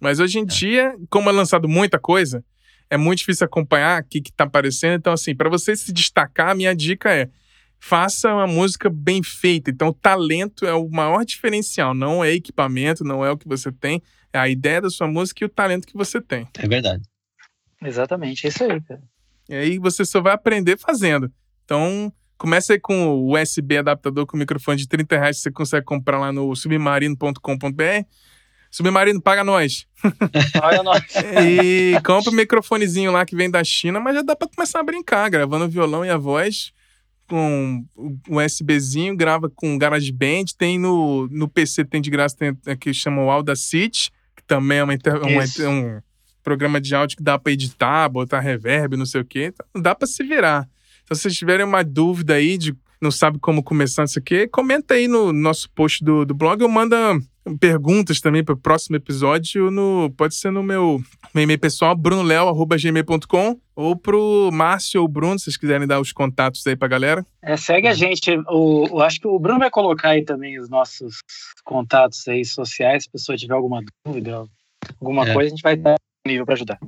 Mas 0.00 0.20
hoje 0.20 0.38
em 0.38 0.46
dia, 0.46 0.94
como 1.10 1.28
é 1.28 1.32
lançado 1.32 1.68
muita 1.68 1.98
coisa, 1.98 2.42
é 2.88 2.96
muito 2.96 3.18
difícil 3.18 3.44
acompanhar 3.44 4.00
o 4.00 4.04
que, 4.04 4.20
que 4.20 4.32
tá 4.32 4.44
aparecendo. 4.44 4.94
Então, 4.94 5.12
assim, 5.12 5.34
para 5.34 5.50
você 5.50 5.74
se 5.74 5.92
destacar, 5.92 6.50
a 6.50 6.54
minha 6.54 6.74
dica 6.74 7.12
é 7.12 7.28
faça 7.80 8.32
uma 8.32 8.46
música 8.46 8.88
bem 8.88 9.22
feita. 9.22 9.70
Então, 9.70 9.88
o 9.88 9.92
talento 9.92 10.64
é 10.64 10.72
o 10.72 10.88
maior 10.88 11.24
diferencial, 11.24 11.94
não 11.94 12.24
é 12.24 12.32
equipamento, 12.32 13.04
não 13.04 13.24
é 13.24 13.30
o 13.30 13.36
que 13.36 13.46
você 13.46 13.70
tem, 13.70 14.02
é 14.32 14.38
a 14.38 14.48
ideia 14.48 14.80
da 14.80 14.90
sua 14.90 15.06
música 15.06 15.44
e 15.44 15.46
o 15.46 15.48
talento 15.48 15.86
que 15.86 15.96
você 15.96 16.20
tem. 16.20 16.46
É 16.58 16.68
verdade. 16.68 17.02
Exatamente, 17.82 18.46
é 18.46 18.48
isso 18.48 18.64
aí, 18.64 18.80
cara. 18.80 19.02
E 19.48 19.54
aí 19.54 19.78
você 19.78 20.04
só 20.04 20.20
vai 20.20 20.32
aprender 20.32 20.78
fazendo. 20.78 21.32
Então, 21.64 22.12
começa 22.36 22.72
aí 22.72 22.80
com 22.80 23.08
o 23.08 23.34
USB 23.34 23.78
adaptador 23.78 24.26
com 24.26 24.36
microfone 24.36 24.78
de 24.78 24.88
30 24.88 25.18
reais 25.18 25.36
que 25.36 25.42
você 25.42 25.50
consegue 25.50 25.86
comprar 25.86 26.18
lá 26.18 26.32
no 26.32 26.54
submarino.com.br. 26.54 28.04
Submarino, 28.70 29.22
paga 29.22 29.42
nós. 29.42 29.86
Olha 30.62 30.82
nós. 30.82 31.02
E 31.42 31.98
compra 32.04 32.30
o 32.30 32.34
microfonezinho 32.34 33.10
lá 33.10 33.24
que 33.24 33.34
vem 33.34 33.50
da 33.50 33.64
China, 33.64 33.98
mas 33.98 34.14
já 34.14 34.22
dá 34.22 34.36
pra 34.36 34.48
começar 34.48 34.80
a 34.80 34.82
brincar, 34.82 35.30
gravando 35.30 35.64
o 35.64 35.68
violão 35.68 36.04
e 36.04 36.10
a 36.10 36.18
voz 36.18 36.72
com 37.28 37.84
o 37.96 38.40
USBzinho, 38.40 39.14
grava 39.14 39.50
com 39.50 39.76
GarageBand, 39.76 40.46
tem 40.56 40.78
no, 40.78 41.28
no 41.28 41.46
PC 41.46 41.84
tem 41.84 42.00
de 42.00 42.10
graça, 42.10 42.36
tem 42.36 42.56
é, 42.66 42.74
que 42.74 42.92
chama 42.94 43.22
o 43.22 43.30
Audacity, 43.30 44.10
também 44.48 44.78
é 44.78 44.82
uma, 44.84 44.94
inter- 44.94 45.14
uma- 45.34 45.42
um 45.68 46.00
programa 46.42 46.80
de 46.80 46.94
áudio 46.94 47.16
que 47.16 47.22
dá 47.22 47.38
pra 47.38 47.52
editar, 47.52 48.08
botar 48.08 48.40
reverb, 48.40 48.96
não 48.96 49.06
sei 49.06 49.20
o 49.20 49.24
quê, 49.24 49.52
então 49.54 49.82
dá 49.82 49.94
pra 49.94 50.08
se 50.08 50.24
virar. 50.24 50.68
Então, 51.04 51.14
se 51.14 51.22
vocês 51.22 51.36
tiverem 51.36 51.64
uma 51.64 51.84
dúvida 51.84 52.34
aí 52.34 52.58
de 52.58 52.74
não 53.00 53.10
sabe 53.10 53.38
como 53.38 53.62
começar 53.62 54.04
isso 54.04 54.18
aqui, 54.18 54.46
comenta 54.48 54.94
aí 54.94 55.06
no 55.08 55.32
nosso 55.32 55.70
post 55.70 56.04
do, 56.04 56.24
do 56.24 56.34
blog 56.34 56.62
ou 56.62 56.68
manda 56.68 56.96
perguntas 57.60 58.20
também 58.20 58.44
para 58.44 58.54
o 58.54 58.58
próximo 58.58 58.96
episódio. 58.96 59.70
No, 59.70 60.12
pode 60.16 60.34
ser 60.34 60.50
no 60.50 60.62
meu, 60.62 61.00
meu 61.34 61.44
e-mail 61.44 61.58
pessoal, 61.58 61.94
brunoleo.gmail.com 61.96 63.58
ou 63.74 63.96
pro 63.96 64.50
Márcio 64.52 65.00
ou 65.00 65.08
Bruno, 65.08 65.38
se 65.38 65.44
vocês 65.44 65.56
quiserem 65.56 65.86
dar 65.86 66.00
os 66.00 66.12
contatos 66.12 66.66
aí 66.66 66.76
pra 66.76 66.88
galera. 66.88 67.24
É, 67.42 67.56
segue 67.56 67.86
a 67.88 67.94
gente. 67.94 68.30
O, 68.50 68.86
eu 68.90 69.00
acho 69.00 69.20
que 69.20 69.28
o 69.28 69.38
Bruno 69.38 69.60
vai 69.60 69.70
colocar 69.70 70.10
aí 70.10 70.24
também 70.24 70.58
os 70.60 70.68
nossos 70.68 71.18
contatos 71.64 72.26
aí 72.28 72.44
sociais. 72.44 73.04
Se 73.04 73.08
a 73.08 73.12
pessoa 73.12 73.38
tiver 73.38 73.54
alguma 73.54 73.80
dúvida, 74.06 74.44
alguma 75.00 75.28
É. 75.28 75.32
coisa, 75.32 75.46
a 75.46 75.50
gente 75.50 75.62
vai 75.62 75.74
estar 75.74 75.94
disponível 76.24 76.44
para 76.44 76.54
ajudar. 76.54 76.78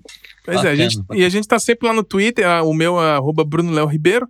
Pois 0.44 0.56
é, 0.56 0.60
a 0.60 0.62
Bacana, 0.64 0.76
gente, 0.76 0.98
bacana. 0.98 1.20
e 1.20 1.24
a 1.24 1.28
gente 1.28 1.48
tá 1.48 1.58
sempre 1.58 1.86
lá 1.88 1.94
no 1.94 2.02
Twitter, 2.04 2.44
o 2.64 2.74
meu 2.74 3.00
é 3.00 3.12
arroba 3.12 3.44
Bruno 3.44 3.70
Léo 3.72 3.86
Ribeiro. 3.86 4.28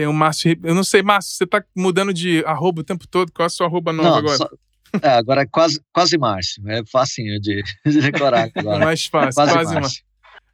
Tem 0.00 0.06
o 0.06 0.14
Márcio 0.14 0.56
Eu 0.64 0.74
não 0.74 0.82
sei, 0.82 1.02
Márcio, 1.02 1.36
você 1.36 1.46
tá 1.46 1.62
mudando 1.76 2.14
de 2.14 2.42
arroba 2.46 2.80
o 2.80 2.84
tempo 2.84 3.06
todo. 3.06 3.30
Qual 3.32 3.44
é 3.44 3.48
a 3.48 3.50
sua 3.50 3.66
arroba 3.66 3.92
nova 3.92 4.08
Não, 4.08 4.16
agora? 4.16 4.36
só- 4.38 4.48
é, 5.02 5.10
agora 5.10 5.42
é 5.42 5.46
quase, 5.46 5.78
quase 5.92 6.16
Márcio. 6.16 6.66
É 6.70 6.82
facinho 6.90 7.38
de, 7.38 7.62
de 7.84 8.00
decorar 8.00 8.48
É 8.48 8.60
agora. 8.60 8.82
mais 8.82 9.04
fácil, 9.04 9.34
quase, 9.34 9.52
quase, 9.52 9.74
Márcio. 9.74 9.80
Márcio. 9.82 10.04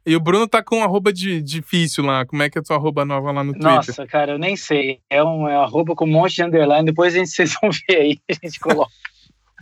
E 0.05 0.15
o 0.17 0.19
Bruno 0.19 0.49
tá 0.49 0.61
com 0.61 0.79
um 0.79 0.83
arroba 0.83 1.13
de, 1.13 1.41
difícil 1.41 2.03
lá. 2.03 2.25
Como 2.25 2.43
é 2.43 2.49
que 2.49 2.57
é 2.57 2.61
a 2.61 2.63
tua 2.63 2.75
arroba 2.75 3.05
nova 3.05 3.31
lá 3.31 3.41
no 3.41 3.53
Twitter? 3.53 3.71
Nossa, 3.71 4.05
cara, 4.05 4.33
eu 4.33 4.37
nem 4.37 4.57
sei. 4.57 4.99
É 5.09 5.23
um, 5.23 5.47
é 5.47 5.57
um 5.57 5.61
arroba 5.61 5.95
com 5.95 6.03
um 6.03 6.11
monte 6.11 6.35
de 6.35 6.43
underline. 6.43 6.85
Depois 6.85 7.15
a 7.15 7.19
gente, 7.19 7.29
vocês 7.29 7.55
vão 7.61 7.71
ver 7.71 7.95
aí. 7.95 8.19
A 8.29 8.33
gente 8.45 8.59
coloca. 8.59 8.91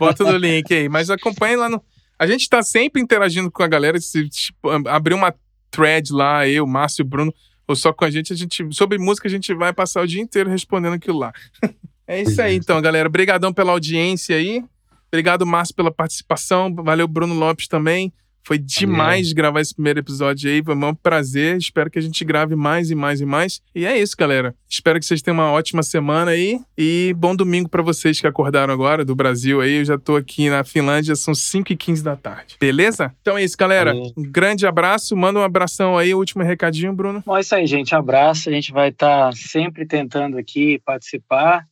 Bota 0.00 0.24
no 0.24 0.36
link 0.36 0.74
aí. 0.74 0.88
Mas 0.88 1.10
acompanhe 1.10 1.54
lá 1.54 1.68
no. 1.68 1.80
A 2.18 2.26
gente 2.26 2.48
tá 2.48 2.60
sempre 2.60 3.00
interagindo 3.00 3.52
com 3.52 3.62
a 3.62 3.68
galera. 3.68 4.00
Se 4.00 4.28
tipo, 4.28 4.68
abrir 4.88 5.14
uma 5.14 5.32
thread 5.70 6.12
lá, 6.12 6.48
eu, 6.48 6.66
Márcio 6.66 7.02
e 7.02 7.04
o 7.04 7.08
Bruno, 7.08 7.32
ou 7.66 7.74
só 7.74 7.92
com 7.92 8.04
a 8.04 8.10
gente, 8.10 8.32
a 8.32 8.36
gente. 8.36 8.66
Sobre 8.72 8.98
música, 8.98 9.28
a 9.28 9.30
gente 9.30 9.52
vai 9.54 9.72
passar 9.72 10.02
o 10.02 10.06
dia 10.06 10.22
inteiro 10.22 10.48
respondendo 10.48 10.94
aquilo 10.94 11.18
lá. 11.18 11.32
é 12.06 12.22
isso 12.22 12.40
aí, 12.40 12.56
então, 12.56 12.80
galera. 12.80 13.08
Obrigadão 13.08 13.52
pela 13.52 13.72
audiência 13.72 14.36
aí. 14.36 14.64
Obrigado, 15.08 15.46
Márcio, 15.46 15.74
pela 15.74 15.90
participação. 15.90 16.74
Valeu, 16.74 17.08
Bruno 17.08 17.34
Lopes 17.34 17.68
também. 17.68 18.12
Foi 18.46 18.58
demais 18.58 19.32
gravar 19.32 19.60
esse 19.60 19.74
primeiro 19.74 19.98
episódio 19.98 20.48
aí. 20.48 20.62
Foi 20.62 20.76
um 20.76 20.94
prazer. 20.94 21.56
Espero 21.56 21.90
que 21.90 21.98
a 21.98 22.02
gente 22.02 22.24
grave 22.24 22.54
mais 22.54 22.92
e 22.92 22.94
mais 22.94 23.20
e 23.20 23.26
mais. 23.26 23.60
E 23.74 23.84
é 23.84 23.98
isso, 23.98 24.16
galera. 24.16 24.54
Espero 24.68 25.00
que 25.00 25.04
vocês 25.04 25.20
tenham 25.20 25.38
uma 25.38 25.50
ótima 25.50 25.82
semana 25.82 26.30
aí. 26.30 26.60
E 26.78 27.12
bom 27.18 27.34
domingo 27.34 27.68
pra 27.68 27.82
vocês 27.82 28.20
que 28.20 28.26
acordaram 28.26 28.72
agora 28.72 29.04
do 29.04 29.16
Brasil 29.16 29.60
aí. 29.60 29.78
Eu 29.78 29.84
já 29.84 29.98
tô 29.98 30.14
aqui 30.14 30.48
na 30.48 30.62
Finlândia, 30.62 31.16
são 31.16 31.34
5 31.34 31.72
e 31.72 31.76
15 31.76 32.04
da 32.04 32.14
tarde. 32.14 32.56
Beleza? 32.60 33.12
Então 33.20 33.36
é 33.36 33.42
isso, 33.42 33.56
galera. 33.56 33.90
Falou. 33.90 34.12
Um 34.16 34.22
grande 34.22 34.64
abraço. 34.64 35.16
Manda 35.16 35.40
um 35.40 35.42
abração 35.42 35.98
aí. 35.98 36.14
Último 36.14 36.44
recadinho, 36.44 36.92
Bruno. 36.92 37.24
Bom, 37.26 37.36
é 37.36 37.40
isso 37.40 37.52
aí, 37.52 37.66
gente. 37.66 37.96
Abraço. 37.96 38.48
A 38.48 38.52
gente 38.52 38.70
vai 38.70 38.90
estar 38.90 39.34
sempre 39.34 39.84
tentando 39.84 40.38
aqui 40.38 40.80
participar. 40.84 41.66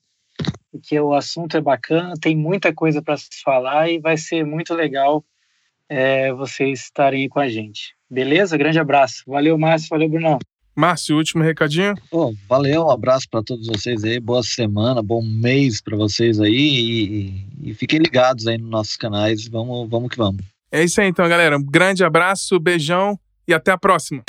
Porque 0.73 0.99
o 0.99 1.15
assunto 1.15 1.57
é 1.57 1.61
bacana, 1.61 2.15
tem 2.21 2.37
muita 2.37 2.75
coisa 2.75 3.01
para 3.01 3.17
se 3.17 3.29
falar 3.45 3.89
e 3.89 4.01
vai 4.01 4.17
ser 4.17 4.45
muito 4.45 4.75
legal 4.75 5.25
é, 5.89 6.33
vocês 6.33 6.81
estarem 6.81 7.23
aí 7.23 7.29
com 7.29 7.41
a 7.41 7.49
gente. 7.49 7.95
Beleza? 8.11 8.57
Grande 8.57 8.79
abraço. 8.79 9.23
Valeu, 9.27 9.59
Márcio. 9.59 9.89
Valeu, 9.91 10.09
Brunão. 10.09 10.39
Márcio, 10.77 11.17
último 11.17 11.43
recadinho. 11.43 11.95
Pô, 12.11 12.35
valeu, 12.49 12.87
um 12.87 12.91
abraço 12.91 13.27
para 13.31 13.45
todos 13.45 13.69
vocês 13.69 14.03
aí, 14.03 14.19
boa 14.19 14.43
semana, 14.43 15.01
bom 15.01 15.23
mês 15.23 15.81
para 15.81 15.97
vocês 15.97 16.41
aí 16.41 16.53
e, 17.63 17.71
e 17.71 17.75
fiquem 17.75 18.01
ligados 18.01 18.49
aí 18.49 18.59
nos 18.59 18.71
nossos 18.71 18.97
canais, 18.97 19.47
vamos, 19.47 19.89
vamos 19.89 20.11
que 20.11 20.17
vamos. 20.17 20.43
É 20.73 20.83
isso 20.83 21.01
aí, 21.01 21.07
então, 21.07 21.29
galera. 21.29 21.57
Um 21.57 21.63
grande 21.63 22.03
abraço, 22.03 22.59
beijão 22.59 23.17
e 23.47 23.55
até 23.55 23.71
a 23.71 23.79
próxima. 23.79 24.25